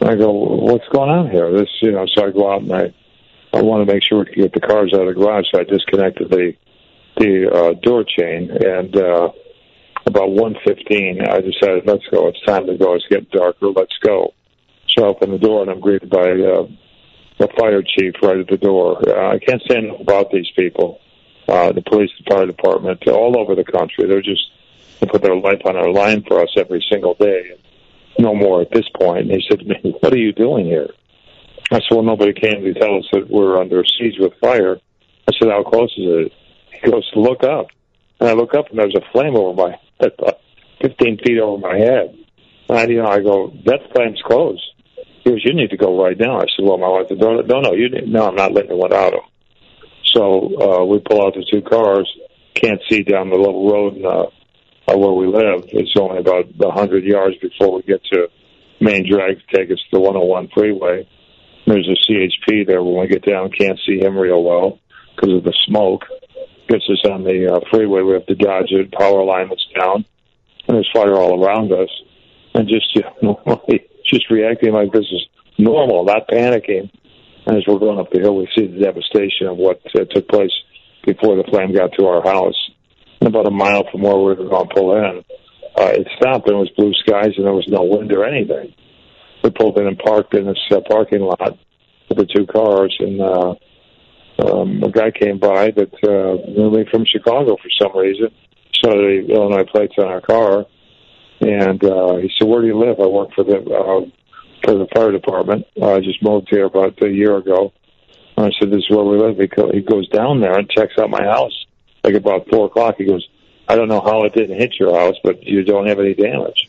And 0.00 0.10
I 0.10 0.14
go, 0.14 0.30
"What's 0.32 0.88
going 0.88 1.10
on 1.10 1.30
here?" 1.30 1.50
This, 1.52 1.70
you 1.80 1.92
know. 1.92 2.06
So 2.06 2.26
I 2.26 2.30
go 2.30 2.52
out 2.52 2.62
and 2.62 2.72
I, 2.72 2.94
I 3.52 3.62
want 3.62 3.86
to 3.86 3.92
make 3.92 4.02
sure 4.02 4.18
we 4.18 4.26
can 4.26 4.42
get 4.42 4.52
the 4.52 4.60
cars 4.60 4.92
out 4.92 5.06
of 5.06 5.14
the 5.14 5.20
garage. 5.20 5.46
So 5.52 5.60
I 5.60 5.64
disconnected 5.64 6.30
the 6.30 6.54
the 7.16 7.50
uh, 7.50 7.72
door 7.80 8.04
chain, 8.04 8.50
and 8.50 8.94
uh, 8.96 9.30
about 10.04 10.30
one 10.30 10.56
fifteen, 10.64 11.22
I 11.22 11.40
decided, 11.40 11.86
"Let's 11.86 12.06
go. 12.10 12.28
It's 12.28 12.44
time 12.44 12.66
to 12.66 12.76
go. 12.76 12.94
It's 12.94 13.06
getting 13.08 13.28
darker. 13.32 13.68
Let's 13.68 13.96
go." 14.02 14.34
So 14.88 15.04
I 15.04 15.08
open 15.08 15.30
the 15.30 15.38
door, 15.38 15.62
and 15.62 15.70
I'm 15.70 15.80
greeted 15.80 16.10
by 16.10 16.30
uh, 16.30 16.66
the 17.38 17.48
fire 17.58 17.82
chief 17.82 18.14
right 18.22 18.38
at 18.38 18.48
the 18.48 18.58
door. 18.58 19.02
Uh, 19.06 19.34
I 19.34 19.38
can't 19.38 19.62
say 19.68 19.78
enough 19.78 20.00
about 20.00 20.30
these 20.30 20.50
people 20.56 21.00
uh, 21.48 21.72
the 21.72 21.82
police 21.82 22.10
and 22.18 22.26
fire 22.26 22.46
department 22.46 23.06
all 23.08 23.38
over 23.38 23.54
the 23.54 23.64
country. 23.64 24.06
They're 24.06 24.22
just 24.22 24.50
they 25.00 25.06
put 25.06 25.22
their 25.22 25.36
life 25.36 25.60
on 25.64 25.76
our 25.76 25.90
line 25.90 26.22
for 26.26 26.40
us 26.40 26.48
every 26.56 26.84
single 26.90 27.14
day. 27.14 27.58
No 28.18 28.34
more 28.34 28.62
at 28.62 28.70
this 28.70 28.88
point. 28.98 29.30
And 29.30 29.30
he 29.30 29.44
said 29.48 29.60
to 29.60 29.64
me, 29.66 29.94
"What 30.00 30.12
are 30.12 30.18
you 30.18 30.32
doing 30.32 30.66
here?" 30.66 30.90
I 31.70 31.80
said, 31.80 31.90
"Well, 31.90 32.02
nobody 32.02 32.32
came 32.32 32.64
to 32.64 32.74
tell 32.74 32.96
us 32.96 33.04
that 33.12 33.30
we're 33.30 33.60
under 33.60 33.84
siege 33.84 34.18
with 34.18 34.32
fire." 34.40 34.80
I 35.28 35.32
said, 35.38 35.50
"How 35.50 35.62
close 35.62 35.92
is 35.98 36.26
it?" 36.26 36.32
He 36.82 36.90
goes, 36.90 37.08
"Look 37.14 37.44
up." 37.44 37.66
And 38.20 38.30
I 38.30 38.32
look 38.32 38.54
up, 38.54 38.70
and 38.70 38.78
there's 38.78 38.94
a 38.94 39.12
flame 39.12 39.36
over 39.36 39.68
my 39.68 39.78
head, 40.00 40.12
15 40.80 41.18
feet 41.18 41.38
over 41.38 41.58
my 41.58 41.76
head. 41.76 42.16
And 42.68 42.78
I, 42.78 42.86
you 42.86 43.02
know, 43.02 43.08
I 43.08 43.20
go, 43.20 43.52
"That 43.66 43.92
flame's 43.94 44.22
close." 44.22 44.60
He 45.24 45.30
goes, 45.30 45.44
"You 45.44 45.54
need 45.54 45.70
to 45.70 45.76
go 45.76 46.02
right 46.02 46.18
now." 46.18 46.38
I 46.38 46.46
said, 46.56 46.64
"Well, 46.64 46.78
my 46.78 46.88
wife 46.88 47.08
said, 47.08 47.18
no, 47.18 47.40
no, 47.40 47.60
no, 47.60 47.72
you 47.74 47.90
need, 47.90 48.08
no, 48.08 48.28
I'm 48.28 48.36
not 48.36 48.52
letting 48.52 48.76
one 48.76 48.92
out 48.92 49.14
of." 49.14 49.20
So 50.16 50.48
uh, 50.56 50.84
we 50.86 50.98
pull 50.98 51.26
out 51.26 51.34
the 51.34 51.44
two 51.44 51.60
cars, 51.60 52.10
can't 52.54 52.80
see 52.88 53.02
down 53.02 53.28
the 53.28 53.36
little 53.36 53.70
road 53.70 54.02
uh, 54.02 54.90
uh, 54.90 54.96
where 54.96 55.12
we 55.12 55.26
live. 55.26 55.68
It's 55.68 55.92
only 56.00 56.20
about 56.20 56.46
a 56.58 56.70
hundred 56.70 57.04
yards 57.04 57.36
before 57.36 57.76
we 57.76 57.82
get 57.82 58.02
to 58.12 58.28
main 58.80 59.06
drag 59.10 59.36
to 59.38 59.56
take 59.56 59.70
us 59.70 59.78
to 59.90 59.98
the 59.98 60.00
101 60.00 60.48
freeway. 60.54 61.06
There's 61.66 61.88
a 61.88 62.10
CHP 62.10 62.66
there. 62.66 62.82
When 62.82 62.98
we 62.98 63.08
get 63.08 63.26
down, 63.26 63.50
can't 63.50 63.78
see 63.86 63.98
him 64.00 64.16
real 64.16 64.42
well 64.42 64.78
because 65.14 65.36
of 65.36 65.44
the 65.44 65.54
smoke. 65.66 66.04
Gets 66.68 66.88
us 66.88 67.10
on 67.10 67.24
the 67.24 67.52
uh, 67.52 67.60
freeway. 67.70 68.00
We 68.00 68.14
have 68.14 68.26
to 68.26 68.34
dodge 68.36 68.70
it. 68.70 68.92
Power 68.92 69.22
line 69.22 69.50
that's 69.50 69.66
down, 69.78 70.06
and 70.66 70.76
there's 70.76 70.90
fire 70.94 71.14
all 71.14 71.44
around 71.44 71.72
us. 71.72 71.90
And 72.54 72.68
just 72.68 72.94
you 72.94 73.02
know, 73.22 73.60
just 74.06 74.30
reacting 74.30 74.72
like 74.72 74.92
this 74.92 75.04
is 75.12 75.26
normal, 75.58 76.04
not 76.04 76.26
panicking. 76.28 76.90
And 77.46 77.56
as 77.56 77.62
we're 77.66 77.78
going 77.78 77.98
up 77.98 78.10
the 78.10 78.20
hill, 78.20 78.36
we 78.36 78.48
see 78.56 78.66
the 78.66 78.80
devastation 78.80 79.46
of 79.46 79.56
what 79.56 79.80
uh, 79.94 80.04
took 80.10 80.28
place 80.28 80.50
before 81.04 81.36
the 81.36 81.44
flame 81.44 81.72
got 81.72 81.92
to 81.98 82.06
our 82.06 82.22
house. 82.22 82.70
And 83.20 83.28
about 83.28 83.46
a 83.46 83.50
mile 83.50 83.84
from 83.90 84.02
where 84.02 84.16
we 84.16 84.24
were 84.24 84.34
going 84.34 84.68
to 84.68 84.74
pull 84.74 84.96
in, 84.96 85.24
uh, 85.78 85.92
it 85.94 86.08
stopped 86.16 86.48
and 86.48 86.56
it 86.56 86.60
was 86.60 86.70
blue 86.76 86.92
skies 86.94 87.32
and 87.36 87.46
there 87.46 87.52
was 87.52 87.68
no 87.68 87.84
wind 87.84 88.12
or 88.12 88.24
anything. 88.24 88.74
We 89.44 89.50
pulled 89.50 89.78
in 89.78 89.86
and 89.86 89.98
parked 89.98 90.34
in 90.34 90.46
this 90.46 90.58
uh, 90.70 90.80
parking 90.88 91.20
lot 91.20 91.56
with 92.08 92.18
the 92.18 92.26
two 92.26 92.46
cars, 92.46 92.96
and 92.98 93.20
uh, 93.20 93.54
um, 94.44 94.82
a 94.82 94.90
guy 94.90 95.10
came 95.10 95.38
by 95.38 95.70
that 95.70 95.94
uh, 96.02 96.50
knew 96.50 96.70
me 96.70 96.84
from 96.90 97.04
Chicago 97.04 97.56
for 97.56 97.70
some 97.80 97.96
reason. 97.96 98.28
Saw 98.74 98.90
the 98.90 99.26
Illinois 99.28 99.64
plates 99.70 99.94
on 99.98 100.06
our 100.06 100.20
car, 100.20 100.66
and 101.40 101.82
uh, 101.84 102.16
he 102.16 102.30
said, 102.38 102.48
"Where 102.48 102.60
do 102.60 102.66
you 102.66 102.78
live?" 102.78 102.98
I 103.00 103.06
work 103.06 103.30
for 103.34 103.44
the 103.44 103.58
uh, 103.58 104.10
for 104.66 104.74
the 104.74 104.86
fire 104.94 105.12
department. 105.12 105.66
Uh, 105.80 105.94
I 105.94 106.00
just 106.00 106.22
moved 106.22 106.48
here 106.50 106.64
about 106.64 107.00
a 107.02 107.08
year 107.08 107.36
ago. 107.36 107.72
And 108.36 108.46
I 108.46 108.50
said, 108.58 108.70
"This 108.70 108.84
is 108.84 108.90
where 108.90 109.04
we 109.04 109.16
live." 109.16 109.38
Because 109.38 109.70
he 109.72 109.80
goes 109.80 110.08
down 110.08 110.40
there 110.40 110.58
and 110.58 110.68
checks 110.68 110.98
out 110.98 111.08
my 111.08 111.22
house. 111.22 111.64
Like 112.04 112.14
about 112.14 112.48
four 112.50 112.66
o'clock, 112.66 112.96
he 112.98 113.04
goes, 113.04 113.26
"I 113.68 113.76
don't 113.76 113.88
know 113.88 114.00
how 114.00 114.24
it 114.24 114.34
didn't 114.34 114.58
hit 114.58 114.78
your 114.78 114.94
house, 114.98 115.16
but 115.22 115.42
you 115.44 115.62
don't 115.62 115.86
have 115.86 116.00
any 116.00 116.14
damage." 116.14 116.68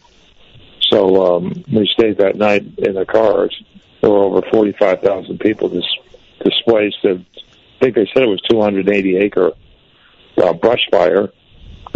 So 0.91 1.37
um, 1.37 1.63
we 1.71 1.87
stayed 1.87 2.19
that 2.19 2.35
night 2.35 2.63
in 2.77 2.93
the 2.93 3.05
cars. 3.05 3.61
There 4.01 4.11
were 4.11 4.23
over 4.23 4.41
forty-five 4.49 5.01
thousand 5.01 5.39
people 5.39 5.67
dis- 5.67 5.97
displaced. 6.43 6.99
I 7.03 7.19
think 7.81 7.95
they 7.95 8.09
said 8.13 8.23
it 8.23 8.29
was 8.29 8.41
280 8.49 9.17
acre 9.17 9.51
uh, 10.37 10.53
brush 10.53 10.87
fire. 10.91 11.29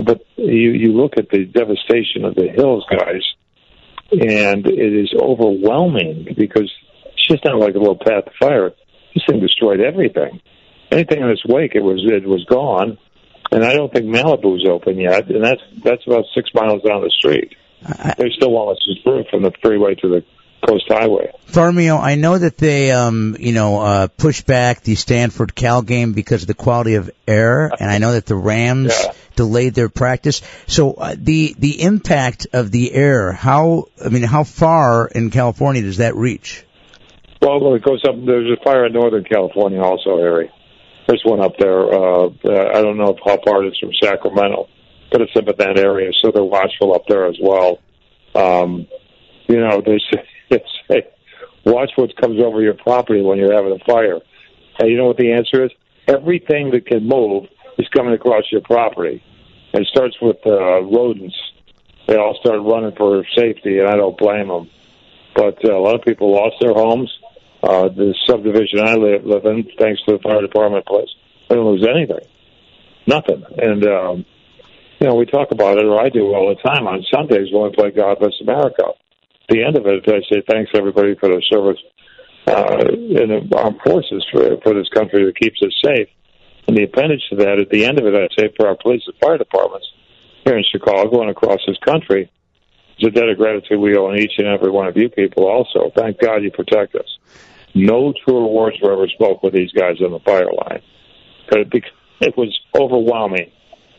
But 0.04 0.26
you 0.36 0.72
you 0.72 0.94
look 0.94 1.18
at 1.18 1.30
the 1.30 1.46
devastation 1.46 2.26
of 2.26 2.36
the 2.36 2.50
hills, 2.50 2.86
guys 2.90 3.24
and 4.12 4.66
it 4.68 4.94
is 4.94 5.14
overwhelming 5.20 6.28
because 6.38 6.72
it's 7.06 7.28
just 7.28 7.46
not 7.46 7.60
like 7.60 7.76
a 7.76 7.80
little 7.80 7.98
path 7.98 8.28
of 8.28 8.34
fire. 8.40 8.72
This 9.14 9.24
thing 9.30 9.40
destroyed 9.40 9.80
everything. 9.80 10.42
Anything 10.92 11.22
in 11.22 11.30
its 11.30 11.46
wake, 11.46 11.76
it 11.76 11.82
was 11.82 12.04
it 12.06 12.28
was 12.28 12.44
gone. 12.46 12.98
And 13.52 13.66
I 13.66 13.74
don't 13.74 13.92
think 13.92 14.06
Malibu's 14.06 14.68
open 14.70 14.98
yet, 14.98 15.30
and 15.30 15.44
that's 15.44 15.62
that's 15.84 16.06
about 16.08 16.26
six 16.36 16.50
miles 16.54 16.82
down 16.84 17.02
the 17.02 17.10
street. 17.10 17.56
I, 17.86 18.14
they 18.18 18.30
still 18.30 18.52
want 18.52 18.78
us 18.78 19.00
through 19.04 19.26
from 19.30 19.44
the 19.44 19.52
freeway 19.62 19.96
to 19.96 20.08
the 20.08 20.24
Coast 20.68 20.86
Highway. 20.88 21.32
Farmio, 21.48 22.00
I 22.00 22.16
know 22.16 22.38
that 22.38 22.58
they, 22.58 22.92
um, 22.92 23.36
you 23.40 23.52
know, 23.52 23.80
uh, 23.80 24.08
pushed 24.08 24.46
back 24.46 24.82
the 24.82 24.96
Stanford 24.96 25.56
Cal 25.56 25.82
game 25.82 26.14
because 26.14 26.44
of 26.44 26.48
the 26.48 26.54
quality 26.54 26.96
of 26.96 27.10
air, 27.28 27.72
and 27.80 27.90
I 27.90 27.98
know 27.98 28.14
that 28.14 28.26
the 28.26 28.36
Rams 28.36 28.94
yeah. 28.98 29.14
delayed 29.36 29.74
their 29.74 29.90
practice. 29.90 30.42
So 30.68 30.94
uh, 30.94 31.16
the 31.18 31.56
the 31.58 31.82
impact 31.82 32.48
of 32.54 32.72
the 32.72 32.94
air, 32.94 33.32
how 33.32 33.86
I 34.04 34.10
mean, 34.10 34.24
how 34.24 34.44
far 34.44 35.08
in 35.08 35.32
California 35.32 35.82
does 35.82 35.98
that 35.98 36.16
reach? 36.16 36.64
Well, 37.42 37.74
it 37.74 37.84
goes 37.84 38.04
up. 38.08 38.16
There's 38.24 38.52
a 38.52 38.64
fire 38.64 38.86
in 38.86 38.94
Northern 38.94 39.24
California 39.24 39.82
also, 39.82 40.18
Harry. 40.18 40.52
There's 41.08 41.24
one 41.26 41.42
up 41.42 41.58
there. 41.58 41.92
Uh, 41.92 42.30
I 42.46 42.82
don't 42.82 42.98
know 42.98 43.18
how 43.26 43.40
far 43.44 43.64
it 43.64 43.70
is 43.70 43.80
from 43.80 43.92
Sacramento, 44.00 44.70
but 45.12 45.22
it's 45.22 45.36
up 45.36 45.48
in 45.48 45.56
that 45.58 45.80
area, 45.80 46.12
so 46.22 46.32
they're 46.32 46.44
watchful 46.44 46.94
up 46.94 47.06
there 47.08 47.26
as 47.26 47.38
well. 47.42 47.80
Um, 48.36 48.88
you 49.48 49.60
know, 49.60 49.82
they 49.82 50.00
say 50.92 51.08
watch 51.66 51.92
what 51.96 52.16
comes 52.18 52.42
over 52.42 52.62
your 52.62 52.74
property 52.74 53.22
when 53.22 53.38
you're 53.38 53.54
having 53.54 53.72
a 53.80 53.84
fire. 53.86 54.20
And 54.80 54.90
you 54.90 54.98
know 54.98 55.06
what 55.06 55.18
the 55.18 55.34
answer 55.34 55.66
is? 55.66 55.72
Everything 56.08 56.72
that 56.72 56.86
can 56.86 57.08
move 57.08 57.46
is 57.78 57.88
coming 57.90 58.14
across 58.14 58.44
your 58.52 58.62
property. 58.62 59.24
It 59.74 59.88
starts 59.88 60.18
with 60.22 60.38
uh, 60.46 60.82
rodents. 60.82 61.36
they 62.08 62.16
all 62.16 62.38
started 62.40 62.62
running 62.62 62.96
for 62.96 63.24
safety, 63.38 63.80
and 63.80 63.88
I 63.88 63.96
don't 63.96 64.18
blame 64.18 64.48
them. 64.48 64.70
But 65.36 65.64
uh, 65.64 65.78
a 65.78 65.80
lot 65.80 65.96
of 65.96 66.02
people 66.02 66.32
lost 66.32 66.56
their 66.60 66.74
homes. 66.74 67.12
Uh, 67.64 67.90
the 67.90 68.16
subdivision 68.28 68.80
I 68.80 68.96
live, 68.96 69.24
live 69.24 69.46
in, 69.46 69.70
thanks 69.80 70.02
to 70.04 70.14
the 70.14 70.20
fire 70.20 70.42
department 70.42 70.86
place, 70.86 71.10
they 71.48 71.56
didn't 71.56 71.70
lose 71.70 71.88
anything, 71.88 72.26
nothing. 73.06 73.46
And 73.56 73.86
um, 73.86 74.26
you 75.00 75.08
know, 75.08 75.14
we 75.14 75.28
talk 75.28 75.52
about 75.52 75.78
it, 75.78 75.86
or 75.86 76.02
I 76.02 76.10
do 76.10 76.34
all 76.34 76.50
the 76.50 76.62
time 76.68 76.88
on 76.88 77.06
Sundays 77.14 77.50
when 77.52 77.70
we 77.70 77.76
play 77.76 77.92
God 77.92 78.18
Bless 78.20 78.34
America. 78.42 78.84
The 79.52 79.66
end 79.66 79.76
of 79.76 79.86
it, 79.86 80.08
I 80.08 80.22
say 80.32 80.42
thanks 80.48 80.72
everybody 80.74 81.14
for 81.20 81.28
their 81.28 81.42
service 81.42 81.78
uh, 82.48 82.88
in 82.88 83.28
the 83.28 83.54
armed 83.58 83.82
forces 83.84 84.26
for 84.32 84.58
for 84.64 84.74
this 84.74 84.88
country 84.88 85.26
that 85.26 85.38
keeps 85.38 85.62
us 85.62 85.76
safe. 85.84 86.08
And 86.68 86.78
the 86.78 86.84
appendage 86.84 87.22
to 87.32 87.36
that, 87.44 87.60
at 87.60 87.70
the 87.70 87.84
end 87.84 88.00
of 88.00 88.06
it, 88.06 88.16
I 88.16 88.30
say 88.40 88.54
for 88.56 88.70
our 88.70 88.78
police 88.78 89.04
and 89.08 89.16
fire 89.20 89.38
departments 89.38 89.86
here 90.46 90.58
in 90.58 90.64
Chicago 90.72 91.20
and 91.20 91.30
across 91.30 91.60
this 91.68 91.78
country, 91.84 92.32
it's 92.96 93.08
a 93.08 93.12
debt 93.12 93.28
of 93.28 93.38
gratitude 93.38 93.78
we 93.78 93.98
owe 93.98 94.14
each 94.14 94.32
and 94.38 94.48
every 94.48 94.72
one 94.72 94.88
of 94.88 94.96
you 94.96 95.10
people 95.10 95.46
also. 95.46 95.92
Thank 95.98 96.20
God 96.20 96.44
you 96.44 96.52
protect 96.52 96.96
us. 96.96 97.18
No 97.76 98.14
truer 98.24 98.48
words 98.48 98.78
were 98.82 98.94
ever 98.94 99.10
spoke 99.10 99.44
with 99.44 99.54
these 99.54 99.74
guys 99.74 100.00
on 100.00 100.12
the 100.12 100.20
fire 100.20 100.48
line. 100.48 100.82
It 101.52 102.38
was 102.38 102.58
overwhelming. 102.74 103.52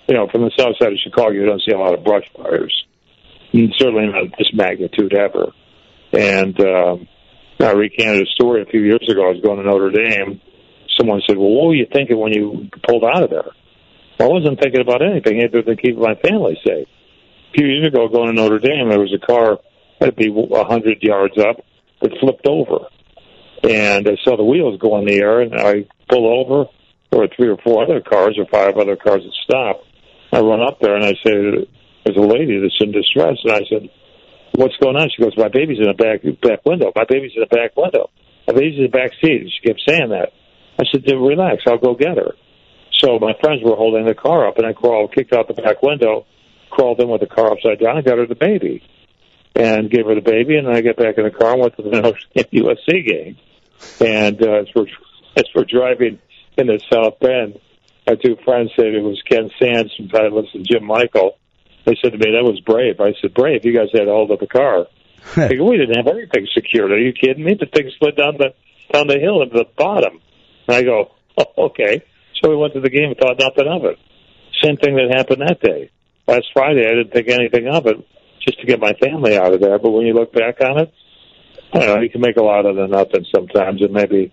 You 0.09 0.14
know, 0.14 0.28
from 0.28 0.42
the 0.42 0.53
south 0.59 0.76
side 0.80 0.92
of 0.92 0.98
Chicago, 0.98 1.30
you 1.30 1.44
don't 1.44 1.61
see 1.61 1.72
a 1.72 1.78
lot 1.78 1.92
of 1.92 2.05
brush 2.05 2.24
fires. 2.34 2.86
Certainly 3.53 4.07
not 4.07 4.38
this 4.38 4.50
magnitude 4.55 5.14
ever. 5.14 5.53
And 6.12 6.59
um, 6.61 7.09
I 7.61 7.72
recanted 7.72 8.22
a 8.22 8.30
story 8.30 8.62
a 8.62 8.66
few 8.66 8.80
years 8.80 9.07
ago. 9.09 9.26
I 9.26 9.32
was 9.32 9.42
going 9.42 9.59
to 9.59 9.64
Notre 9.64 9.90
Dame. 9.90 10.40
Someone 10.98 11.20
said, 11.26 11.36
well, 11.36 11.50
what 11.50 11.68
were 11.68 11.74
you 11.74 11.86
thinking 11.92 12.18
when 12.18 12.32
you 12.32 12.68
pulled 12.86 13.05
out 13.05 13.22
of 13.22 13.30
there? 13.30 13.50
I 14.20 14.26
wasn't 14.26 14.61
thinking 14.61 14.80
about 14.80 15.03
anything 15.03 15.42
other 15.42 15.62
than 15.62 15.76
keeping 15.76 16.00
my 16.00 16.14
family 16.14 16.59
safe. 16.66 16.86
A 16.86 17.53
few 17.55 17.66
years 17.66 17.86
ago, 17.86 18.09
going 18.09 18.28
to 18.28 18.32
Notre 18.34 18.59
Dame, 18.59 18.88
there 18.88 19.00
was 19.00 19.12
a 19.12 19.26
car, 19.26 19.59
to 20.00 20.12
be 20.12 20.28
a 20.28 20.32
100 20.32 21.03
yards 21.03 21.38
up, 21.38 21.57
that 22.00 22.12
flipped 22.20 22.46
over. 22.46 22.86
And 23.64 24.09
I 24.09 24.16
saw 24.24 24.36
the 24.36 24.44
wheels 24.44 24.80
go 24.80 24.98
in 24.98 25.07
the 25.07 25.18
air, 25.18 25.40
and 25.40 25.55
I 25.55 25.86
pull 26.09 26.40
over. 26.40 26.70
There 27.11 27.20
were 27.20 27.28
three 27.34 27.48
or 27.48 27.59
four 27.59 27.84
other 27.84 28.00
cars, 28.00 28.38
or 28.38 28.46
five 28.46 28.76
other 28.76 28.96
cars 28.96 29.22
that 29.22 29.32
stopped. 29.44 29.86
I 30.32 30.40
run 30.40 30.61
up 30.61 30.80
there, 30.80 30.96
and 30.96 31.05
I 31.05 31.12
say, 31.24 31.68
there's 32.05 32.16
a 32.16 32.20
lady 32.20 32.61
that's 32.61 32.78
in 32.80 32.92
distress. 32.92 33.38
And 33.44 33.53
I 33.53 33.62
said, 33.68 33.90
what's 34.55 34.76
going 34.76 34.96
on? 34.96 35.11
She 35.14 35.22
goes, 35.22 35.36
my 35.36 35.48
baby's 35.48 35.78
in 35.78 35.86
the 35.86 35.94
back 35.94 36.22
back 36.42 36.64
window. 36.64 36.92
My 36.94 37.05
baby's 37.09 37.32
in 37.34 37.42
the 37.42 37.55
back 37.55 37.76
window. 37.76 38.11
My 38.46 38.55
baby's 38.55 38.78
in 38.78 38.84
the 38.84 38.96
back 38.96 39.12
seat. 39.20 39.48
She 39.48 39.66
kept 39.66 39.80
saying 39.86 40.11
that. 40.11 40.32
I 40.78 40.84
said, 40.90 41.05
relax. 41.07 41.62
I'll 41.66 41.78
go 41.78 41.94
get 41.94 42.16
her. 42.16 42.34
So 42.98 43.18
my 43.18 43.32
friends 43.40 43.62
were 43.64 43.76
holding 43.76 44.07
the 44.07 44.14
car 44.14 44.48
up, 44.48 44.59
and 44.59 44.66
I 44.66 44.72
crawled, 44.72 45.14
kicked 45.14 45.32
out 45.32 45.48
the 45.48 45.55
back 45.55 45.82
window, 45.82 46.26
crawled 46.70 47.00
in 47.00 47.09
with 47.09 47.20
the 47.20 47.26
car 47.26 47.53
upside 47.53 47.80
down, 47.80 47.96
and 47.96 48.07
got 48.07 48.18
her 48.18 48.26
the 48.26 48.34
baby, 48.34 48.82
and 49.57 49.90
gave 49.90 50.07
her 50.07 50.14
the 50.14 50.20
baby, 50.20 50.57
and 50.57 50.66
then 50.66 50.76
I 50.76 50.80
got 50.82 50.96
back 50.96 51.18
in 51.18 51.24
the 51.24 51.30
car 51.30 51.53
and 51.53 51.61
went 51.62 51.76
to 51.76 51.82
the 51.82 52.14
USC 52.53 53.07
game. 53.07 53.36
And 54.00 54.40
uh, 54.42 54.61
as 54.61 54.66
we're 54.74 54.86
as 55.36 55.44
we're 55.55 55.64
driving 55.64 56.20
in 56.57 56.66
the 56.66 56.80
South 56.92 57.18
Bend, 57.18 57.59
my 58.07 58.14
two 58.14 58.36
friends 58.44 58.70
said 58.76 58.86
it 58.86 59.03
was 59.03 59.20
Ken 59.28 59.50
Sands 59.61 59.92
from 59.96 60.09
Titleist 60.09 60.55
and 60.55 60.66
Jim 60.68 60.84
Michael. 60.84 61.38
They 61.84 61.96
said 62.02 62.12
to 62.12 62.18
me, 62.18 62.32
"That 62.32 62.44
was 62.44 62.60
brave." 62.60 63.00
I 63.00 63.14
said, 63.20 63.34
"Brave? 63.34 63.64
You 63.64 63.72
guys 63.72 63.88
had 63.92 64.04
to 64.04 64.12
hold 64.12 64.30
up 64.30 64.40
the 64.40 64.46
car." 64.46 64.86
I 65.36 65.54
go, 65.54 65.64
we 65.64 65.78
didn't 65.78 65.96
have 65.96 66.08
anything 66.08 66.48
secured. 66.52 66.90
Are 66.90 66.98
you 66.98 67.12
kidding 67.12 67.44
me? 67.44 67.54
The 67.54 67.66
thing 67.66 67.90
slid 67.98 68.16
down 68.16 68.38
the 68.38 68.54
down 68.92 69.06
the 69.06 69.18
hill 69.18 69.42
into 69.42 69.56
the 69.56 69.68
bottom. 69.76 70.20
And 70.66 70.76
I 70.76 70.82
go, 70.82 71.12
oh, 71.38 71.66
okay. 71.66 72.02
So 72.40 72.50
we 72.50 72.56
went 72.56 72.74
to 72.74 72.80
the 72.80 72.90
game 72.90 73.10
and 73.10 73.16
thought 73.16 73.38
nothing 73.38 73.68
of 73.68 73.84
it. 73.84 73.98
Same 74.62 74.76
thing 74.76 74.96
that 74.96 75.14
happened 75.16 75.42
that 75.42 75.60
day. 75.60 75.90
Last 76.26 76.46
Friday, 76.52 76.86
I 76.86 76.94
didn't 76.94 77.12
think 77.12 77.28
anything 77.28 77.68
of 77.68 77.86
it, 77.86 77.96
just 78.40 78.60
to 78.60 78.66
get 78.66 78.80
my 78.80 78.92
family 78.94 79.36
out 79.36 79.54
of 79.54 79.60
there. 79.60 79.78
But 79.78 79.90
when 79.90 80.06
you 80.06 80.14
look 80.14 80.32
back 80.32 80.60
on 80.60 80.80
it, 80.80 80.92
I 81.72 81.78
don't 81.78 81.96
know, 81.96 82.02
you 82.02 82.10
can 82.10 82.20
make 82.20 82.36
a 82.36 82.42
lot 82.42 82.66
of 82.66 82.76
the 82.76 82.86
nothing 82.86 83.24
sometimes, 83.34 83.80
and 83.82 83.92
maybe 83.92 84.32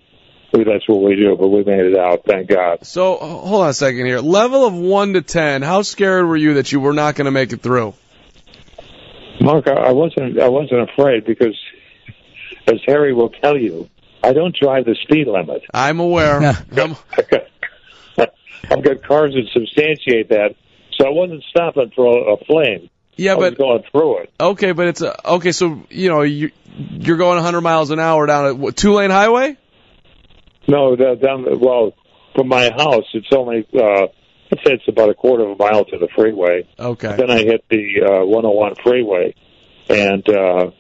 that's 0.52 0.88
what 0.88 1.02
we 1.02 1.16
do. 1.16 1.36
But 1.38 1.48
we 1.50 1.64
made 1.64 1.86
it 1.86 1.98
out, 1.98 2.24
thank 2.26 2.48
God. 2.50 2.86
So 2.86 3.16
hold 3.18 3.64
on 3.64 3.70
a 3.70 3.74
second 3.74 4.06
here. 4.06 4.20
Level 4.20 4.66
of 4.66 4.74
one 4.74 5.14
to 5.14 5.22
ten. 5.22 5.62
How 5.62 5.82
scared 5.84 6.26
were 6.26 6.38
you 6.38 6.56
that 6.56 6.72
you 6.72 6.80
were 6.80 6.94
not 6.94 7.16
going 7.16 7.26
to 7.26 7.32
make 7.32 7.54
it 7.54 7.62
through? 7.62 7.94
Mark, 9.42 9.68
I 9.68 9.74
I 9.74 9.92
wasn't. 9.92 10.40
I 10.40 10.50
wasn't 10.50 10.90
afraid 10.90 11.26
because, 11.26 11.58
as 12.68 12.80
Harry 12.88 13.14
will 13.14 13.30
tell 13.30 13.58
you, 13.58 13.90
I 14.24 14.34
don't 14.34 14.56
drive 14.56 14.86
the 14.86 14.96
speed 15.04 15.28
limit. 15.28 15.64
I'm 15.74 16.00
aware. 16.00 16.42
I'm- 16.78 16.96
I've 18.72 18.84
got 18.84 19.02
cars 19.04 19.34
that 19.34 19.48
substantiate 19.54 20.30
that, 20.30 20.56
so 20.98 21.08
I 21.08 21.10
wasn't 21.10 21.44
stopping 21.50 21.92
for 21.96 22.06
a, 22.06 22.34
a 22.34 22.38
flame. 22.46 22.90
yeah, 23.16 23.32
I 23.32 23.36
was 23.36 23.52
but 23.52 23.58
going 23.58 23.84
through 23.92 24.18
it. 24.20 24.34
okay, 24.40 24.74
but 24.74 24.88
it's 24.90 25.02
a, 25.02 25.28
okay. 25.36 25.54
So 25.54 25.82
you 25.90 26.10
know 26.10 26.22
you 26.22 26.52
you're 26.78 27.18
going 27.18 27.36
100 27.38 27.62
miles 27.62 27.90
an 27.90 28.00
hour 28.00 28.26
down 28.28 28.64
a 28.68 28.72
two 28.74 28.94
lane 28.94 29.10
highway. 29.10 29.58
No, 30.70 30.96
the- 30.96 31.16
down 31.16 31.44
the, 31.44 31.58
well, 31.58 31.94
from 32.36 32.48
my 32.48 32.70
house, 32.70 33.06
it's 33.14 33.28
only 33.36 33.68
uh, 33.74 34.08
I'd 34.52 34.60
say 34.66 34.74
it's 34.74 34.88
about 34.88 35.10
a 35.10 35.14
quarter 35.14 35.44
of 35.44 35.60
a 35.60 35.64
mile 35.64 35.86
to 35.86 35.98
the 35.98 36.08
freeway. 36.16 36.68
Okay. 36.80 37.16
Then 37.16 37.30
I 37.30 37.40
hit 37.40 37.66
the 37.70 38.02
uh, 38.22 38.26
101 38.26 38.76
freeway, 38.84 39.36
and 39.90 40.28
uh, 40.30 40.72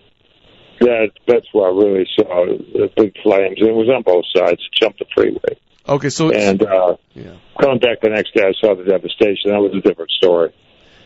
that 0.79 1.11
that's 1.27 1.45
where 1.53 1.67
I 1.69 1.71
really 1.75 2.07
saw 2.15 2.45
the 2.47 2.89
big 2.95 3.13
flames. 3.21 3.57
It 3.59 3.73
was 3.73 3.89
on 3.89 4.03
both 4.03 4.25
sides. 4.35 4.61
Jumped 4.79 4.99
the 4.99 5.05
freeway, 5.13 5.59
Okay, 5.87 6.09
so 6.09 6.31
and 6.31 6.61
uh, 6.63 6.95
yeah. 7.13 7.35
coming 7.59 7.79
back 7.79 8.01
the 8.01 8.09
next 8.09 8.33
day, 8.33 8.43
I 8.47 8.53
saw 8.61 8.75
the 8.75 8.83
devastation. 8.85 9.51
That 9.51 9.59
was 9.59 9.73
a 9.75 9.81
different 9.81 10.11
story. 10.11 10.53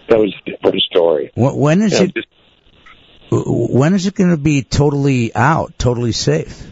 That 0.09 0.19
was 0.19 0.33
a 0.45 0.49
different 0.51 0.81
story. 0.81 1.31
When 1.35 1.81
is 1.81 1.93
Yeah, 1.93 2.03
it? 2.03 2.15
just- 2.15 2.27
When 3.31 3.93
is 3.95 4.05
it 4.05 4.13
going 4.15 4.29
to 4.29 4.37
be 4.37 4.61
totally 4.61 5.33
out, 5.33 5.73
totally 5.79 6.11
safe? 6.11 6.69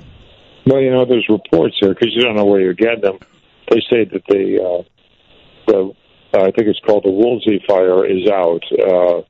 Well, 0.66 0.80
you 0.80 0.91
know, 0.91 1.05
there's 1.05 1.28
reports 1.28 1.76
here 1.80 1.89
because 1.89 2.14
you 2.14 2.22
don't 2.22 2.36
know 2.36 2.45
where 2.45 2.62
you're 2.62 2.74
getting 2.74 3.01
them. 3.01 3.18
They 3.70 3.82
say 3.89 4.05
that 4.05 4.24
the 4.28 4.62
uh, 4.62 4.84
the 5.68 5.93
uh, 6.34 6.41
I 6.41 6.51
think 6.51 6.68
it's 6.68 6.80
called 6.86 7.03
the 7.03 7.12
Woolsey 7.12 7.64
fire 7.68 8.05
is 8.05 8.30
out. 8.30 8.64
Uh, 8.72 9.22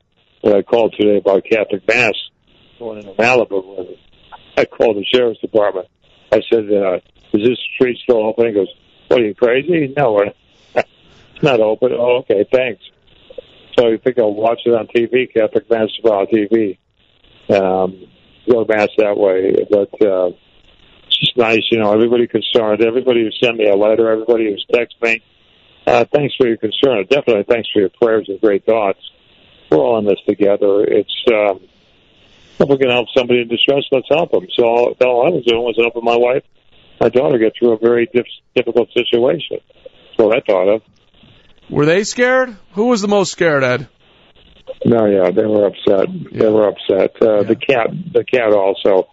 when 0.42 0.56
I 0.56 0.62
called 0.62 0.94
today 0.98 1.18
about 1.18 1.44
Catholic 1.44 1.86
Mass 1.88 2.14
going 2.78 2.98
into 2.98 3.12
Malibu, 3.12 3.96
I 4.56 4.64
called 4.66 4.96
the 4.96 5.04
sheriff's 5.04 5.40
department. 5.40 5.88
I 6.30 6.40
said, 6.52 6.70
uh, 6.70 6.96
"Is 7.32 7.48
this 7.48 7.58
street 7.74 7.98
still 8.02 8.26
open?" 8.26 8.46
He 8.48 8.52
goes, 8.52 8.74
"What 9.08 9.20
are 9.20 9.24
you 9.24 9.34
crazy? 9.34 9.94
No, 9.96 10.18
it's 10.74 11.42
not 11.42 11.60
open." 11.60 11.92
Oh, 11.92 12.18
okay, 12.18 12.44
thanks. 12.52 12.82
So 13.78 13.88
you 13.88 13.98
think 13.98 14.18
I'll 14.18 14.34
watch 14.34 14.60
it 14.66 14.74
on 14.74 14.86
TV? 14.88 15.32
Catholic 15.32 15.70
Mass 15.70 15.88
on 16.04 16.26
TV. 16.26 16.76
Um, 17.48 18.06
go 18.46 18.66
mass 18.68 18.88
that 18.98 19.16
way, 19.16 19.64
but. 19.70 20.06
Uh, 20.06 20.32
just 21.22 21.36
nice, 21.36 21.62
you 21.70 21.78
know, 21.78 21.92
everybody 21.92 22.26
concerned, 22.26 22.82
everybody 22.82 23.22
who 23.22 23.30
sent 23.44 23.56
me 23.56 23.68
a 23.68 23.76
letter, 23.76 24.10
everybody 24.10 24.50
who's 24.50 24.66
texted 24.72 25.00
me. 25.02 25.22
Uh, 25.86 26.04
thanks 26.12 26.34
for 26.36 26.46
your 26.46 26.56
concern. 26.56 27.06
Definitely 27.08 27.44
thanks 27.48 27.68
for 27.72 27.80
your 27.80 27.88
prayers 27.90 28.26
and 28.28 28.40
great 28.40 28.64
thoughts. 28.66 28.98
We're 29.70 29.78
all 29.78 29.98
in 29.98 30.04
this 30.04 30.18
together. 30.28 30.84
It's, 30.84 31.24
um, 31.32 31.60
if 32.60 32.68
we 32.68 32.76
can 32.78 32.90
help 32.90 33.08
somebody 33.16 33.40
in 33.40 33.48
distress, 33.48 33.82
let's 33.90 34.06
help 34.10 34.30
them. 34.32 34.46
So 34.56 34.64
all, 34.64 34.96
all 35.00 35.26
I 35.26 35.30
was 35.30 35.44
doing 35.44 35.62
was 35.62 35.76
helping 35.78 36.04
my 36.04 36.16
wife, 36.16 36.44
my 37.00 37.08
daughter 37.08 37.38
get 37.38 37.54
through 37.58 37.72
a 37.72 37.78
very 37.78 38.06
dif- 38.12 38.26
difficult 38.54 38.90
situation. 38.92 39.58
That's 39.84 40.18
what 40.18 40.36
I 40.36 40.40
thought 40.40 40.68
of. 40.68 40.82
were 41.70 41.86
they 41.86 42.04
scared? 42.04 42.56
Who 42.72 42.86
was 42.86 43.00
the 43.00 43.08
most 43.08 43.32
scared, 43.32 43.64
Ed? 43.64 43.88
No, 44.84 45.06
yeah, 45.06 45.30
they 45.30 45.44
were 45.46 45.66
upset. 45.66 46.06
They 46.32 46.48
were 46.48 46.68
upset. 46.68 47.20
Uh, 47.20 47.42
The 47.42 47.56
cat, 47.56 47.88
the 48.12 48.24
cat 48.24 48.52
also, 48.52 49.08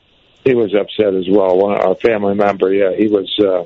he 0.46 0.56
was 0.56 0.74
upset 0.74 1.14
as 1.16 1.26
well. 1.30 1.58
One, 1.58 1.78
our 1.78 1.96
family 1.96 2.36
member, 2.36 2.74
yeah, 2.74 2.96
he 2.98 3.08
was. 3.08 3.30
Uh, 3.40 3.66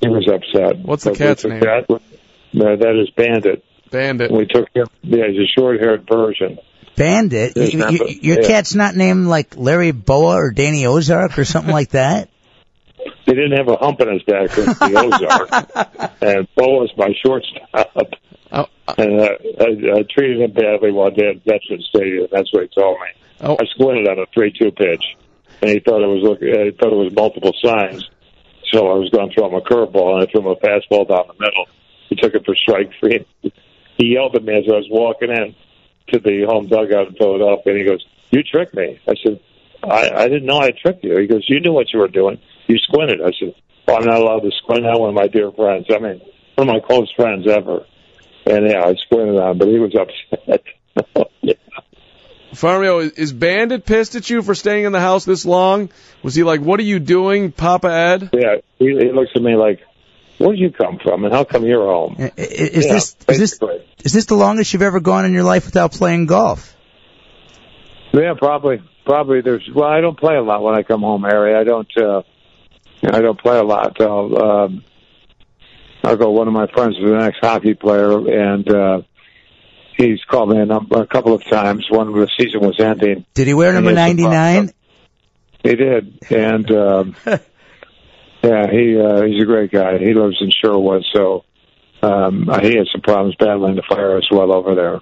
he 0.00 0.08
was 0.08 0.28
upset. 0.28 0.78
What's 0.80 1.04
the 1.04 1.10
But 1.10 1.18
cat's 1.18 1.44
name? 1.44 1.60
took 1.60 1.88
That, 1.88 2.00
no, 2.52 2.76
that 2.76 3.00
is 3.00 3.08
Bandit. 3.16 3.64
Bandit. 3.90 4.30
We 4.30 4.44
took 4.46 4.68
him. 4.74 4.86
Yeah, 5.02 5.24
he's 5.28 5.38
a 5.40 5.46
short-haired 5.58 6.06
version. 6.06 6.58
Bandit. 6.96 7.56
You- 7.56 7.78
not 7.78 7.92
you- 7.92 7.98
the- 7.98 8.18
your 8.20 8.40
yeah. 8.42 8.46
cat's 8.46 8.74
not 8.74 8.94
named 8.96 9.26
like 9.26 9.56
Larry 9.56 9.92
Bowa 9.92 10.34
or 10.36 10.50
Danny 10.50 10.84
Ozark 10.84 11.38
or 11.38 11.44
something 11.46 11.72
like 11.72 11.90
that. 11.90 12.28
He 13.24 13.32
didn't 13.32 13.52
have 13.52 13.68
a 13.68 13.76
hump 13.76 14.00
in 14.02 14.12
his 14.12 14.22
back 14.24 14.50
since 14.50 14.78
the 14.78 14.94
Ozark, 14.94 16.10
and 16.20 16.46
Bo 16.54 16.80
was 16.80 16.92
my 16.98 17.08
shortstop. 17.24 18.10
Oh, 18.52 18.66
And 18.98 19.20
uh, 19.20 19.28
I, 19.60 19.98
I 20.00 20.02
treated 20.10 20.42
him 20.42 20.52
badly 20.52 20.92
one 20.92 21.14
day 21.14 21.30
at 21.30 21.36
Veteran 21.44 21.82
Stadium. 21.88 22.28
That's 22.30 22.52
what 22.52 22.64
he 22.64 22.68
told 22.80 22.98
me. 23.00 23.06
Oh. 23.40 23.56
I 23.58 23.64
squinted 23.74 24.06
on 24.08 24.18
a 24.18 24.26
three-two 24.34 24.70
pitch, 24.72 25.02
and 25.64 25.70
he 25.72 25.80
thought 25.80 26.02
it 26.02 26.06
was 26.06 26.22
look. 26.22 26.42
uh, 26.42 26.64
He 26.64 26.70
thought 26.72 26.92
it 26.92 27.04
was 27.08 27.12
multiple 27.14 27.54
signs. 27.64 28.04
So 28.70 28.90
I 28.90 28.94
was 28.94 29.08
going 29.10 29.30
to 29.30 29.34
throw 29.34 29.48
him 29.48 29.54
a 29.54 29.60
curveball, 29.62 30.14
and 30.14 30.22
I 30.28 30.30
threw 30.30 30.40
him 30.42 30.46
a 30.48 30.56
fastball 30.56 31.08
down 31.08 31.24
the 31.28 31.34
middle. 31.40 31.66
He 32.10 32.16
took 32.16 32.34
it 32.34 32.44
for 32.44 32.54
strike 32.54 32.90
three. 33.00 33.24
He 33.96 34.06
yelled 34.14 34.34
at 34.34 34.42
me 34.42 34.52
as 34.58 34.64
I 34.68 34.74
was 34.74 34.88
walking 34.90 35.30
in 35.30 35.54
to 36.08 36.18
the 36.18 36.42
home 36.48 36.66
dugout 36.66 37.06
in 37.08 37.14
Philadelphia, 37.14 37.72
and 37.72 37.80
he 37.80 37.86
goes, 37.86 38.04
"You 38.32 38.42
tricked 38.42 38.74
me." 38.74 38.98
I 39.06 39.14
said, 39.22 39.38
"I, 39.84 40.10
I 40.10 40.28
didn't 40.28 40.46
know 40.46 40.58
I 40.58 40.72
tricked 40.72 41.04
you." 41.04 41.16
He 41.16 41.28
goes, 41.28 41.44
"You 41.48 41.60
knew 41.60 41.72
what 41.72 41.92
you 41.92 42.00
were 42.00 42.08
doing. 42.08 42.40
You 42.66 42.76
squinted." 42.78 43.20
I 43.22 43.30
said, 43.38 43.54
well, 43.86 43.98
"I'm 43.98 44.04
not 44.04 44.20
allowed 44.20 44.40
to 44.40 44.50
squint 44.50 44.84
at 44.84 44.98
one 44.98 45.10
of 45.10 45.14
my 45.14 45.28
dear 45.28 45.52
friends. 45.52 45.86
I 45.94 45.98
mean, 46.00 46.20
one 46.56 46.68
of 46.68 46.74
my 46.74 46.80
close 46.80 47.08
friends 47.14 47.46
ever." 47.46 47.86
And 48.46 48.68
yeah, 48.68 48.82
I 48.84 48.94
squinted 48.96 49.36
on, 49.36 49.58
but 49.58 49.68
he 49.68 49.78
was 49.78 49.94
upset. 49.94 50.64
yeah. 51.42 51.54
Farmio, 52.54 53.02
is- 53.02 53.12
is 53.12 53.32
Bandit 53.32 53.84
pissed 53.84 54.14
at 54.14 54.28
you 54.30 54.42
for 54.42 54.54
staying 54.54 54.84
in 54.84 54.92
the 54.92 55.00
house 55.00 55.24
this 55.24 55.44
long? 55.44 55.90
Was 56.22 56.34
he 56.34 56.42
like, 56.42 56.60
"What 56.60 56.80
are 56.80 56.84
you 56.84 56.98
doing, 56.98 57.52
Papa 57.52 57.88
Ed"? 57.92 58.30
Yeah, 58.32 58.56
he, 58.78 58.86
he 58.86 59.12
looks 59.12 59.30
at 59.34 59.42
me 59.42 59.54
like, 59.56 59.80
"Where'd 60.38 60.58
you 60.58 60.70
come 60.70 60.98
from, 61.02 61.24
and 61.24 61.32
how 61.34 61.44
come 61.44 61.64
you're 61.64 61.86
home?" 61.86 62.16
I- 62.18 62.22
i- 62.22 62.30
Is 62.38 62.86
Yeah, 62.86 62.92
this 62.94 63.16
is 63.28 63.38
this 63.38 63.58
is 64.04 64.12
this 64.12 64.24
the 64.26 64.34
longest 64.36 64.72
you've 64.72 64.82
ever 64.82 65.00
gone 65.00 65.24
in 65.24 65.32
your 65.32 65.44
life 65.44 65.66
without 65.66 65.92
playing 65.92 66.26
golf? 66.26 66.74
Yeah, 68.12 68.34
probably. 68.38 68.80
Probably. 69.04 69.40
There's. 69.42 69.68
Well, 69.74 69.88
I 69.88 70.00
don't 70.00 70.18
play 70.18 70.36
a 70.36 70.42
lot 70.42 70.62
when 70.62 70.74
I 70.74 70.82
come 70.82 71.00
home, 71.02 71.24
Harry. 71.24 71.54
I 71.54 71.64
don't. 71.64 71.88
uh 71.98 72.22
I 73.06 73.20
don't 73.20 73.38
play 73.38 73.58
a 73.58 73.62
lot. 73.62 74.00
I'll. 74.00 74.42
Um, 74.42 74.84
I'll 76.02 76.16
go. 76.16 76.30
One 76.30 76.48
of 76.48 76.54
my 76.54 76.66
friends 76.68 76.96
is 76.96 77.04
an 77.10 77.20
ex-hockey 77.20 77.74
player, 77.74 78.12
and 78.52 78.68
uh 78.70 79.02
he's 79.96 80.22
called 80.24 80.50
me 80.50 80.58
a, 80.58 80.66
number, 80.66 81.02
a 81.02 81.06
couple 81.06 81.34
of 81.34 81.44
times 81.44 81.86
when 81.90 82.12
the 82.12 82.28
season 82.38 82.60
was 82.60 82.78
ending. 82.80 83.24
Did 83.34 83.46
he 83.46 83.54
wear 83.54 83.72
number 83.72 83.92
ninety 83.92 84.22
nine? 84.26 84.72
he 85.62 85.68
has 85.70 85.76
ninety 85.78 86.22
some 86.22 86.30
nine? 86.30 86.30
He 86.30 86.30
did, 86.30 86.30
and 86.30 86.70
um, 86.70 87.16
yeah, 88.42 88.70
he 88.70 89.00
uh, 89.00 89.22
he's 89.22 89.42
a 89.42 89.46
great 89.46 89.70
guy. 89.70 89.98
He 89.98 90.12
lives 90.12 90.36
in 90.40 90.50
Sherwood, 90.50 91.04
so 91.12 91.44
um, 92.02 92.42
he 92.60 92.76
had 92.76 92.86
some 92.92 93.00
problems 93.02 93.34
battling 93.38 93.76
the 93.76 93.82
fire 93.88 94.16
as 94.18 94.26
well 94.30 94.52
over 94.52 94.74
there. 94.74 95.00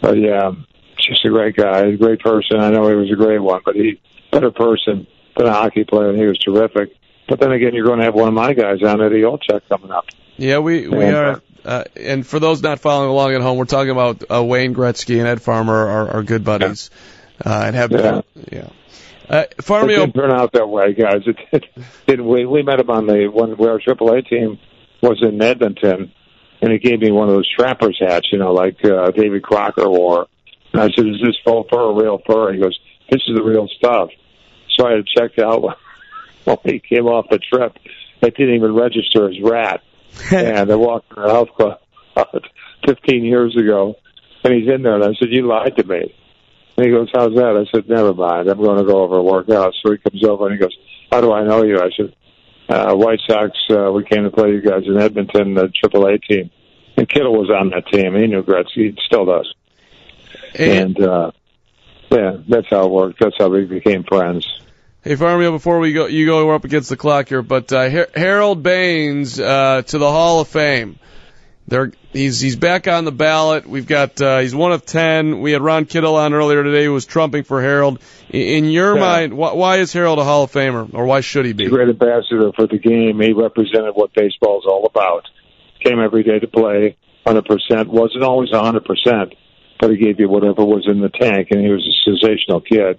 But 0.00 0.18
yeah, 0.18 0.50
just 0.98 1.24
a 1.24 1.28
great 1.28 1.56
guy, 1.56 1.80
a 1.80 1.96
great 1.96 2.20
person. 2.20 2.58
I 2.58 2.70
know 2.70 2.88
he 2.88 2.96
was 2.96 3.10
a 3.12 3.16
great 3.16 3.38
one, 3.38 3.60
but 3.64 3.76
he 3.76 4.00
better 4.32 4.50
person 4.50 5.06
than 5.36 5.46
a 5.46 5.52
hockey 5.52 5.84
player, 5.84 6.10
and 6.10 6.18
he 6.18 6.26
was 6.26 6.38
terrific. 6.38 6.90
But 7.28 7.40
then 7.40 7.52
again, 7.52 7.72
you're 7.72 7.86
going 7.86 8.00
to 8.00 8.04
have 8.04 8.14
one 8.14 8.28
of 8.28 8.34
my 8.34 8.52
guys 8.52 8.82
on 8.82 9.00
Eddie 9.00 9.22
Olczyk 9.22 9.62
coming 9.68 9.90
up. 9.90 10.06
Yeah, 10.36 10.58
we 10.58 10.88
we 10.88 11.04
And, 11.04 11.16
are. 11.16 11.42
Uh, 11.64 11.84
and 11.96 12.26
for 12.26 12.38
those 12.38 12.62
not 12.62 12.80
following 12.80 13.10
along 13.10 13.34
at 13.34 13.40
home, 13.40 13.56
we're 13.56 13.64
talking 13.64 13.90
about 13.90 14.22
uh, 14.30 14.42
Wayne 14.44 14.74
Gretzky 14.74 15.18
and 15.18 15.26
Ed 15.26 15.40
Farmer 15.40 15.74
are, 15.74 16.08
are 16.16 16.22
good 16.22 16.44
buddies, 16.44 16.90
uh, 17.44 17.62
and 17.66 17.74
have 17.76 17.90
Yeah. 17.92 18.20
yeah. 18.52 18.68
Uh, 19.28 19.44
It 19.94 19.96
didn't 20.06 20.12
turn 20.14 20.30
out 20.30 20.52
that 20.52 20.68
way, 20.68 20.92
guys. 20.92 21.22
It, 21.26 21.36
it 21.52 21.64
didn't. 22.06 22.26
We 22.26 22.44
we 22.44 22.62
met 22.62 22.80
him 22.80 22.90
on 22.90 23.06
the 23.06 23.28
when 23.28 23.56
where 23.56 23.72
our 23.72 23.78
AAA 23.78 24.28
team 24.28 24.58
was 25.00 25.22
in 25.22 25.40
Edmonton, 25.40 26.12
and 26.60 26.72
he 26.72 26.78
gave 26.78 27.00
me 27.00 27.10
one 27.10 27.28
of 27.28 27.34
those 27.34 27.48
trappers 27.48 27.96
hats, 27.98 28.28
you 28.30 28.38
know, 28.38 28.52
like 28.52 28.84
uh, 28.84 29.10
Davy 29.12 29.40
Crockett 29.40 29.88
wore. 29.88 30.26
And 30.72 30.82
I 30.82 30.90
said, 30.94 31.06
"Is 31.06 31.20
this 31.22 31.36
faux 31.44 31.68
fur 31.70 31.78
or 31.80 32.02
real 32.02 32.18
fur?" 32.26 32.52
He 32.52 32.58
goes, 32.60 32.78
"This 33.10 33.22
is 33.26 33.34
the 33.34 33.42
real 33.42 33.68
stuff." 33.68 34.10
So 34.76 34.86
I 34.86 34.92
had 34.96 35.06
checked 35.06 35.38
out 35.38 35.62
when 36.44 36.58
he 36.64 36.80
came 36.80 37.06
off 37.06 37.26
the 37.30 37.38
trip. 37.38 37.78
It 38.20 38.36
didn't 38.36 38.54
even 38.54 38.74
register 38.74 39.28
as 39.30 39.40
rat, 39.40 39.82
and 40.32 40.70
I 40.70 40.74
walked 40.74 41.12
in 41.16 41.22
the 41.22 41.28
health 41.28 41.50
club 41.56 41.78
15 42.86 43.24
years 43.24 43.56
ago, 43.56 43.96
and 44.42 44.54
he's 44.54 44.68
in 44.68 44.82
there, 44.82 44.94
and 44.94 45.04
I 45.04 45.14
said, 45.18 45.30
"You 45.30 45.46
lied 45.46 45.76
to 45.76 45.84
me." 45.84 46.14
And 46.76 46.86
he 46.86 46.92
goes, 46.92 47.08
"How's 47.14 47.34
that?" 47.34 47.56
I 47.56 47.70
said, 47.70 47.88
"Never 47.88 48.14
mind. 48.14 48.48
I'm 48.48 48.58
going 48.58 48.78
to 48.78 48.84
go 48.84 49.02
over 49.02 49.18
and 49.18 49.26
work 49.26 49.50
out." 49.50 49.74
So 49.82 49.92
he 49.92 49.98
comes 49.98 50.24
over 50.24 50.46
and 50.46 50.54
he 50.54 50.60
goes, 50.60 50.76
"How 51.10 51.20
do 51.20 51.32
I 51.32 51.44
know 51.44 51.64
you?" 51.64 51.80
I 51.80 51.90
said, 51.96 52.14
uh, 52.68 52.94
"White 52.94 53.20
Sox. 53.26 53.56
Uh, 53.70 53.92
we 53.92 54.04
came 54.04 54.24
to 54.24 54.30
play 54.30 54.50
you 54.50 54.60
guys 54.60 54.84
in 54.86 54.98
Edmonton, 54.98 55.54
the 55.54 55.68
AAA 55.68 56.22
team." 56.22 56.50
And 56.96 57.08
Kittle 57.08 57.32
was 57.36 57.50
on 57.50 57.70
that 57.70 57.88
team. 57.88 58.14
He 58.14 58.26
knew 58.26 58.42
Gretzky. 58.42 58.92
He 58.92 58.98
still 59.04 59.24
does. 59.24 59.52
and, 60.54 60.96
And 60.96 61.02
uh, 61.02 61.30
yeah, 62.10 62.36
that's 62.48 62.68
how 62.70 62.84
it 62.86 62.90
worked. 62.90 63.18
That's 63.20 63.36
how 63.38 63.48
we 63.48 63.64
became 63.64 64.04
friends. 64.04 64.46
Hey 65.04 65.14
Farmio, 65.16 65.52
before 65.52 65.78
we 65.78 65.92
go, 65.92 66.06
you 66.06 66.26
go, 66.26 66.46
we're 66.46 66.54
up 66.54 66.64
against 66.64 66.88
the 66.88 66.96
clock 66.96 67.28
here, 67.28 67.42
but 67.42 67.72
uh, 67.72 67.88
Har- 67.88 68.08
Harold 68.14 68.62
Baines 68.62 69.38
uh, 69.38 69.82
to 69.82 69.98
the 69.98 70.10
Hall 70.10 70.40
of 70.40 70.48
Fame. 70.48 70.98
There, 71.66 71.92
he's 72.12 72.40
he's 72.40 72.56
back 72.56 72.88
on 72.88 73.06
the 73.06 73.12
ballot. 73.12 73.66
We've 73.66 73.86
got 73.86 74.20
uh, 74.20 74.40
he's 74.40 74.54
one 74.54 74.72
of 74.72 74.84
ten. 74.84 75.40
We 75.40 75.52
had 75.52 75.62
Ron 75.62 75.86
Kittle 75.86 76.16
on 76.16 76.34
earlier 76.34 76.62
today, 76.62 76.84
who 76.84 76.92
was 76.92 77.06
trumping 77.06 77.44
for 77.44 77.62
Harold. 77.62 78.00
In, 78.28 78.64
in 78.64 78.64
your 78.70 78.94
Yeah. 78.96 79.00
mind, 79.00 79.32
wh- 79.32 79.56
why 79.56 79.78
is 79.78 79.90
Harold 79.92 80.18
a 80.18 80.24
Hall 80.24 80.42
of 80.42 80.52
Famer, 80.52 80.92
or 80.92 81.06
why 81.06 81.20
should 81.22 81.46
he 81.46 81.54
be? 81.54 81.66
Great 81.68 81.88
ambassador 81.88 82.52
for 82.54 82.66
the 82.66 82.76
game. 82.78 83.18
He 83.20 83.32
represented 83.32 83.94
what 83.94 84.12
baseball 84.14 84.58
is 84.58 84.66
all 84.66 84.84
about. 84.84 85.26
Came 85.82 86.00
every 86.00 86.22
day 86.22 86.38
to 86.38 86.46
play, 86.48 86.96
100%. 87.26 87.86
Wasn't 87.88 88.22
always 88.22 88.50
100%, 88.50 89.34
but 89.80 89.90
he 89.90 89.96
gave 89.96 90.20
you 90.20 90.28
whatever 90.28 90.64
was 90.66 90.84
in 90.86 91.00
the 91.00 91.08
tank, 91.10 91.48
and 91.50 91.60
he 91.62 91.70
was 91.70 91.86
a 91.86 91.96
sensational 92.10 92.60
kid. 92.60 92.98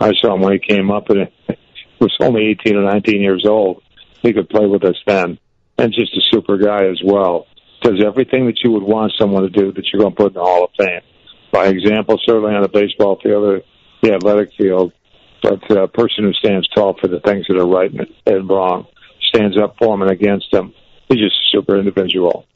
I 0.00 0.12
saw 0.14 0.34
him 0.34 0.40
when 0.40 0.54
he 0.54 0.58
came 0.58 0.90
up, 0.90 1.10
and 1.10 1.28
he 1.46 1.56
was 2.00 2.16
only 2.20 2.46
18 2.46 2.76
or 2.76 2.84
19 2.84 3.20
years 3.20 3.44
old. 3.46 3.82
He 4.22 4.32
could 4.32 4.48
play 4.48 4.66
with 4.66 4.84
us 4.84 4.96
then, 5.06 5.38
and 5.78 5.92
just 5.92 6.16
a 6.16 6.20
super 6.30 6.56
guy 6.56 6.86
as 6.86 7.00
well. 7.04 7.46
Does 7.82 8.02
everything 8.04 8.46
that 8.46 8.58
you 8.62 8.72
would 8.72 8.82
want 8.82 9.12
someone 9.18 9.42
to 9.42 9.50
do 9.50 9.72
that 9.72 9.84
you're 9.92 10.00
going 10.00 10.14
to 10.14 10.16
put 10.16 10.28
in 10.28 10.34
the 10.34 10.40
Hall 10.40 10.64
of 10.64 10.70
Fame. 10.78 11.00
By 11.52 11.66
example, 11.66 12.18
certainly 12.24 12.54
on 12.54 12.62
the 12.62 12.68
baseball 12.68 13.18
field 13.22 13.44
or 13.44 13.62
the 14.02 14.14
athletic 14.14 14.50
field, 14.56 14.92
but 15.42 15.70
uh, 15.70 15.82
a 15.82 15.88
person 15.88 16.24
who 16.24 16.32
stands 16.34 16.68
tall 16.68 16.96
for 17.00 17.08
the 17.08 17.20
things 17.20 17.46
that 17.48 17.56
are 17.56 17.66
right 17.66 17.90
and, 18.26 18.48
wrong, 18.48 18.86
stands 19.34 19.58
up 19.58 19.76
for 19.78 19.94
them 19.94 20.02
and 20.02 20.10
against 20.10 20.50
them. 20.52 20.74
He's 21.08 21.18
just 21.18 21.34
a 21.34 21.56
super 21.56 21.78
individual. 21.78 22.46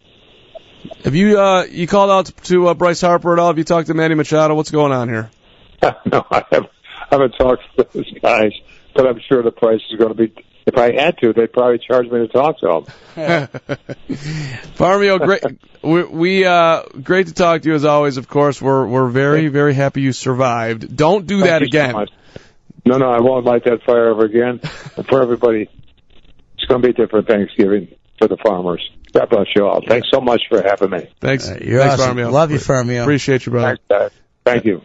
Have 1.03 1.15
you 1.15 1.41
uh, 1.41 1.65
you 1.65 1.87
called 1.87 2.11
out 2.11 2.45
to 2.45 2.69
uh, 2.69 2.75
Bryce 2.75 3.01
Harper 3.01 3.33
at 3.33 3.39
all? 3.39 3.49
Have 3.49 3.59
you 3.59 3.65
talked 3.65 3.87
to 3.89 3.95
Manny 3.95 4.15
Machado? 4.15 4.55
What's 4.55 4.71
going 4.71 4.93
on 4.93 5.09
here? 5.09 5.31
no, 5.83 6.27
I 6.31 6.45
haven't, 6.51 6.71
haven't 7.11 7.33
talked 7.33 7.63
to 7.77 7.87
those 7.93 8.11
guys, 8.21 8.53
but 8.95 9.07
I'm 9.07 9.21
sure 9.29 9.43
the 9.43 9.51
price 9.51 9.81
is 9.91 9.99
going 9.99 10.15
to 10.15 10.29
be. 10.29 10.35
If 10.67 10.79
I 10.79 10.93
had 10.93 11.19
to, 11.19 11.35
they'd 11.35 11.53
probably 11.53 11.79
charge 11.79 12.07
me 12.07 12.21
to 12.21 12.29
talk 12.29 12.59
to 12.61 12.87
them. 13.17 13.49
Farmio, 14.79 15.23
great. 15.23 15.43
We, 15.83 16.05
we 16.05 16.45
uh, 16.47 16.85
great 17.03 17.27
to 17.27 17.35
talk 17.35 17.61
to 17.63 17.69
you 17.69 17.75
as 17.75 17.85
always. 17.85 18.17
Of 18.17 18.29
course, 18.29 18.63
we're 18.63 18.87
we're 18.87 19.09
very 19.09 19.49
very 19.49 19.75
happy 19.75 20.01
you 20.01 20.13
survived. 20.13 20.97
Don't 20.97 21.27
do 21.27 21.41
that 21.41 21.61
Thank 21.61 21.75
you 21.75 21.79
so 21.79 21.85
again. 21.85 21.93
much. 21.95 22.11
No, 22.87 22.97
no, 22.97 23.11
I 23.11 23.21
won't 23.21 23.45
light 23.45 23.65
that 23.65 23.83
fire 23.85 24.11
ever 24.11 24.25
again. 24.25 24.61
And 24.97 25.07
for 25.07 25.23
everybody, 25.23 25.69
it's 26.57 26.65
going 26.67 26.81
to 26.83 26.89
be 26.89 26.91
a 26.91 27.07
different 27.07 27.29
Thanksgiving 27.29 27.95
for 28.19 28.29
the 28.29 28.37
farmers. 28.39 28.89
God 29.13 29.29
bless 29.31 29.47
you 29.55 29.67
all. 29.67 29.81
Thanks 29.87 30.09
so 30.11 30.21
much 30.21 30.43
for 30.49 30.63
having 30.63 30.91
me. 30.91 31.09
Thanks. 31.21 31.49
Uh, 31.49 31.59
you're 31.63 31.81
Thanks, 31.81 32.01
awesome. 32.01 32.17
Farmio. 32.17 32.33
Love 32.33 32.51
you, 32.51 32.59
Farmio. 32.59 33.03
Appreciate 33.03 33.47
you, 33.47 33.53
brother. 33.53 33.79
Thanks, 33.89 34.13
guys. 34.13 34.21
Thank 34.45 34.65
you. 34.65 34.83